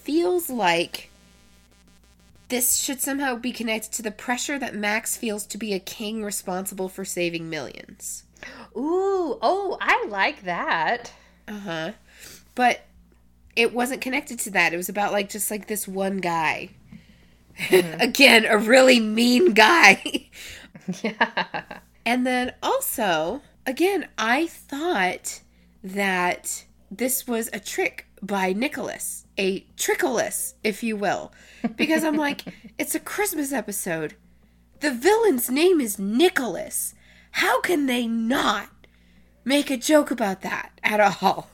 feels 0.03 0.51
like 0.51 1.11
this 2.49 2.77
should 2.79 3.01
somehow 3.01 3.37
be 3.37 3.53
connected 3.53 3.93
to 3.93 4.03
the 4.03 4.11
pressure 4.11 4.59
that 4.59 4.75
Max 4.75 5.17
feels 5.17 5.47
to 5.47 5.57
be 5.59 5.73
a 5.73 5.79
king 5.79 6.23
responsible 6.25 6.89
for 6.89 7.05
saving 7.05 7.49
millions. 7.49 8.25
ooh 8.77 9.39
oh 9.41 9.79
i 9.81 10.05
like 10.09 10.43
that 10.45 11.13
Uh-huh. 11.49 11.93
But 12.55 12.83
it 13.57 13.73
wasn't 13.75 14.01
connected 14.01 14.39
to 14.41 14.51
that. 14.51 14.73
It 14.73 14.77
was 14.77 14.89
about 14.89 15.13
like 15.13 15.29
just 15.29 15.51
like 15.51 15.67
this 15.67 15.87
one 15.89 16.19
guy. 16.19 16.71
Again, 17.71 18.45
a 18.47 18.57
really 18.59 19.01
mean 19.01 19.53
guy. 19.55 20.29
yeah 21.03 21.63
And 22.07 22.27
then 22.27 22.53
also, 22.63 23.43
again, 23.67 24.09
I 24.19 24.47
thought 24.47 25.41
that 25.83 26.65
this 26.91 27.27
was 27.27 27.49
a 27.53 27.61
trick 27.61 28.07
by 28.23 28.53
Nicholas, 28.53 29.27
a 29.37 29.61
trickolas, 29.77 30.55
if 30.63 30.83
you 30.83 30.97
will. 30.97 31.33
Because 31.77 32.05
I'm 32.05 32.17
like, 32.17 32.45
it's 32.79 32.95
a 32.95 33.01
Christmas 33.01 33.53
episode. 33.53 34.15
The 34.81 34.93
villain's 34.93 35.51
name 35.51 35.81
is 35.81 35.99
Nicholas. 35.99 36.95
How 37.33 37.61
can 37.61 37.87
they 37.87 38.07
not 38.07 38.69
make 39.45 39.71
a 39.71 39.77
joke 39.77 40.11
about 40.11 40.43
that 40.43 40.73
at 40.83 41.01
all? 41.23 41.49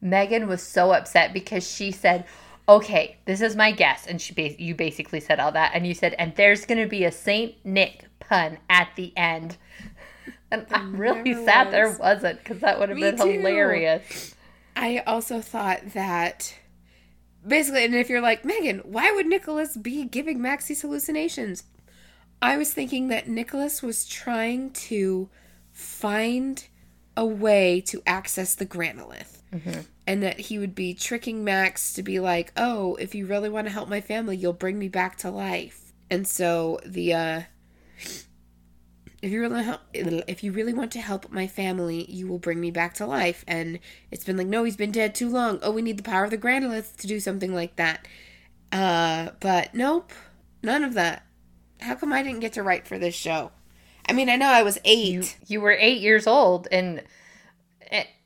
Megan 0.00 0.46
was 0.46 0.62
so 0.62 0.92
upset 0.92 1.32
because 1.32 1.68
she 1.68 1.90
said, 1.90 2.24
"Okay, 2.68 3.16
this 3.24 3.40
is 3.40 3.56
my 3.56 3.72
guess," 3.72 4.06
and 4.06 4.20
she 4.22 4.32
ba- 4.32 4.62
you 4.62 4.74
basically 4.74 5.18
said 5.20 5.40
all 5.40 5.52
that, 5.52 5.72
and 5.74 5.86
you 5.86 5.92
said, 5.94 6.14
"And 6.18 6.34
there's 6.36 6.66
going 6.66 6.80
to 6.80 6.88
be 6.88 7.04
a 7.04 7.10
Saint 7.10 7.56
Nick 7.64 8.04
pun 8.20 8.58
at 8.70 8.90
the 8.94 9.12
end." 9.16 9.56
And 10.50 10.66
I'm 10.70 10.96
really 10.96 11.34
sad 11.44 11.70
there 11.72 11.88
was. 11.88 11.98
wasn't 11.98 12.38
because 12.38 12.60
that 12.60 12.78
would 12.78 12.88
have 12.88 12.98
been 12.98 13.16
too. 13.16 13.24
hilarious. 13.24 14.34
I 14.74 14.98
also 15.06 15.40
thought 15.40 15.92
that 15.92 16.54
basically, 17.46 17.84
and 17.84 17.94
if 17.94 18.08
you're 18.08 18.20
like, 18.20 18.44
Megan, 18.44 18.78
why 18.80 19.10
would 19.10 19.26
Nicholas 19.26 19.76
be 19.76 20.04
giving 20.04 20.40
Max 20.40 20.66
these 20.66 20.82
hallucinations? 20.82 21.64
I 22.40 22.56
was 22.56 22.72
thinking 22.72 23.08
that 23.08 23.28
Nicholas 23.28 23.82
was 23.82 24.06
trying 24.06 24.70
to 24.70 25.28
find 25.72 26.66
a 27.16 27.26
way 27.26 27.80
to 27.82 28.02
access 28.06 28.54
the 28.54 28.66
Granolith. 28.66 29.42
And 30.06 30.22
that 30.22 30.38
he 30.40 30.58
would 30.58 30.74
be 30.74 30.94
tricking 30.94 31.42
Max 31.44 31.92
to 31.94 32.02
be 32.02 32.20
like, 32.20 32.52
oh, 32.56 32.94
if 32.96 33.14
you 33.14 33.26
really 33.26 33.48
want 33.48 33.66
to 33.66 33.72
help 33.72 33.88
my 33.88 34.00
family, 34.00 34.36
you'll 34.36 34.52
bring 34.52 34.78
me 34.78 34.88
back 34.88 35.16
to 35.18 35.30
life. 35.30 35.92
And 36.10 36.26
so 36.26 36.78
the, 36.86 37.12
uh, 37.12 37.42
if 39.20 39.32
you 39.32 39.40
really 39.40 39.64
help, 39.64 39.80
if 39.92 40.44
you 40.44 40.52
really 40.52 40.72
want 40.72 40.92
to 40.92 41.00
help 41.00 41.30
my 41.30 41.46
family, 41.46 42.04
you 42.10 42.26
will 42.28 42.38
bring 42.38 42.60
me 42.60 42.70
back 42.70 42.94
to 42.94 43.06
life. 43.06 43.44
And 43.48 43.80
it's 44.10 44.24
been 44.24 44.36
like, 44.36 44.46
no, 44.46 44.64
he's 44.64 44.76
been 44.76 44.92
dead 44.92 45.14
too 45.14 45.28
long. 45.28 45.58
Oh, 45.62 45.72
we 45.72 45.82
need 45.82 45.96
the 45.96 46.02
power 46.02 46.24
of 46.24 46.30
the 46.30 46.38
Granolith 46.38 46.96
to 46.98 47.06
do 47.06 47.18
something 47.18 47.54
like 47.54 47.76
that. 47.76 48.06
Uh, 48.70 49.30
but 49.40 49.74
nope, 49.74 50.12
none 50.62 50.84
of 50.84 50.94
that. 50.94 51.24
How 51.80 51.94
come 51.94 52.12
I 52.12 52.22
didn't 52.22 52.40
get 52.40 52.52
to 52.54 52.62
write 52.62 52.86
for 52.86 52.98
this 52.98 53.14
show? 53.14 53.50
I 54.08 54.12
mean, 54.12 54.28
I 54.28 54.36
know 54.36 54.48
I 54.48 54.62
was 54.62 54.78
eight. 54.84 55.08
You 55.08 55.24
you 55.46 55.60
were 55.60 55.72
eight 55.72 56.00
years 56.00 56.26
old 56.26 56.66
and 56.70 57.02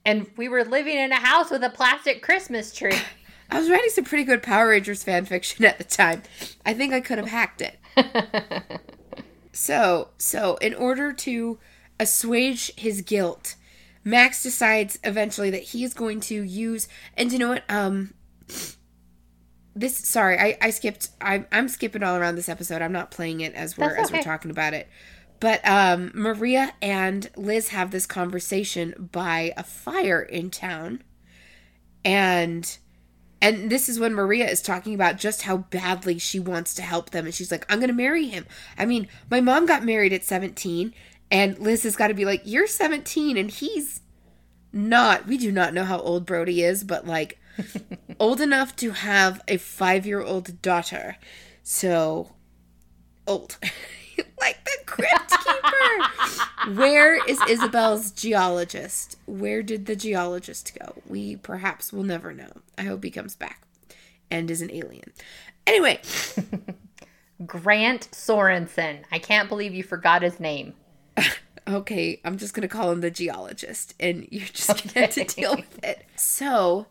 and 0.05 0.27
we 0.37 0.49
were 0.49 0.65
living 0.65 0.97
in 0.97 1.13
a 1.13 1.17
house 1.17 1.51
with 1.51 1.63
a 1.63 1.71
plastic 1.71 2.23
Christmas 2.23 2.73
tree. 2.73 2.99
I 3.51 3.61
was 3.61 3.69
writing 3.69 3.91
some 3.91 4.05
pretty 4.05 4.25
good 4.25 4.43
Power 4.43 4.69
Rangers 4.69 5.05
fan 5.05 5.27
fiction 5.27 5.65
at 5.65 5.79
the 5.79 5.85
time. 5.85 6.23
I 6.65 6.73
think 6.73 6.93
I 6.95 7.01
could 7.01 7.19
have 7.19 7.29
hacked 7.29 7.63
it. 7.63 7.79
So, 9.53 10.09
so 10.19 10.57
in 10.57 10.75
order 10.75 11.13
to 11.13 11.59
assuage 12.01 12.75
his 12.77 13.03
guilt, 13.03 13.57
Max 14.05 14.43
decides 14.43 14.99
eventually 15.05 15.51
that 15.51 15.63
he 15.63 15.85
is 15.85 15.95
going 15.95 16.21
to 16.21 16.43
use 16.43 16.89
and 17.17 17.31
you 17.31 17.39
know 17.39 17.51
what 17.51 17.65
um 17.69 18.15
this 19.75 19.97
sorry, 19.97 20.39
I 20.39 20.59
I 20.61 20.71
skipped 20.71 21.11
I'm 21.21 21.47
I'm 21.53 21.69
skipping 21.69 22.03
all 22.03 22.17
around 22.17 22.35
this 22.35 22.49
episode. 22.49 22.83
I'm 22.83 22.93
not 22.93 23.11
playing 23.11 23.41
it 23.41 23.55
as 23.55 23.79
we're 23.79 23.95
That's 23.95 24.11
as 24.11 24.13
we're 24.13 24.23
talking 24.23 24.51
about 24.51 24.75
it. 24.75 24.89
But 25.41 25.67
um 25.67 26.11
Maria 26.15 26.73
and 26.83 27.31
Liz 27.37 27.69
have 27.69 27.91
this 27.91 28.07
conversation 28.07 29.09
by 29.13 29.53
a 29.57 29.63
fire 29.63 30.21
in 30.21 30.51
town. 30.51 31.03
And 32.05 32.77
and 33.43 33.69
this 33.69 33.89
is 33.89 33.99
when 33.99 34.15
Maria 34.15 34.49
is 34.49 34.63
talking 34.63 34.95
about 34.95 35.19
just 35.19 35.43
how 35.43 35.59
badly 35.59 36.17
she 36.19 36.39
wants 36.39 36.75
to 36.75 36.83
help 36.83 37.11
them. 37.11 37.25
And 37.25 37.35
she's 37.35 37.51
like, 37.51 37.67
I'm 37.69 37.81
going 37.81 37.89
to 37.89 37.95
marry 37.95 38.29
him. 38.29 38.47
I 38.79 38.87
mean, 38.87 39.09
my 39.29 39.41
mom 39.41 39.67
got 39.67 39.85
married 39.85 40.13
at 40.13 40.25
17, 40.25 40.95
and 41.29 41.59
Liz 41.59 41.83
has 41.83 41.97
got 41.97 42.09
to 42.09 42.15
be 42.15 42.25
like, 42.25 42.43
You're 42.45 42.69
17, 42.69 43.37
and 43.37 43.51
he's 43.51 44.01
not. 44.73 45.27
We 45.27 45.37
do 45.37 45.51
not 45.51 45.75
know 45.75 45.85
how 45.85 45.99
old 45.99 46.25
Brody 46.25 46.63
is, 46.63 46.85
but 46.85 47.05
like, 47.05 47.41
old 48.21 48.41
enough 48.41 48.77
to 48.77 48.93
have 48.93 49.43
a 49.49 49.57
five 49.57 50.07
year 50.07 50.23
old 50.23 50.63
daughter. 50.63 51.17
So, 51.65 52.37
old. 53.27 53.59
like 54.41 54.65
the 54.65 54.79
Crypt 54.87 55.31
Keeper. 55.31 56.75
Where 56.81 57.25
is 57.27 57.41
Isabel's 57.49 58.11
geologist? 58.11 59.17
Where 59.27 59.63
did 59.63 59.87
the 59.87 59.97
geologist 59.97 60.79
go? 60.79 61.03
We 61.09 61.37
perhaps 61.37 61.93
will 61.93 62.05
never 62.05 62.33
know. 62.33 62.51
I 62.79 62.83
hope 62.83 63.05
he 63.05 63.11
comes 63.11 63.35
back 63.35 63.63
and 64.31 64.51
is 64.51 64.63
an 64.63 64.71
alien. 64.73 65.13
Anyway, 65.67 66.01
Grant 67.47 68.09
Sorensen. 68.13 69.03
I 69.11 69.19
can't 69.19 69.49
believe 69.49 69.75
you 69.75 69.83
forgot 69.83 70.23
his 70.23 70.41
name. 70.41 70.75
okay, 71.69 72.21
I'm 72.25 72.39
just 72.39 72.55
gonna 72.55 72.69
call 72.69 72.91
him 72.91 73.01
the 73.01 73.11
geologist, 73.11 73.95
and 74.01 74.27
you're 74.31 74.47
just 74.47 74.69
gonna 74.95 75.07
have 75.07 75.15
to 75.15 75.25
deal 75.25 75.57
with 75.57 75.85
it. 75.85 76.07
So, 76.17 76.87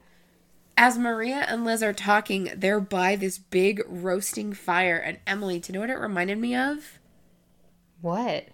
as 0.77 0.97
Maria 0.97 1.45
and 1.47 1.65
Liz 1.65 1.83
are 1.83 1.93
talking, 1.93 2.51
they're 2.55 2.79
by 2.79 3.15
this 3.15 3.37
big 3.37 3.81
roasting 3.87 4.53
fire, 4.53 4.97
and 4.97 5.19
Emily, 5.27 5.59
do 5.59 5.71
you 5.71 5.73
know 5.73 5.81
what 5.81 5.89
it 5.89 5.99
reminded 5.99 6.37
me 6.37 6.55
of? 6.55 6.99
What? 8.01 8.47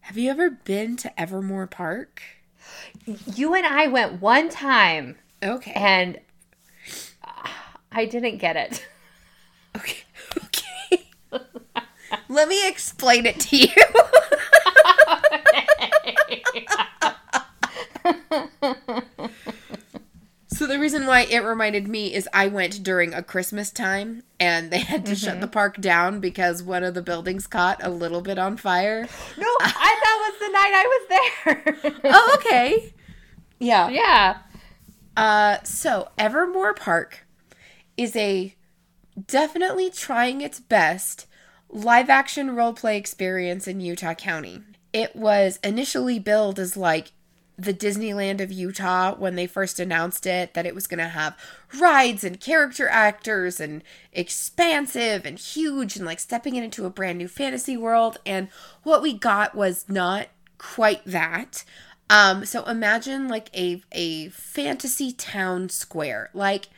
Have 0.00 0.16
you 0.16 0.30
ever 0.30 0.50
been 0.50 0.96
to 0.98 1.20
Evermore 1.20 1.66
Park? 1.66 2.22
You 3.34 3.54
and 3.54 3.66
I 3.66 3.86
went 3.88 4.20
one 4.20 4.48
time 4.48 5.16
Okay. 5.42 5.72
and 5.74 6.18
uh, 7.24 7.48
I 7.92 8.04
didn't 8.04 8.38
get 8.38 8.56
it. 8.56 8.86
Okay. 9.76 9.96
Okay. 10.44 11.06
Let 12.28 12.48
me 12.48 12.68
explain 12.68 13.26
it 13.26 13.40
to 13.40 13.56
you. 13.56 13.68
the 20.78 20.82
reason 20.82 21.06
why 21.06 21.22
it 21.22 21.40
reminded 21.40 21.88
me 21.88 22.14
is 22.14 22.28
I 22.32 22.46
went 22.46 22.84
during 22.84 23.12
a 23.12 23.20
Christmas 23.20 23.72
time 23.72 24.22
and 24.38 24.70
they 24.70 24.78
had 24.78 25.04
to 25.06 25.16
shut 25.16 25.40
the 25.40 25.48
park 25.48 25.80
down 25.80 26.20
because 26.20 26.62
one 26.62 26.84
of 26.84 26.94
the 26.94 27.02
buildings 27.02 27.48
caught 27.48 27.82
a 27.82 27.90
little 27.90 28.20
bit 28.20 28.38
on 28.38 28.56
fire. 28.56 29.08
No, 29.36 29.48
I 29.60 30.00
that 30.04 30.18
was 30.22 30.38
the 30.38 30.52
night 30.52 30.72
I 30.76 30.86
was 30.86 31.94
there. 32.04 32.12
Oh, 32.14 32.36
okay. 32.38 32.94
Yeah. 33.58 33.88
yeah. 33.88 34.38
Uh, 35.16 35.56
so 35.64 36.10
Evermore 36.16 36.74
Park 36.74 37.26
is 37.96 38.14
a 38.14 38.54
definitely 39.26 39.90
trying 39.90 40.42
its 40.42 40.60
best 40.60 41.26
live 41.68 42.08
action 42.08 42.54
role 42.54 42.72
play 42.72 42.96
experience 42.96 43.66
in 43.66 43.80
Utah 43.80 44.14
County. 44.14 44.62
It 44.92 45.16
was 45.16 45.58
initially 45.64 46.20
billed 46.20 46.60
as 46.60 46.76
like 46.76 47.10
the 47.58 47.74
Disneyland 47.74 48.40
of 48.40 48.52
Utah 48.52 49.16
when 49.16 49.34
they 49.34 49.48
first 49.48 49.80
announced 49.80 50.26
it 50.26 50.54
that 50.54 50.64
it 50.64 50.76
was 50.76 50.86
going 50.86 50.98
to 50.98 51.08
have 51.08 51.36
rides 51.78 52.22
and 52.22 52.40
character 52.40 52.88
actors 52.88 53.58
and 53.58 53.82
expansive 54.12 55.26
and 55.26 55.38
huge 55.38 55.96
and 55.96 56.06
like 56.06 56.20
stepping 56.20 56.54
into 56.54 56.86
a 56.86 56.90
brand 56.90 57.18
new 57.18 57.26
fantasy 57.26 57.76
world 57.76 58.18
and 58.24 58.48
what 58.84 59.02
we 59.02 59.12
got 59.12 59.56
was 59.56 59.86
not 59.88 60.28
quite 60.56 61.04
that. 61.04 61.64
Um 62.08 62.44
so 62.44 62.64
imagine 62.64 63.28
like 63.28 63.50
a 63.54 63.82
a 63.92 64.28
fantasy 64.28 65.12
town 65.12 65.68
square. 65.68 66.30
Like 66.32 66.68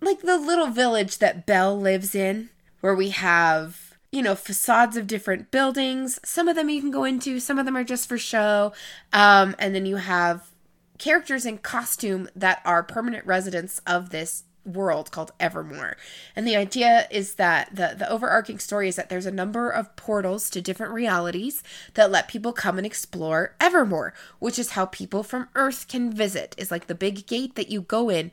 like 0.00 0.22
the 0.22 0.38
little 0.38 0.68
village 0.68 1.18
that 1.18 1.46
Belle 1.46 1.78
lives 1.78 2.14
in 2.14 2.48
where 2.80 2.94
we 2.94 3.10
have 3.10 3.93
you 4.14 4.22
know, 4.22 4.36
facades 4.36 4.96
of 4.96 5.08
different 5.08 5.50
buildings. 5.50 6.20
Some 6.24 6.46
of 6.46 6.54
them 6.54 6.68
you 6.68 6.80
can 6.80 6.92
go 6.92 7.02
into, 7.02 7.40
some 7.40 7.58
of 7.58 7.66
them 7.66 7.76
are 7.76 7.82
just 7.82 8.08
for 8.08 8.16
show. 8.16 8.72
Um, 9.12 9.56
and 9.58 9.74
then 9.74 9.86
you 9.86 9.96
have 9.96 10.50
characters 10.98 11.44
in 11.44 11.58
costume 11.58 12.28
that 12.36 12.62
are 12.64 12.84
permanent 12.84 13.26
residents 13.26 13.80
of 13.86 14.10
this 14.10 14.44
world 14.64 15.10
called 15.10 15.32
Evermore. 15.40 15.96
And 16.34 16.46
the 16.46 16.56
idea 16.56 17.06
is 17.10 17.34
that 17.34 17.74
the 17.74 17.94
the 17.96 18.10
overarching 18.10 18.58
story 18.58 18.88
is 18.88 18.96
that 18.96 19.08
there's 19.08 19.26
a 19.26 19.30
number 19.30 19.70
of 19.70 19.94
portals 19.96 20.50
to 20.50 20.60
different 20.60 20.92
realities 20.92 21.62
that 21.94 22.10
let 22.10 22.28
people 22.28 22.52
come 22.52 22.78
and 22.78 22.86
explore 22.86 23.54
Evermore, 23.60 24.14
which 24.38 24.58
is 24.58 24.70
how 24.70 24.86
people 24.86 25.22
from 25.22 25.48
Earth 25.54 25.88
can 25.88 26.12
visit. 26.12 26.54
Is 26.58 26.70
like 26.70 26.86
the 26.86 26.94
big 26.94 27.26
gate 27.26 27.54
that 27.56 27.70
you 27.70 27.82
go 27.82 28.10
in 28.10 28.30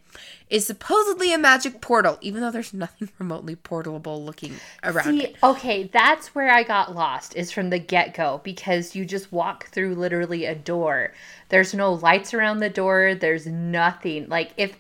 is 0.50 0.66
supposedly 0.68 1.34
a 1.34 1.38
magic 1.38 1.82
portal, 1.82 2.18
even 2.22 2.42
though 2.42 2.52
there's 2.52 2.74
nothing 2.82 3.10
remotely 3.20 3.56
portalable 3.56 4.24
looking 4.24 4.56
around 4.84 5.06
See, 5.06 5.26
it. 5.26 5.36
okay, 5.42 5.90
that's 5.92 6.36
where 6.36 6.52
I 6.52 6.64
got 6.64 6.94
lost 6.94 7.36
is 7.36 7.52
from 7.52 7.70
the 7.70 7.80
get-go 7.80 8.42
because 8.44 8.96
you 8.96 9.06
just 9.06 9.32
walk 9.32 9.68
through 9.68 9.96
literally 9.96 10.46
a 10.46 10.56
door. 10.56 11.14
There's 11.50 11.74
no 11.74 11.94
lights 11.94 12.34
around 12.34 12.60
the 12.60 12.70
door, 12.70 13.16
there's 13.16 13.48
nothing. 13.48 14.28
Like 14.28 14.52
if 14.58 14.78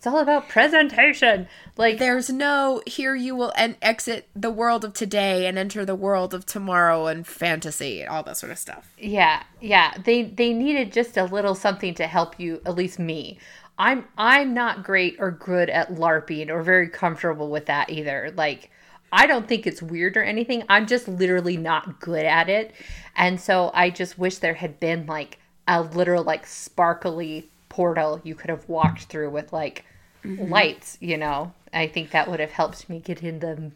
it's 0.00 0.06
all 0.06 0.18
about 0.18 0.48
presentation. 0.48 1.46
Like 1.76 1.98
There's 1.98 2.30
no 2.30 2.80
here 2.86 3.14
you 3.14 3.36
will 3.36 3.52
and 3.54 3.76
exit 3.82 4.30
the 4.34 4.50
world 4.50 4.82
of 4.82 4.94
today 4.94 5.44
and 5.44 5.58
enter 5.58 5.84
the 5.84 5.94
world 5.94 6.32
of 6.32 6.46
tomorrow 6.46 7.06
and 7.06 7.26
fantasy, 7.26 8.00
and 8.00 8.08
all 8.08 8.22
that 8.22 8.38
sort 8.38 8.50
of 8.50 8.56
stuff. 8.56 8.94
Yeah, 8.96 9.42
yeah. 9.60 9.92
They 10.02 10.22
they 10.22 10.54
needed 10.54 10.90
just 10.90 11.18
a 11.18 11.24
little 11.24 11.54
something 11.54 11.92
to 11.96 12.06
help 12.06 12.40
you, 12.40 12.62
at 12.64 12.76
least 12.76 12.98
me. 12.98 13.40
I'm 13.76 14.06
I'm 14.16 14.54
not 14.54 14.84
great 14.84 15.16
or 15.18 15.32
good 15.32 15.68
at 15.68 15.94
LARPing 15.94 16.48
or 16.48 16.62
very 16.62 16.88
comfortable 16.88 17.50
with 17.50 17.66
that 17.66 17.90
either. 17.90 18.32
Like 18.34 18.70
I 19.12 19.26
don't 19.26 19.46
think 19.46 19.66
it's 19.66 19.82
weird 19.82 20.16
or 20.16 20.22
anything. 20.22 20.62
I'm 20.70 20.86
just 20.86 21.08
literally 21.08 21.58
not 21.58 22.00
good 22.00 22.24
at 22.24 22.48
it. 22.48 22.72
And 23.16 23.38
so 23.38 23.70
I 23.74 23.90
just 23.90 24.18
wish 24.18 24.38
there 24.38 24.54
had 24.54 24.80
been 24.80 25.04
like 25.04 25.40
a 25.68 25.82
literal 25.82 26.24
like 26.24 26.46
sparkly 26.46 27.50
portal 27.68 28.18
you 28.24 28.34
could 28.34 28.48
have 28.48 28.66
walked 28.66 29.02
through 29.04 29.28
with 29.28 29.52
like 29.52 29.84
lights, 30.24 30.96
you 31.00 31.16
know. 31.16 31.52
I 31.72 31.86
think 31.86 32.10
that 32.10 32.28
would 32.28 32.40
have 32.40 32.50
helped 32.50 32.88
me 32.88 32.98
get 33.00 33.22
in 33.22 33.38
the 33.40 33.72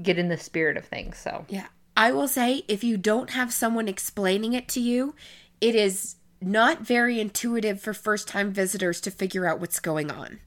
get 0.00 0.18
in 0.18 0.28
the 0.28 0.38
spirit 0.38 0.76
of 0.76 0.84
things. 0.86 1.18
So 1.18 1.44
Yeah. 1.48 1.66
I 1.96 2.12
will 2.12 2.28
say 2.28 2.64
if 2.68 2.82
you 2.82 2.96
don't 2.96 3.30
have 3.30 3.52
someone 3.52 3.88
explaining 3.88 4.54
it 4.54 4.66
to 4.68 4.80
you, 4.80 5.14
it 5.60 5.74
is 5.74 6.16
not 6.40 6.80
very 6.80 7.20
intuitive 7.20 7.80
for 7.80 7.92
first 7.92 8.26
time 8.26 8.52
visitors 8.52 9.00
to 9.02 9.10
figure 9.10 9.46
out 9.46 9.60
what's 9.60 9.80
going 9.80 10.10
on. 10.10 10.40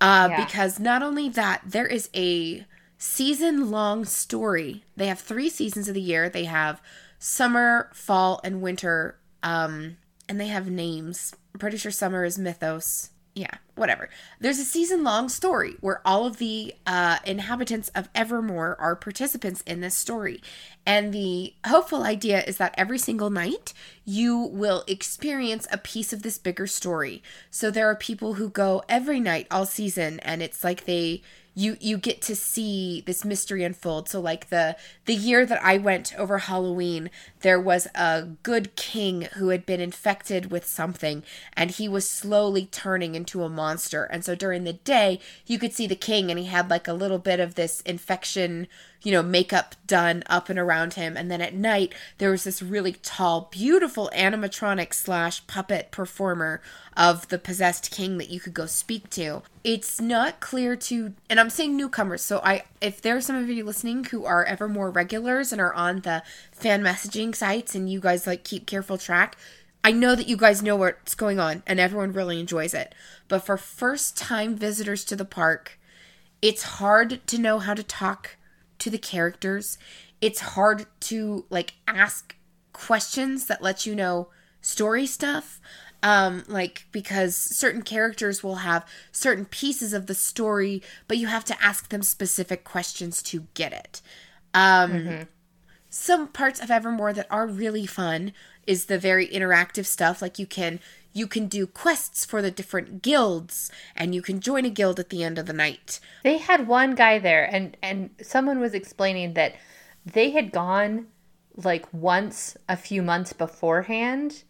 Uh, 0.00 0.28
Yeah. 0.30 0.44
Because 0.44 0.78
not 0.78 1.02
only 1.02 1.28
that, 1.30 1.62
there 1.64 1.86
is 1.86 2.10
a 2.14 2.66
season 2.98 3.70
long 3.70 4.04
story. 4.04 4.84
They 4.96 5.06
have 5.06 5.18
three 5.20 5.48
seasons 5.48 5.88
of 5.88 5.94
the 5.94 6.00
year. 6.00 6.28
They 6.28 6.44
have 6.44 6.80
summer, 7.18 7.90
fall, 7.94 8.40
and 8.44 8.60
winter. 8.60 9.18
Um, 9.42 9.96
and 10.28 10.38
they 10.40 10.48
have 10.48 10.68
names. 10.70 11.34
I'm 11.54 11.58
pretty 11.60 11.76
sure 11.78 11.90
summer 11.90 12.24
is 12.24 12.38
mythos. 12.38 13.10
Yeah, 13.34 13.56
whatever. 13.74 14.08
There's 14.38 14.60
a 14.60 14.64
season 14.64 15.02
long 15.02 15.28
story 15.28 15.74
where 15.80 16.00
all 16.04 16.24
of 16.24 16.36
the 16.36 16.72
uh, 16.86 17.18
inhabitants 17.26 17.88
of 17.88 18.08
Evermore 18.14 18.76
are 18.78 18.94
participants 18.94 19.60
in 19.66 19.80
this 19.80 19.96
story. 19.96 20.40
And 20.86 21.12
the 21.12 21.54
hopeful 21.66 22.04
idea 22.04 22.44
is 22.44 22.58
that 22.58 22.76
every 22.78 22.98
single 22.98 23.30
night 23.30 23.74
you 24.04 24.38
will 24.38 24.84
experience 24.86 25.66
a 25.72 25.78
piece 25.78 26.12
of 26.12 26.22
this 26.22 26.38
bigger 26.38 26.68
story. 26.68 27.24
So 27.50 27.72
there 27.72 27.88
are 27.90 27.96
people 27.96 28.34
who 28.34 28.48
go 28.48 28.84
every 28.88 29.18
night 29.18 29.48
all 29.50 29.66
season 29.66 30.20
and 30.20 30.40
it's 30.40 30.62
like 30.62 30.84
they 30.84 31.22
you 31.54 31.76
you 31.80 31.96
get 31.96 32.20
to 32.20 32.34
see 32.34 33.02
this 33.06 33.24
mystery 33.24 33.62
unfold 33.62 34.08
so 34.08 34.20
like 34.20 34.48
the 34.48 34.76
the 35.06 35.14
year 35.14 35.46
that 35.46 35.62
i 35.64 35.78
went 35.78 36.12
over 36.18 36.38
halloween 36.38 37.10
there 37.44 37.60
was 37.60 37.86
a 37.94 38.22
good 38.42 38.74
king 38.74 39.28
who 39.34 39.50
had 39.50 39.66
been 39.66 39.78
infected 39.78 40.50
with 40.50 40.64
something 40.66 41.22
and 41.52 41.72
he 41.72 41.86
was 41.86 42.08
slowly 42.08 42.64
turning 42.64 43.14
into 43.14 43.42
a 43.42 43.50
monster. 43.50 44.04
And 44.04 44.24
so 44.24 44.34
during 44.34 44.64
the 44.64 44.72
day 44.72 45.20
you 45.46 45.58
could 45.58 45.74
see 45.74 45.86
the 45.86 45.94
king 45.94 46.30
and 46.30 46.40
he 46.40 46.46
had 46.46 46.70
like 46.70 46.88
a 46.88 46.94
little 46.94 47.18
bit 47.18 47.40
of 47.40 47.54
this 47.54 47.82
infection 47.82 48.66
you 49.04 49.12
know 49.12 49.22
makeup 49.22 49.74
done 49.86 50.22
up 50.26 50.48
and 50.48 50.58
around 50.58 50.94
him. 50.94 51.16
And 51.16 51.30
then 51.30 51.42
at 51.42 51.54
night 51.54 51.94
there 52.16 52.30
was 52.30 52.44
this 52.44 52.62
really 52.62 52.92
tall 52.92 53.50
beautiful 53.52 54.10
animatronic 54.16 54.94
slash 54.94 55.46
puppet 55.46 55.90
performer 55.90 56.62
of 56.96 57.28
the 57.28 57.38
possessed 57.38 57.90
king 57.90 58.16
that 58.16 58.30
you 58.30 58.40
could 58.40 58.54
go 58.54 58.64
speak 58.64 59.10
to. 59.10 59.42
It's 59.62 60.00
not 60.00 60.40
clear 60.40 60.76
to 60.76 61.12
and 61.30 61.40
i'm 61.40 61.48
saying 61.48 61.76
newcomers 61.76 62.22
so 62.22 62.40
i 62.44 62.64
if 62.80 63.00
there 63.00 63.16
are 63.16 63.20
some 63.20 63.36
of 63.36 63.48
you 63.48 63.64
listening 63.64 64.04
who 64.04 64.26
are 64.26 64.44
Evermore 64.44 64.90
regulars 64.90 65.52
and 65.52 65.60
are 65.60 65.72
on 65.72 66.00
the 66.00 66.22
fan 66.52 66.82
messaging 66.82 67.33
sites 67.34 67.74
and 67.74 67.90
you 67.90 68.00
guys 68.00 68.26
like 68.26 68.44
keep 68.44 68.66
careful 68.66 68.98
track 68.98 69.36
i 69.82 69.90
know 69.92 70.14
that 70.14 70.28
you 70.28 70.36
guys 70.36 70.62
know 70.62 70.76
what's 70.76 71.14
going 71.14 71.38
on 71.38 71.62
and 71.66 71.78
everyone 71.80 72.12
really 72.12 72.40
enjoys 72.40 72.74
it. 72.74 72.94
But 73.28 73.40
for 73.40 73.56
first 73.56 74.16
time 74.16 74.54
visitors 74.56 75.04
to 75.06 75.16
the 75.16 75.24
park 75.24 75.78
it's 76.42 76.62
hard 76.62 77.26
to 77.26 77.38
know 77.38 77.58
how 77.58 77.72
to 77.72 77.82
talk 77.82 78.36
to 78.78 78.90
the 78.90 78.98
characters. 78.98 79.78
It's 80.20 80.40
hard 80.40 80.84
to 81.00 81.46
like 81.48 81.72
ask 81.88 82.36
questions 82.74 83.46
that 83.46 83.62
let 83.62 83.86
you 83.86 83.94
know 83.94 84.28
story 84.60 85.06
stuff 85.06 85.60
um 86.02 86.42
like 86.48 86.86
because 86.90 87.36
certain 87.36 87.82
characters 87.82 88.42
will 88.42 88.56
have 88.56 88.84
certain 89.12 89.44
pieces 89.44 89.92
of 89.92 90.06
the 90.06 90.14
story 90.14 90.82
but 91.06 91.16
you 91.18 91.26
have 91.28 91.44
to 91.44 91.62
ask 91.62 91.88
them 91.90 92.02
specific 92.02 92.64
questions 92.64 93.22
to 93.22 93.46
get 93.54 93.72
it. 93.72 94.02
Um 94.52 95.28
some 95.94 96.26
parts 96.26 96.58
of 96.58 96.72
evermore 96.72 97.12
that 97.12 97.28
are 97.30 97.46
really 97.46 97.86
fun 97.86 98.32
is 98.66 98.86
the 98.86 98.98
very 98.98 99.28
interactive 99.28 99.86
stuff 99.86 100.20
like 100.20 100.40
you 100.40 100.46
can 100.46 100.80
you 101.12 101.28
can 101.28 101.46
do 101.46 101.68
quests 101.68 102.24
for 102.24 102.42
the 102.42 102.50
different 102.50 103.00
guilds 103.00 103.70
and 103.94 104.12
you 104.12 104.20
can 104.20 104.40
join 104.40 104.64
a 104.64 104.70
guild 104.70 104.98
at 104.98 105.10
the 105.10 105.22
end 105.22 105.38
of 105.38 105.46
the 105.46 105.52
night. 105.52 106.00
They 106.24 106.38
had 106.38 106.66
one 106.66 106.96
guy 106.96 107.20
there, 107.20 107.44
and 107.44 107.76
and 107.80 108.10
someone 108.20 108.58
was 108.58 108.74
explaining 108.74 109.34
that 109.34 109.54
they 110.04 110.30
had 110.30 110.50
gone 110.50 111.06
like 111.54 111.86
once 111.94 112.56
a 112.68 112.76
few 112.76 113.00
months 113.00 113.32
beforehand 113.32 114.42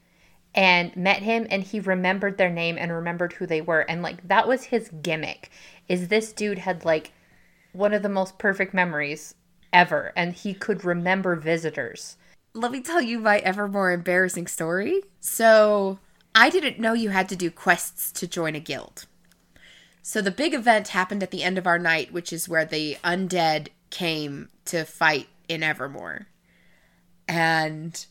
and 0.54 0.96
met 0.96 1.20
him 1.20 1.46
and 1.50 1.62
he 1.62 1.78
remembered 1.78 2.38
their 2.38 2.48
name 2.48 2.78
and 2.78 2.90
remembered 2.90 3.34
who 3.34 3.46
they 3.46 3.60
were 3.60 3.80
and 3.80 4.00
like 4.00 4.26
that 4.26 4.48
was 4.48 4.64
his 4.64 4.88
gimmick 5.02 5.50
is 5.88 6.08
this 6.08 6.32
dude 6.32 6.60
had 6.60 6.84
like 6.86 7.12
one 7.72 7.92
of 7.92 8.02
the 8.02 8.08
most 8.08 8.38
perfect 8.38 8.72
memories 8.72 9.34
ever 9.74 10.12
and 10.16 10.32
he 10.32 10.54
could 10.54 10.84
remember 10.84 11.36
visitors 11.36 12.16
let 12.54 12.70
me 12.70 12.80
tell 12.80 13.02
you 13.02 13.18
my 13.18 13.38
ever 13.38 13.68
more 13.68 13.90
embarrassing 13.90 14.46
story. 14.46 15.02
So, 15.20 15.98
I 16.34 16.50
didn't 16.50 16.78
know 16.78 16.92
you 16.92 17.10
had 17.10 17.28
to 17.30 17.36
do 17.36 17.50
quests 17.50 18.12
to 18.12 18.26
join 18.26 18.54
a 18.54 18.60
guild. 18.60 19.06
So, 20.02 20.20
the 20.20 20.30
big 20.30 20.54
event 20.54 20.88
happened 20.88 21.22
at 21.22 21.30
the 21.30 21.42
end 21.42 21.58
of 21.58 21.66
our 21.66 21.78
night, 21.78 22.12
which 22.12 22.32
is 22.32 22.48
where 22.48 22.64
the 22.64 22.96
undead 23.04 23.68
came 23.90 24.48
to 24.66 24.84
fight 24.84 25.28
in 25.48 25.62
Evermore. 25.62 26.28
And 27.26 28.06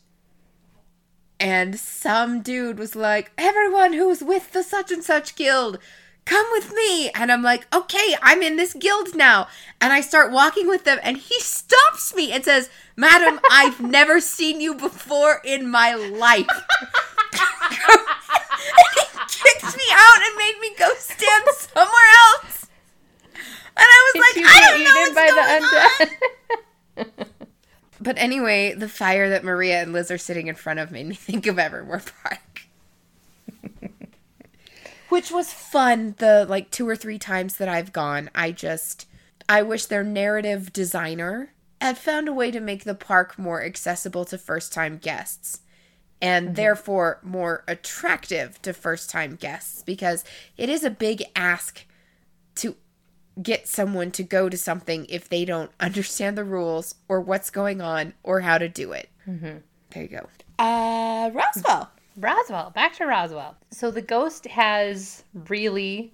and 1.40 1.78
some 1.78 2.42
dude 2.42 2.78
was 2.78 2.94
like, 2.94 3.32
"Everyone 3.38 3.92
who's 3.92 4.22
with 4.22 4.52
the 4.52 4.62
such 4.62 4.92
and 4.92 5.02
such 5.02 5.36
guild, 5.36 5.78
come 6.24 6.46
with 6.52 6.72
me." 6.72 7.10
And 7.10 7.30
I'm 7.30 7.42
like, 7.42 7.66
"Okay, 7.74 8.16
I'm 8.22 8.42
in 8.42 8.56
this 8.56 8.74
guild 8.74 9.14
now." 9.14 9.48
And 9.80 9.92
I 9.92 10.00
start 10.00 10.32
walking 10.32 10.68
with 10.68 10.84
them 10.84 10.98
and 11.02 11.16
he 11.16 11.38
stops 11.40 12.14
me 12.14 12.32
and 12.32 12.44
says, 12.44 12.70
"Madam, 12.96 13.40
I've 13.50 13.80
never 13.80 14.20
seen 14.20 14.60
you 14.60 14.74
before 14.74 15.40
in 15.44 15.70
my 15.70 15.94
life." 15.94 16.46
and 16.48 16.60
he 18.94 19.04
kicked 19.28 19.76
me 19.76 19.88
out 19.92 20.22
and 20.22 20.36
made 20.36 20.58
me 20.60 20.74
go 20.78 20.90
stand 20.98 21.44
somewhere 21.56 22.10
else. 22.34 22.66
And 23.76 23.86
I 23.86 24.12
was 24.14 24.22
like, 24.22 24.34
Did 24.34 24.46
"I 24.46 24.60
don't 24.70 24.84
know 24.84 24.96
what's 25.00 25.14
by 25.14 25.26
the 25.26 25.44
going 26.96 27.08
on." 27.08 27.26
But 28.04 28.18
anyway, 28.18 28.74
the 28.74 28.88
fire 28.88 29.30
that 29.30 29.44
Maria 29.44 29.80
and 29.80 29.94
Liz 29.94 30.10
are 30.10 30.18
sitting 30.18 30.48
in 30.48 30.54
front 30.56 30.78
of 30.78 30.90
made 30.90 31.06
me 31.06 31.14
think 31.14 31.46
of 31.46 31.58
Evermore 31.58 32.02
Park. 32.22 32.53
Which 35.14 35.30
was 35.30 35.52
fun 35.52 36.16
the 36.18 36.44
like 36.48 36.72
two 36.72 36.88
or 36.88 36.96
three 36.96 37.20
times 37.20 37.54
that 37.58 37.68
I've 37.68 37.92
gone. 37.92 38.28
I 38.34 38.50
just 38.50 39.06
I 39.48 39.62
wish 39.62 39.86
their 39.86 40.02
narrative 40.02 40.72
designer 40.72 41.52
had 41.80 41.96
found 41.96 42.26
a 42.26 42.32
way 42.32 42.50
to 42.50 42.58
make 42.58 42.82
the 42.82 42.96
park 42.96 43.38
more 43.38 43.62
accessible 43.62 44.24
to 44.24 44.36
first-time 44.36 44.98
guests 44.98 45.60
and 46.20 46.46
mm-hmm. 46.46 46.54
therefore 46.56 47.20
more 47.22 47.62
attractive 47.68 48.60
to 48.62 48.72
first-time 48.72 49.36
guests 49.36 49.84
because 49.84 50.24
it 50.56 50.68
is 50.68 50.82
a 50.82 50.90
big 50.90 51.22
ask 51.36 51.86
to 52.56 52.74
get 53.40 53.68
someone 53.68 54.10
to 54.10 54.24
go 54.24 54.48
to 54.48 54.58
something 54.58 55.06
if 55.08 55.28
they 55.28 55.44
don't 55.44 55.70
understand 55.78 56.36
the 56.36 56.42
rules 56.42 56.96
or 57.06 57.20
what's 57.20 57.50
going 57.50 57.80
on 57.80 58.14
or 58.24 58.40
how 58.40 58.58
to 58.58 58.68
do 58.68 58.90
it. 58.90 59.08
Mm-hmm. 59.28 59.58
There 59.90 60.02
you 60.02 60.08
go. 60.08 60.28
Uh, 60.58 61.30
Roswell. 61.32 61.92
Roswell. 62.16 62.70
Back 62.70 62.94
to 62.96 63.06
Roswell. 63.06 63.56
So 63.70 63.90
the 63.90 64.02
ghost 64.02 64.46
has 64.46 65.24
really, 65.48 66.12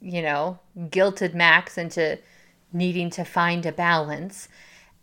you 0.00 0.22
know, 0.22 0.58
guilted 0.76 1.34
Max 1.34 1.76
into 1.76 2.18
needing 2.72 3.10
to 3.10 3.24
find 3.24 3.64
a 3.66 3.72
balance. 3.72 4.48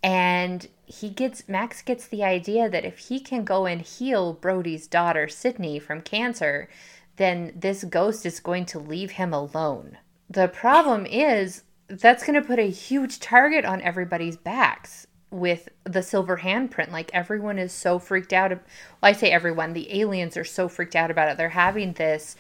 And 0.04 0.68
he 0.86 1.10
gets 1.10 1.48
Max 1.50 1.82
gets 1.82 2.08
the 2.08 2.24
idea 2.24 2.70
that 2.70 2.86
if 2.86 2.98
he 3.00 3.20
can 3.20 3.44
go 3.44 3.66
and 3.66 3.82
heal 3.82 4.34
Brody's 4.34 4.88
daughter 4.88 5.28
Sydney 5.28 5.80
from 5.80 6.02
cancer, 6.02 6.70
then 7.18 7.54
this 7.56 7.84
ghost 7.84 8.26
is 8.26 8.40
going 8.40 8.66
to 8.68 8.80
leave 8.80 9.12
him 9.12 9.34
alone. 9.34 9.98
The 10.30 10.48
problem 10.48 11.06
is 11.06 11.64
that's 11.88 12.26
going 12.26 12.40
to 12.40 12.48
put 12.48 12.60
a 12.60 12.70
huge 12.70 13.20
target 13.20 13.66
on 13.66 13.82
everybody's 13.82 14.38
backs 14.38 15.08
with 15.36 15.68
the 15.84 16.02
silver 16.02 16.38
handprint. 16.38 16.92
Like 16.92 17.12
everyone 17.14 17.60
is 17.60 17.74
so 17.74 18.00
freaked 18.00 18.34
out. 18.34 18.52
Well, 18.52 18.60
I 19.04 19.12
say 19.12 19.32
everyone, 19.32 19.74
the 19.74 20.02
aliens 20.02 20.38
are 20.38 20.46
so 20.46 20.68
freaked 20.68 20.96
out 20.96 21.12
about 21.12 21.30
it. 21.30 21.38
They're 21.38 21.50
having 21.50 21.94
this 21.94 22.36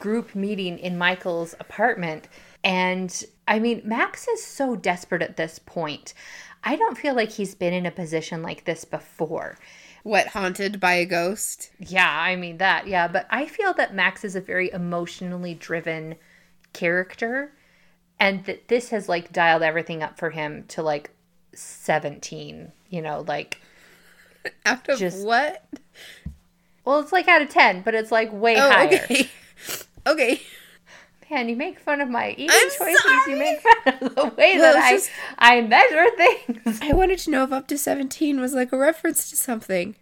group 0.00 0.34
meeting 0.34 0.78
in 0.78 0.96
Michael's 0.96 1.54
apartment. 1.60 2.28
And 2.64 3.24
I 3.46 3.58
mean, 3.58 3.82
Max 3.84 4.26
is 4.28 4.42
so 4.44 4.74
desperate 4.74 5.22
at 5.22 5.36
this 5.36 5.58
point. 5.58 6.14
I 6.64 6.76
don't 6.76 6.96
feel 6.96 7.14
like 7.14 7.32
he's 7.32 7.54
been 7.54 7.74
in 7.74 7.86
a 7.86 7.90
position 7.90 8.42
like 8.42 8.64
this 8.64 8.84
before. 8.84 9.58
What, 10.02 10.28
haunted 10.28 10.80
by 10.80 10.94
a 10.94 11.06
ghost? 11.06 11.70
Yeah, 11.78 12.10
I 12.10 12.34
mean 12.36 12.58
that. 12.58 12.86
Yeah, 12.86 13.08
but 13.08 13.26
I 13.30 13.46
feel 13.46 13.74
that 13.74 13.94
Max 13.94 14.24
is 14.24 14.34
a 14.34 14.40
very 14.40 14.70
emotionally 14.70 15.54
driven 15.54 16.16
character 16.72 17.52
and 18.18 18.44
that 18.46 18.68
this 18.68 18.88
has 18.88 19.08
like 19.08 19.32
dialed 19.32 19.62
everything 19.62 20.02
up 20.02 20.18
for 20.18 20.30
him 20.30 20.64
to 20.68 20.82
like 20.82 21.10
17 21.54 22.72
you 22.90 23.02
know 23.02 23.24
like 23.26 23.60
out 24.66 24.88
of 24.88 24.98
just, 24.98 25.24
what? 25.24 25.64
Well 26.84 27.00
it's 27.00 27.12
like 27.12 27.28
out 27.28 27.42
of 27.42 27.48
10 27.48 27.82
but 27.82 27.94
it's 27.94 28.10
like 28.10 28.32
way 28.32 28.56
oh, 28.56 28.70
higher. 28.70 29.00
okay. 29.04 29.30
Okay. 30.04 30.42
Man 31.30 31.48
you 31.48 31.54
make 31.56 31.78
fun 31.78 32.00
of 32.00 32.08
my 32.08 32.32
eating 32.32 32.50
I'm 32.50 32.68
choices. 32.70 33.02
Sorry. 33.02 33.32
you 33.32 33.38
make 33.38 33.60
fun 33.60 33.94
of 34.02 34.14
the 34.16 34.24
way 34.36 34.54
well, 34.56 34.74
that 34.74 34.82
i 34.82 34.90
just, 34.92 35.10
i 35.38 35.60
measure 35.60 36.06
things. 36.16 36.80
I 36.82 36.92
wanted 36.92 37.20
to 37.20 37.30
know 37.30 37.44
if 37.44 37.52
up 37.52 37.68
to 37.68 37.78
17 37.78 38.40
was 38.40 38.52
like 38.52 38.72
a 38.72 38.76
reference 38.76 39.30
to 39.30 39.36
something. 39.36 39.94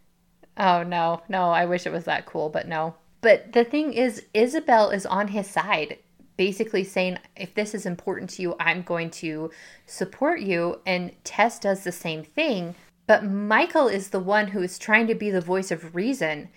Oh 0.56 0.82
no. 0.82 1.22
No 1.28 1.50
i 1.50 1.66
wish 1.66 1.86
it 1.86 1.92
was 1.92 2.04
that 2.04 2.24
cool 2.26 2.48
but 2.48 2.66
no. 2.66 2.94
But 3.20 3.52
the 3.52 3.64
thing 3.64 3.92
is 3.92 4.24
isabel 4.32 4.88
is 4.90 5.04
on 5.04 5.28
his 5.28 5.46
side 5.46 5.98
basically 6.40 6.82
saying, 6.82 7.18
if 7.36 7.52
this 7.52 7.74
is 7.74 7.84
important 7.84 8.30
to 8.30 8.40
you, 8.40 8.56
I'm 8.58 8.80
going 8.80 9.10
to 9.10 9.50
support 9.84 10.40
you. 10.40 10.80
And 10.86 11.12
Tess 11.22 11.58
does 11.58 11.84
the 11.84 11.92
same 11.92 12.24
thing. 12.24 12.74
But 13.06 13.26
Michael 13.26 13.88
is 13.88 14.08
the 14.08 14.20
one 14.20 14.46
who 14.46 14.62
is 14.62 14.78
trying 14.78 15.06
to 15.08 15.14
be 15.14 15.30
the 15.30 15.42
voice 15.42 15.70
of 15.70 15.94
reason. 15.94 16.48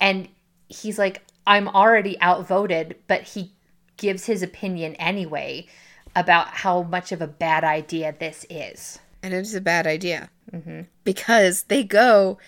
And 0.00 0.30
he's 0.70 0.98
like, 0.98 1.22
I'm 1.46 1.68
already 1.68 2.18
outvoted, 2.22 2.96
but 3.08 3.24
he 3.24 3.52
gives 3.98 4.24
his 4.24 4.42
opinion 4.42 4.94
anyway 4.94 5.66
about 6.14 6.48
how 6.48 6.84
much 6.84 7.12
of 7.12 7.20
a 7.20 7.26
bad 7.26 7.62
idea 7.62 8.14
this 8.18 8.46
is. 8.48 9.00
And 9.22 9.34
it 9.34 9.40
is 9.40 9.54
a 9.54 9.60
bad 9.60 9.86
idea. 9.86 10.30
Mm-hmm. 10.50 10.84
Because 11.04 11.64
they 11.64 11.84
go, 11.84 12.38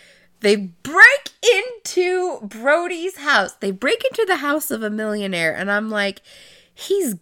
they 0.40 0.56
break 0.56 1.28
into 1.42 2.38
Brody's 2.40 3.18
house. 3.18 3.52
They 3.60 3.72
break 3.72 4.02
into 4.06 4.24
the 4.24 4.36
house 4.36 4.70
of 4.70 4.82
a 4.82 4.88
millionaire. 4.88 5.54
And 5.54 5.70
I'm 5.70 5.90
like, 5.90 6.22
he's 6.78 7.16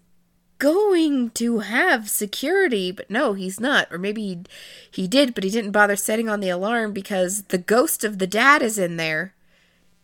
going 0.58 1.30
to 1.30 1.60
have 1.60 2.10
security, 2.10 2.92
but 2.92 3.10
no, 3.10 3.32
he's 3.32 3.58
not. 3.58 3.88
Or 3.90 3.98
maybe 3.98 4.22
he, 4.22 4.42
he 4.90 5.08
did, 5.08 5.34
but 5.34 5.44
he 5.44 5.50
didn't 5.50 5.72
bother 5.72 5.96
setting 5.96 6.28
on 6.28 6.40
the 6.40 6.50
alarm 6.50 6.92
because 6.92 7.44
the 7.44 7.58
ghost 7.58 8.04
of 8.04 8.18
the 8.18 8.26
dad 8.26 8.62
is 8.62 8.78
in 8.78 8.96
there 8.96 9.34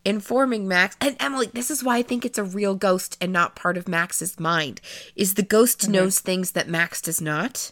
informing 0.05 0.67
Max. 0.67 0.97
And 0.99 1.15
Emily, 1.19 1.47
this 1.53 1.71
is 1.71 1.83
why 1.83 1.97
I 1.97 2.01
think 2.01 2.25
it's 2.25 2.37
a 2.37 2.43
real 2.43 2.75
ghost 2.75 3.15
and 3.21 3.31
not 3.31 3.55
part 3.55 3.77
of 3.77 3.87
Max's 3.87 4.39
mind. 4.39 4.81
Is 5.15 5.35
the 5.35 5.43
ghost 5.43 5.81
mm-hmm. 5.81 5.91
knows 5.91 6.19
things 6.19 6.51
that 6.51 6.67
Max 6.67 7.01
does 7.01 7.21
not 7.21 7.71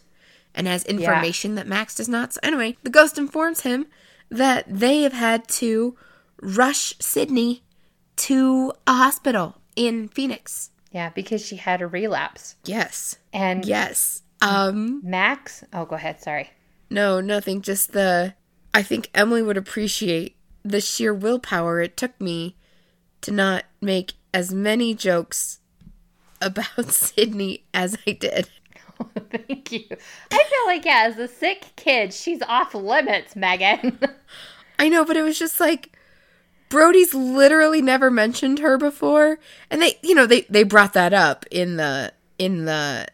and 0.54 0.66
has 0.66 0.84
information 0.84 1.52
yeah. 1.52 1.56
that 1.56 1.68
Max 1.68 1.96
does 1.96 2.08
not. 2.08 2.32
So 2.32 2.40
anyway, 2.42 2.76
the 2.84 2.90
ghost 2.90 3.18
informs 3.18 3.62
him 3.62 3.86
that 4.30 4.64
they 4.68 5.02
have 5.02 5.12
had 5.12 5.48
to 5.48 5.96
rush 6.40 6.94
Sydney 7.00 7.62
to 8.16 8.72
a 8.86 8.94
hospital 8.94 9.58
in 9.76 10.08
Phoenix. 10.08 10.70
Yeah, 10.92 11.08
because 11.10 11.44
she 11.44 11.56
had 11.56 11.82
a 11.82 11.86
relapse. 11.86 12.56
Yes. 12.64 13.16
And 13.32 13.64
yes. 13.64 14.22
Um 14.40 15.00
Max, 15.02 15.64
oh 15.72 15.84
go 15.84 15.96
ahead, 15.96 16.20
sorry. 16.20 16.50
No, 16.90 17.20
nothing, 17.20 17.62
just 17.62 17.92
the 17.92 18.34
I 18.74 18.82
think 18.82 19.10
Emily 19.14 19.42
would 19.42 19.56
appreciate 19.56 20.36
the 20.62 20.80
sheer 20.80 21.12
willpower 21.12 21.80
it 21.80 21.96
took 21.96 22.18
me 22.20 22.56
to 23.22 23.30
not 23.30 23.64
make 23.80 24.14
as 24.32 24.52
many 24.52 24.94
jokes 24.94 25.60
about 26.40 26.90
Sydney 26.90 27.64
as 27.72 27.96
I 28.06 28.12
did. 28.12 28.48
thank 29.30 29.72
you. 29.72 29.84
I 30.30 30.44
feel 30.44 30.66
like 30.66 30.84
yeah, 30.84 31.04
as 31.06 31.18
a 31.18 31.28
sick 31.28 31.72
kid, 31.76 32.12
she's 32.12 32.42
off 32.42 32.74
limits, 32.74 33.34
Megan. 33.36 33.98
I 34.78 34.88
know, 34.88 35.04
but 35.04 35.16
it 35.16 35.22
was 35.22 35.38
just 35.38 35.60
like 35.60 35.96
Brody's 36.72 37.12
literally 37.12 37.82
never 37.82 38.10
mentioned 38.10 38.60
her 38.60 38.78
before, 38.78 39.38
and 39.68 39.82
they, 39.82 39.98
you 40.02 40.14
know, 40.14 40.24
they 40.24 40.46
they 40.48 40.62
brought 40.62 40.94
that 40.94 41.12
up 41.12 41.44
in 41.50 41.76
the 41.76 42.14
in 42.38 42.64
the 42.64 43.08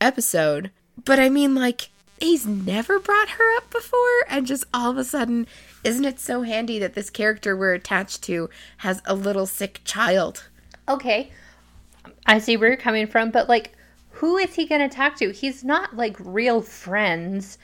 episode. 0.00 0.70
But 1.04 1.18
I 1.18 1.28
mean, 1.28 1.56
like, 1.56 1.88
he's 2.20 2.46
never 2.46 3.00
brought 3.00 3.30
her 3.30 3.56
up 3.56 3.68
before, 3.68 4.24
and 4.28 4.46
just 4.46 4.62
all 4.72 4.92
of 4.92 4.96
a 4.96 5.02
sudden, 5.02 5.48
isn't 5.82 6.04
it 6.04 6.20
so 6.20 6.42
handy 6.42 6.78
that 6.78 6.94
this 6.94 7.10
character 7.10 7.56
we're 7.56 7.74
attached 7.74 8.22
to 8.22 8.48
has 8.76 9.02
a 9.04 9.16
little 9.16 9.46
sick 9.46 9.80
child? 9.82 10.46
Okay, 10.88 11.32
I 12.26 12.38
see 12.38 12.56
where 12.56 12.68
you're 12.68 12.76
coming 12.76 13.08
from, 13.08 13.32
but 13.32 13.48
like, 13.48 13.72
who 14.10 14.36
is 14.36 14.54
he 14.54 14.66
going 14.66 14.88
to 14.88 14.96
talk 14.96 15.16
to? 15.16 15.32
He's 15.32 15.64
not 15.64 15.96
like 15.96 16.14
real 16.20 16.62
friends 16.62 17.58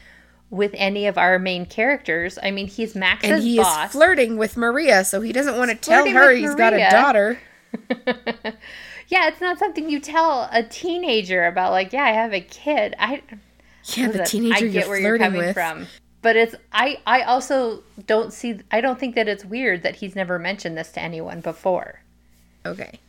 with 0.51 0.72
any 0.74 1.07
of 1.07 1.18
our 1.18 1.38
main 1.38 1.66
characters. 1.66 2.38
I 2.42 2.51
mean, 2.51 2.68
he's 2.68 2.94
Max's 2.94 3.30
and 3.30 3.42
he 3.42 3.59
boss. 3.59 3.86
is 3.86 3.92
flirting 3.92 4.36
with 4.36 4.57
Maria, 4.57 5.05
so 5.05 5.20
he 5.20 5.32
doesn't 5.32 5.57
want 5.57 5.70
to 5.70 5.76
tell 5.76 6.07
her 6.09 6.32
he's 6.32 6.53
Maria. 6.53 6.57
got 6.57 6.72
a 6.74 6.90
daughter. 6.90 7.38
yeah, 9.09 9.28
it's 9.28 9.40
not 9.40 9.59
something 9.59 9.88
you 9.88 10.01
tell 10.01 10.49
a 10.53 10.62
teenager 10.62 11.47
about. 11.47 11.72
Like, 11.72 11.92
yeah, 11.92 12.05
I 12.05 12.12
have 12.12 12.32
a 12.32 12.40
kid. 12.40 12.94
I 12.99 13.22
yeah, 13.94 14.11
the 14.11 14.24
teenager 14.24 14.66
I 14.66 14.68
get 14.68 14.88
where 14.88 14.99
you're 14.99 15.18
coming 15.18 15.40
with. 15.40 15.55
from. 15.55 15.86
But 16.22 16.36
it's 16.36 16.55
I 16.72 17.01
I 17.07 17.22
also 17.22 17.82
don't 18.07 18.32
see 18.32 18.61
I 18.70 18.80
don't 18.80 18.99
think 18.99 19.14
that 19.14 19.28
it's 19.28 19.44
weird 19.44 19.82
that 19.82 19.97
he's 19.97 20.16
never 20.16 20.38
mentioned 20.38 20.76
this 20.76 20.90
to 20.92 21.01
anyone 21.01 21.40
before. 21.40 22.01
Okay. 22.64 23.01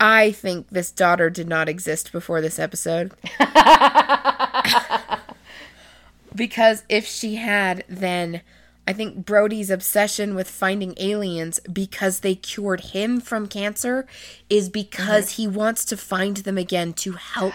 I 0.00 0.32
think 0.32 0.70
this 0.70 0.90
daughter 0.90 1.30
did 1.30 1.48
not 1.48 1.68
exist 1.68 2.10
before 2.10 2.40
this 2.40 2.58
episode. 2.58 3.12
Because 6.34 6.82
if 6.88 7.06
she 7.06 7.36
had, 7.36 7.84
then 7.88 8.42
I 8.86 8.92
think 8.92 9.24
Brody's 9.24 9.70
obsession 9.70 10.34
with 10.34 10.48
finding 10.50 10.94
aliens 10.98 11.60
because 11.60 12.20
they 12.20 12.34
cured 12.34 12.80
him 12.80 13.20
from 13.20 13.46
cancer 13.46 14.06
is 14.50 14.68
because 14.68 15.32
mm-hmm. 15.32 15.42
he 15.42 15.48
wants 15.48 15.84
to 15.86 15.96
find 15.96 16.38
them 16.38 16.58
again 16.58 16.92
to 16.94 17.12
help 17.12 17.54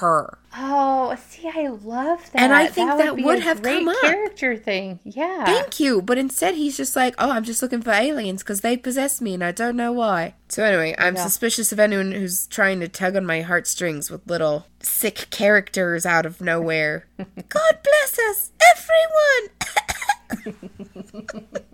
her. 0.00 0.38
Oh, 0.56 1.16
see, 1.28 1.48
I 1.48 1.68
love 1.68 2.30
that. 2.32 2.42
And 2.42 2.52
I 2.52 2.66
think 2.66 2.90
that, 2.90 2.98
that 2.98 3.14
would, 3.16 3.24
would 3.24 3.40
have 3.40 3.62
come 3.62 3.88
up. 3.88 4.00
Character 4.00 4.56
thing, 4.56 4.98
yeah. 5.04 5.44
Thank 5.44 5.78
you, 5.78 6.02
but 6.02 6.18
instead 6.18 6.56
he's 6.56 6.76
just 6.76 6.96
like, 6.96 7.14
oh, 7.18 7.30
I'm 7.30 7.44
just 7.44 7.62
looking 7.62 7.82
for 7.82 7.92
aliens 7.92 8.42
because 8.42 8.60
they 8.60 8.76
possess 8.76 9.20
me 9.20 9.34
and 9.34 9.44
I 9.44 9.52
don't 9.52 9.76
know 9.76 9.92
why. 9.92 10.34
So 10.48 10.64
anyway, 10.64 10.94
I'm 10.98 11.14
yeah. 11.14 11.22
suspicious 11.22 11.70
of 11.72 11.78
anyone 11.78 12.12
who's 12.12 12.46
trying 12.48 12.80
to 12.80 12.88
tug 12.88 13.14
on 13.16 13.24
my 13.24 13.42
heartstrings 13.42 14.10
with 14.10 14.28
little 14.28 14.66
sick 14.80 15.28
characters 15.30 16.04
out 16.04 16.26
of 16.26 16.40
nowhere. 16.40 17.06
God 17.48 17.78
bless 17.82 18.18
us, 18.18 18.50
everyone. 18.74 19.50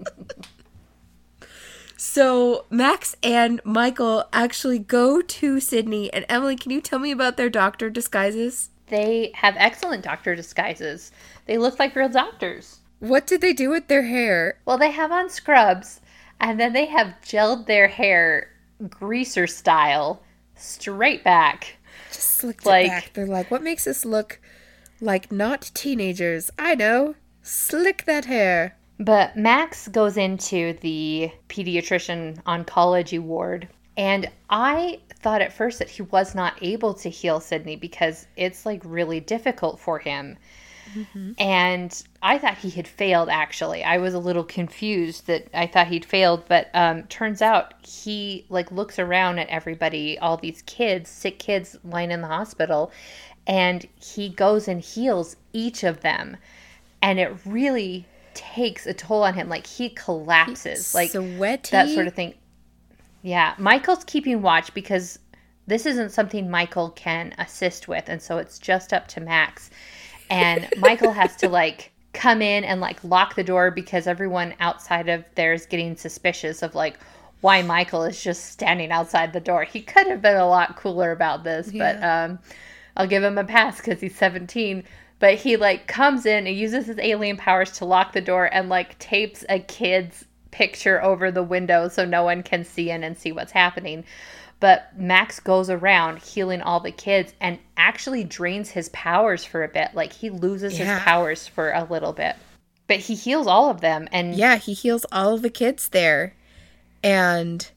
So 2.16 2.64
Max 2.70 3.14
and 3.22 3.60
Michael 3.62 4.24
actually 4.32 4.78
go 4.78 5.20
to 5.20 5.60
Sydney. 5.60 6.10
And 6.14 6.24
Emily, 6.30 6.56
can 6.56 6.70
you 6.70 6.80
tell 6.80 6.98
me 6.98 7.10
about 7.10 7.36
their 7.36 7.50
doctor 7.50 7.90
disguises? 7.90 8.70
They 8.86 9.32
have 9.34 9.54
excellent 9.58 10.02
doctor 10.02 10.34
disguises. 10.34 11.12
They 11.44 11.58
look 11.58 11.78
like 11.78 11.94
real 11.94 12.08
doctors. 12.08 12.78
What 13.00 13.26
did 13.26 13.42
they 13.42 13.52
do 13.52 13.68
with 13.68 13.88
their 13.88 14.04
hair? 14.04 14.56
Well, 14.64 14.78
they 14.78 14.92
have 14.92 15.12
on 15.12 15.28
scrubs, 15.28 16.00
and 16.40 16.58
then 16.58 16.72
they 16.72 16.86
have 16.86 17.16
gelled 17.22 17.66
their 17.66 17.88
hair 17.88 18.48
greaser 18.88 19.46
style 19.46 20.22
straight 20.54 21.22
back. 21.22 21.76
Just 22.10 22.30
slicked 22.30 22.64
Like- 22.64 22.86
it 22.86 22.88
back. 22.88 23.10
They're 23.12 23.26
like, 23.26 23.50
what 23.50 23.62
makes 23.62 23.86
us 23.86 24.06
look 24.06 24.40
like 25.02 25.30
not 25.30 25.70
teenagers? 25.74 26.50
I 26.58 26.76
know. 26.76 27.14
Slick 27.42 28.06
that 28.06 28.24
hair. 28.24 28.74
But 28.99 29.36
Max 29.36 29.88
goes 29.88 30.16
into 30.16 30.72
the 30.80 31.30
pediatrician 31.49 32.42
oncology 32.44 33.20
ward, 33.20 33.68
and 33.97 34.30
I 34.49 35.01
thought 35.20 35.42
at 35.42 35.53
first 35.53 35.78
that 35.80 35.90
he 35.90 36.03
was 36.03 36.34
not 36.34 36.55
able 36.62 36.94
to 36.94 37.11
heal 37.11 37.40
Sydney 37.40 37.76
because 37.76 38.26
it's 38.36 38.64
like 38.64 38.80
really 38.84 39.20
difficult 39.20 39.78
for 39.80 39.99
him. 39.99 40.38
And 41.38 42.03
I 42.22 42.38
thought 42.38 42.59
he 42.59 42.70
had 42.70 42.86
failed 42.86 43.28
actually. 43.28 43.82
I 43.84 43.99
was 43.99 44.14
a 44.14 44.18
little 44.18 44.44
confused 44.44 45.26
that 45.26 45.49
I 45.53 45.66
thought 45.66 45.88
he'd 45.88 46.05
failed, 46.05 46.44
but 46.49 46.70
um, 46.74 47.03
turns 47.05 47.42
out 47.42 47.74
he 47.84 48.47
like 48.49 48.70
looks 48.70 48.99
around 48.99 49.38
at 49.38 49.49
everybody, 49.49 50.18
all 50.18 50.36
these 50.36 50.62
kids, 50.62 51.11
sick 51.11 51.38
kids 51.38 51.76
lying 51.84 52.11
in 52.11 52.20
the 52.22 52.28
hospital, 52.28 52.92
and 53.47 53.86
he 54.01 54.28
goes 54.28 54.68
and 54.68 54.80
heals 54.80 55.36
each 55.53 55.82
of 55.84 56.01
them. 56.01 56.36
And 57.03 57.18
it 57.18 57.36
really 57.44 58.07
takes 58.37 58.87
a 58.87 58.95
toll 58.95 59.24
on 59.24 59.34
him. 59.34 59.49
Like 59.49 59.66
he 59.66 59.91
collapses. 59.91 60.95
like 60.95 61.11
sweaty. 61.11 61.70
that 61.72 61.89
sort 61.89 62.07
of 62.07 62.14
thing. 62.14 62.34
Yeah, 63.22 63.55
Michael's 63.59 64.05
keeping 64.05 64.41
watch 64.43 64.72
because 64.72 65.18
this 65.66 65.84
isn't 65.84 66.11
something 66.11 66.49
Michael 66.49 66.91
can 66.91 67.34
assist 67.39 67.89
with, 67.89 68.09
and 68.09 68.22
so 68.22 68.39
it's 68.39 68.61
just 68.61 68.93
up 68.93 69.09
to 69.09 69.20
Max. 69.20 69.70
And 70.30 70.68
Michael 70.78 71.12
has 71.12 71.34
to 71.37 71.49
like 71.49 71.93
come 72.12 72.41
in 72.41 72.62
and 72.64 72.80
like 72.80 73.03
lock 73.03 73.34
the 73.34 73.43
door 73.43 73.70
because 73.70 74.07
everyone 74.07 74.55
outside 74.61 75.09
of 75.09 75.24
there 75.34 75.53
is 75.53 75.66
getting 75.66 75.97
suspicious 75.97 76.62
of 76.62 76.74
like 76.74 76.99
why 77.41 77.62
Michael 77.62 78.05
is 78.05 78.22
just 78.22 78.47
standing 78.47 78.91
outside 78.91 79.32
the 79.32 79.41
door. 79.41 79.64
He 79.64 79.80
could 79.80 80.07
have 80.07 80.22
been 80.22 80.37
a 80.37 80.49
lot 80.49 80.76
cooler 80.76 81.11
about 81.11 81.45
this, 81.45 81.70
but 81.72 82.03
um, 82.03 82.39
I'll 82.97 83.07
give 83.07 83.22
him 83.22 83.39
a 83.39 83.45
pass 83.45 83.76
because 83.76 84.01
he's 84.01 84.16
17. 84.16 84.84
But 85.18 85.34
he 85.36 85.56
like 85.56 85.86
comes 85.86 86.26
in 86.26 86.46
and 86.46 86.56
uses 86.56 86.86
his 86.86 86.98
alien 86.98 87.36
powers 87.36 87.72
to 87.72 87.84
lock 87.84 88.12
the 88.12 88.20
door 88.20 88.46
and 88.52 88.68
like 88.68 88.98
tapes 88.98 89.44
a 89.48 89.58
kid's 89.60 90.24
picture 90.50 91.02
over 91.02 91.30
the 91.30 91.42
window 91.42 91.88
so 91.88 92.04
no 92.04 92.22
one 92.24 92.42
can 92.42 92.64
see 92.64 92.90
in 92.90 93.02
and 93.02 93.16
see 93.16 93.32
what's 93.32 93.52
happening. 93.52 94.04
But 94.60 94.98
Max 94.98 95.38
goes 95.40 95.68
around 95.68 96.18
healing 96.22 96.62
all 96.62 96.80
the 96.80 96.90
kids 96.90 97.34
and 97.40 97.58
actually 97.76 98.24
drains 98.24 98.70
his 98.70 98.88
powers 98.90 99.44
for 99.44 99.62
a 99.64 99.68
bit. 99.68 99.90
Like 99.94 100.12
he 100.12 100.30
loses 100.30 100.78
Yeah. 100.78 100.94
his 100.94 101.02
powers 101.02 101.46
for 101.46 101.72
a 101.72 101.84
little 101.84 102.12
bit. 102.12 102.36
But 102.86 102.98
he 103.00 103.14
heals 103.14 103.46
all 103.46 103.70
of 103.70 103.80
them 103.80 104.08
and 104.12 104.34
yeah, 104.34 104.56
he 104.56 104.72
heals 104.72 105.04
all 105.12 105.34
of 105.34 105.42
the 105.42 105.50
kids 105.50 105.88
there. 105.90 106.34
And 107.02 107.68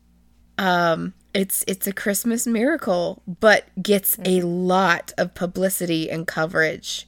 um 0.57 1.13
it's 1.33 1.63
it's 1.67 1.87
a 1.87 1.93
Christmas 1.93 2.47
miracle, 2.47 3.21
but 3.39 3.65
gets 3.81 4.17
a 4.25 4.41
lot 4.41 5.13
of 5.17 5.33
publicity 5.35 6.09
and 6.09 6.25
coverage. 6.27 7.05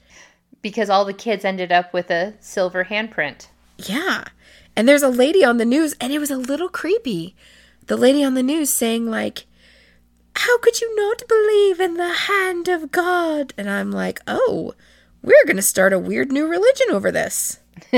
Because 0.62 0.89
all 0.89 1.05
the 1.05 1.14
kids 1.14 1.45
ended 1.45 1.72
up 1.72 1.93
with 1.93 2.09
a 2.09 2.34
silver 2.39 2.86
handprint. 2.86 3.47
Yeah. 3.78 4.26
And 4.76 4.88
there's 4.88 5.03
a 5.03 5.09
lady 5.09 5.43
on 5.43 5.57
the 5.57 5.66
news, 5.66 5.95
and 5.99 6.14
it 6.14 6.20
was 6.20 6.32
a 6.32 6.38
little 6.38 6.70
creepy. 6.70 7.36
The 7.88 7.97
lady 7.97 8.24
on 8.24 8.36
the 8.36 8.43
news 8.43 8.72
saying, 8.72 9.09
like, 9.09 9.45
How 10.36 10.57
could 10.59 10.80
you 10.80 10.95
not 10.95 11.24
believe 11.28 11.80
in 11.80 11.95
the 11.95 12.14
hand 12.14 12.68
of 12.68 12.91
God? 12.91 13.53
And 13.57 13.70
I'm 13.70 13.91
like, 13.91 14.20
Oh, 14.28 14.74
we're 15.22 15.45
going 15.45 15.57
to 15.57 15.62
start 15.62 15.93
a 15.93 15.99
weird 15.99 16.32
new 16.32 16.47
religion 16.47 16.88
over 16.91 17.12
this. 17.12 17.59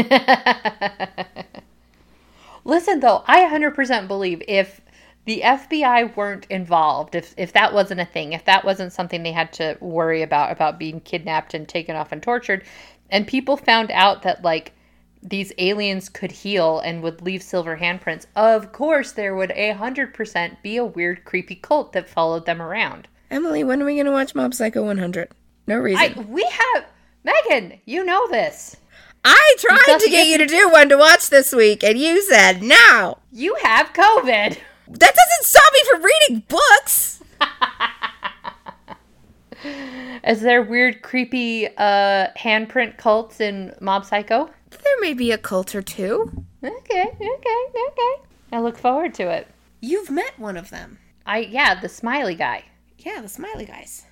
Listen, 2.65 3.01
though, 3.01 3.23
I 3.27 3.41
100% 3.41 4.07
believe 4.07 4.41
if 4.47 4.81
the 5.25 5.41
FBI 5.41 6.15
weren't 6.15 6.45
involved, 6.49 7.15
if, 7.15 7.33
if 7.37 7.53
that 7.53 7.73
wasn't 7.73 8.01
a 8.01 8.05
thing, 8.05 8.33
if 8.33 8.43
that 8.45 8.65
wasn't 8.65 8.91
something 8.91 9.23
they 9.23 9.31
had 9.31 9.53
to 9.53 9.77
worry 9.79 10.21
about, 10.21 10.51
about 10.51 10.77
being 10.77 10.99
kidnapped 10.99 11.53
and 11.53 11.67
taken 11.67 11.95
off 11.95 12.11
and 12.11 12.21
tortured, 12.21 12.63
and 13.09 13.25
people 13.27 13.55
found 13.55 13.89
out 13.91 14.23
that, 14.23 14.43
like, 14.43 14.73
these 15.21 15.53
aliens 15.57 16.09
could 16.09 16.31
heal 16.31 16.79
and 16.79 17.01
would 17.01 17.21
leave 17.21 17.41
silver 17.41 17.77
handprints, 17.77 18.25
of 18.35 18.73
course 18.73 19.13
there 19.13 19.35
would 19.35 19.51
a 19.51 19.73
100% 19.73 20.61
be 20.61 20.75
a 20.75 20.83
weird, 20.83 21.23
creepy 21.23 21.55
cult 21.55 21.93
that 21.93 22.09
followed 22.09 22.45
them 22.45 22.61
around. 22.61 23.07
Emily, 23.31 23.63
when 23.63 23.81
are 23.81 23.85
we 23.85 23.95
going 23.95 24.05
to 24.05 24.11
watch 24.11 24.35
Mob 24.35 24.53
Psycho 24.53 24.83
100? 24.83 25.29
No 25.67 25.77
reason. 25.77 26.01
I, 26.01 26.21
we 26.23 26.43
have, 26.43 26.85
Megan, 27.23 27.79
you 27.85 28.03
know 28.03 28.27
this. 28.27 28.75
I 29.23 29.55
tried 29.57 29.99
to 29.99 30.09
get 30.09 30.27
you 30.27 30.37
to 30.37 30.45
do 30.45 30.69
one 30.69 30.89
to 30.89 30.97
watch 30.97 31.29
this 31.29 31.53
week, 31.53 31.81
and 31.81 31.97
you 31.97 32.21
said 32.21 32.61
no. 32.61 33.19
You 33.31 33.55
have 33.63 33.93
COVID. 33.93 34.57
That 34.87 35.15
doesn't 35.15 35.43
stop 35.43 35.73
me 35.73 35.79
from 35.89 36.03
reading 36.03 36.43
books. 36.47 37.21
Is 40.25 40.41
there 40.41 40.61
weird, 40.61 41.01
creepy 41.01 41.67
uh, 41.67 42.27
handprint 42.37 42.97
cults 42.97 43.39
in 43.39 43.73
Mob 43.79 44.05
Psycho? 44.05 44.49
There 44.69 45.01
may 45.01 45.13
be 45.13 45.31
a 45.31 45.37
cult 45.37 45.75
or 45.75 45.81
two. 45.81 46.31
Okay, 46.63 47.01
okay, 47.01 47.07
okay. 47.21 48.15
I 48.51 48.59
look 48.59 48.77
forward 48.77 49.13
to 49.15 49.29
it. 49.29 49.47
You've 49.81 50.09
met 50.09 50.37
one 50.37 50.57
of 50.57 50.69
them. 50.69 50.99
I 51.25 51.39
yeah, 51.39 51.79
the 51.79 51.89
smiley 51.89 52.35
guy. 52.35 52.65
Yeah, 52.99 53.21
the 53.21 53.29
smiley 53.29 53.65
guys. 53.65 54.05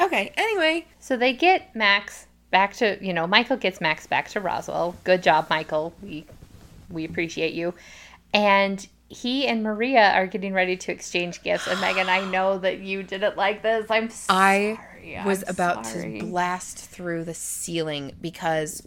Okay, 0.00 0.32
anyway. 0.36 0.86
So 0.98 1.16
they 1.16 1.32
get 1.32 1.74
Max 1.74 2.26
back 2.50 2.74
to 2.74 2.98
you 3.04 3.12
know 3.12 3.26
Michael 3.26 3.56
gets 3.56 3.80
Max 3.80 4.06
back 4.06 4.28
to 4.30 4.40
Roswell. 4.40 4.96
Good 5.04 5.22
job, 5.22 5.48
Michael. 5.50 5.92
We 6.02 6.26
we 6.90 7.04
appreciate 7.04 7.54
you. 7.54 7.74
And 8.32 8.86
he 9.10 9.46
and 9.48 9.62
Maria 9.64 10.12
are 10.12 10.26
getting 10.28 10.54
ready 10.54 10.76
to 10.76 10.92
exchange 10.92 11.42
gifts. 11.42 11.66
And 11.66 11.80
Megan, 11.80 12.08
I 12.08 12.24
know 12.30 12.58
that 12.58 12.78
you 12.78 13.02
didn't 13.02 13.36
like 13.36 13.60
this. 13.60 13.86
I'm 13.90 14.08
I 14.28 14.78
was 15.24 15.42
I'm 15.42 15.50
about 15.50 15.84
sorry. 15.84 16.20
to 16.20 16.26
blast 16.26 16.78
through 16.78 17.24
the 17.24 17.34
ceiling 17.34 18.12
because 18.20 18.86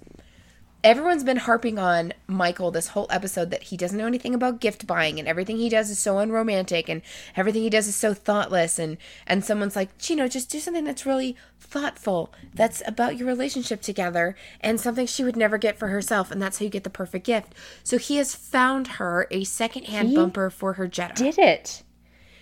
everyone's 0.84 1.23
been 1.23 1.38
harping 1.38 1.79
on 1.79 2.13
Michael 2.27 2.71
this 2.71 2.89
whole 2.89 3.07
episode 3.09 3.51
that 3.51 3.63
he 3.63 3.77
doesn't 3.77 3.97
know 3.97 4.07
anything 4.07 4.34
about 4.36 4.59
gift 4.59 4.86
buying 4.86 5.17
and 5.19 5.27
everything 5.27 5.57
he 5.57 5.69
does 5.69 5.89
is 5.89 5.99
so 5.99 6.17
unromantic 6.19 6.89
and 6.89 7.01
everything 7.36 7.61
he 7.61 7.69
does 7.69 7.88
is 7.88 7.95
so 7.95 8.13
thoughtless 8.13 8.77
and 8.77 8.97
and 9.25 9.45
someone's 9.45 9.75
like, 9.75 9.97
Chino, 9.97 10.27
just 10.27 10.49
do 10.49 10.59
something 10.59 10.84
that's 10.84 11.05
really 11.05 11.38
thoughtful. 11.59 12.34
That's 12.53 12.84
about 12.86 13.17
your 13.17 13.27
relationship 13.27 13.81
together 13.81 14.36
and 14.61 14.79
something 14.79 15.07
she 15.07 15.23
would 15.23 15.38
never 15.38 15.57
get 15.57 15.77
for 15.79 15.88
herself 15.88 16.31
and 16.31 16.41
that's 16.41 16.59
how 16.59 16.65
you 16.65 16.69
get 16.69 16.84
the 16.84 16.89
perfect 16.89 17.25
gift. 17.25 17.53
So 17.84 17.97
he 17.97 18.17
has 18.17 18.36
found 18.36 18.88
her 18.88 19.27
a 19.31 19.43
secondhand 19.45 20.09
He 20.09 20.15
bumper 20.15 20.49
for 20.49 20.73
her 20.73 20.88
Jetta 20.88 21.13
did 21.23 21.39
it. 21.39 21.84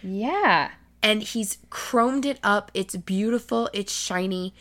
Yeah. 0.01 0.71
and 1.03 1.21
he's 1.21 1.57
chromed 1.69 2.25
it 2.25 2.39
up. 2.43 2.71
It's 2.73 2.95
beautiful. 2.95 3.69
It's 3.73 3.93
shiny, 3.93 4.53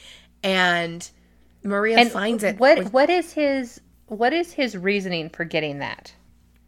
and 0.43 1.09
Maria 1.63 1.99
And 1.99 2.11
finds 2.11 2.43
it 2.43 2.59
What 2.59 2.79
with- 2.79 2.93
what 2.93 3.11
is 3.11 3.33
his 3.33 3.81
what 4.07 4.33
is 4.33 4.53
his 4.55 4.77
reasoning 4.77 5.29
for 5.29 5.45
getting 5.45 5.79
that? 5.79 6.15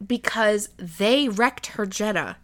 because 0.05 0.67
they 0.77 1.29
wrecked 1.29 1.67
her 1.67 1.85
Jetta, 1.85 2.35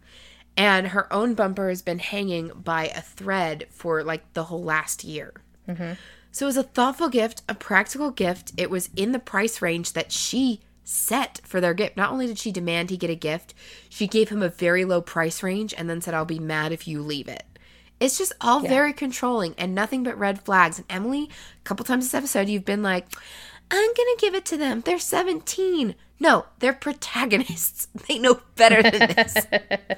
and 0.56 0.88
her 0.88 1.12
own 1.12 1.34
bumper 1.34 1.68
has 1.68 1.82
been 1.82 1.98
hanging 1.98 2.48
by 2.48 2.86
a 2.88 3.02
thread 3.02 3.66
for 3.70 4.02
like 4.02 4.32
the 4.32 4.44
whole 4.44 4.62
last 4.64 5.04
year. 5.04 5.34
Mm-hmm. 5.68 5.92
So 6.32 6.46
it 6.46 6.48
was 6.48 6.56
a 6.56 6.62
thoughtful 6.62 7.08
gift, 7.10 7.42
a 7.48 7.54
practical 7.54 8.10
gift. 8.12 8.52
It 8.56 8.70
was 8.70 8.88
in 8.96 9.12
the 9.12 9.18
price 9.18 9.60
range 9.60 9.92
that 9.92 10.10
she 10.10 10.60
set 10.84 11.40
for 11.44 11.60
their 11.60 11.74
gift. 11.74 11.96
Not 11.98 12.10
only 12.12 12.26
did 12.26 12.38
she 12.38 12.50
demand 12.50 12.88
he 12.88 12.96
get 12.96 13.10
a 13.10 13.14
gift, 13.14 13.52
she 13.90 14.06
gave 14.06 14.30
him 14.30 14.42
a 14.42 14.48
very 14.48 14.84
low 14.86 15.02
price 15.02 15.42
range 15.42 15.74
and 15.76 15.88
then 15.90 16.00
said, 16.00 16.14
I'll 16.14 16.24
be 16.24 16.38
mad 16.38 16.72
if 16.72 16.88
you 16.88 17.02
leave 17.02 17.28
it. 17.28 17.44
It's 18.00 18.16
just 18.16 18.32
all 18.40 18.60
very 18.60 18.92
controlling 18.94 19.54
and 19.58 19.74
nothing 19.74 20.02
but 20.02 20.18
red 20.18 20.40
flags. 20.40 20.78
And 20.78 20.86
Emily, 20.88 21.24
a 21.60 21.64
couple 21.64 21.84
times 21.84 22.06
this 22.06 22.14
episode, 22.14 22.48
you've 22.48 22.64
been 22.64 22.82
like, 22.82 23.06
I'm 23.70 23.94
going 23.94 23.94
to 23.94 24.16
give 24.18 24.34
it 24.34 24.44
to 24.46 24.56
them. 24.56 24.80
They're 24.80 24.98
17. 24.98 25.94
No, 26.18 26.46
they're 26.58 26.72
protagonists. 26.72 27.88
They 28.08 28.18
know 28.18 28.40
better 28.56 28.82
than 28.82 29.14
this. 29.14 29.36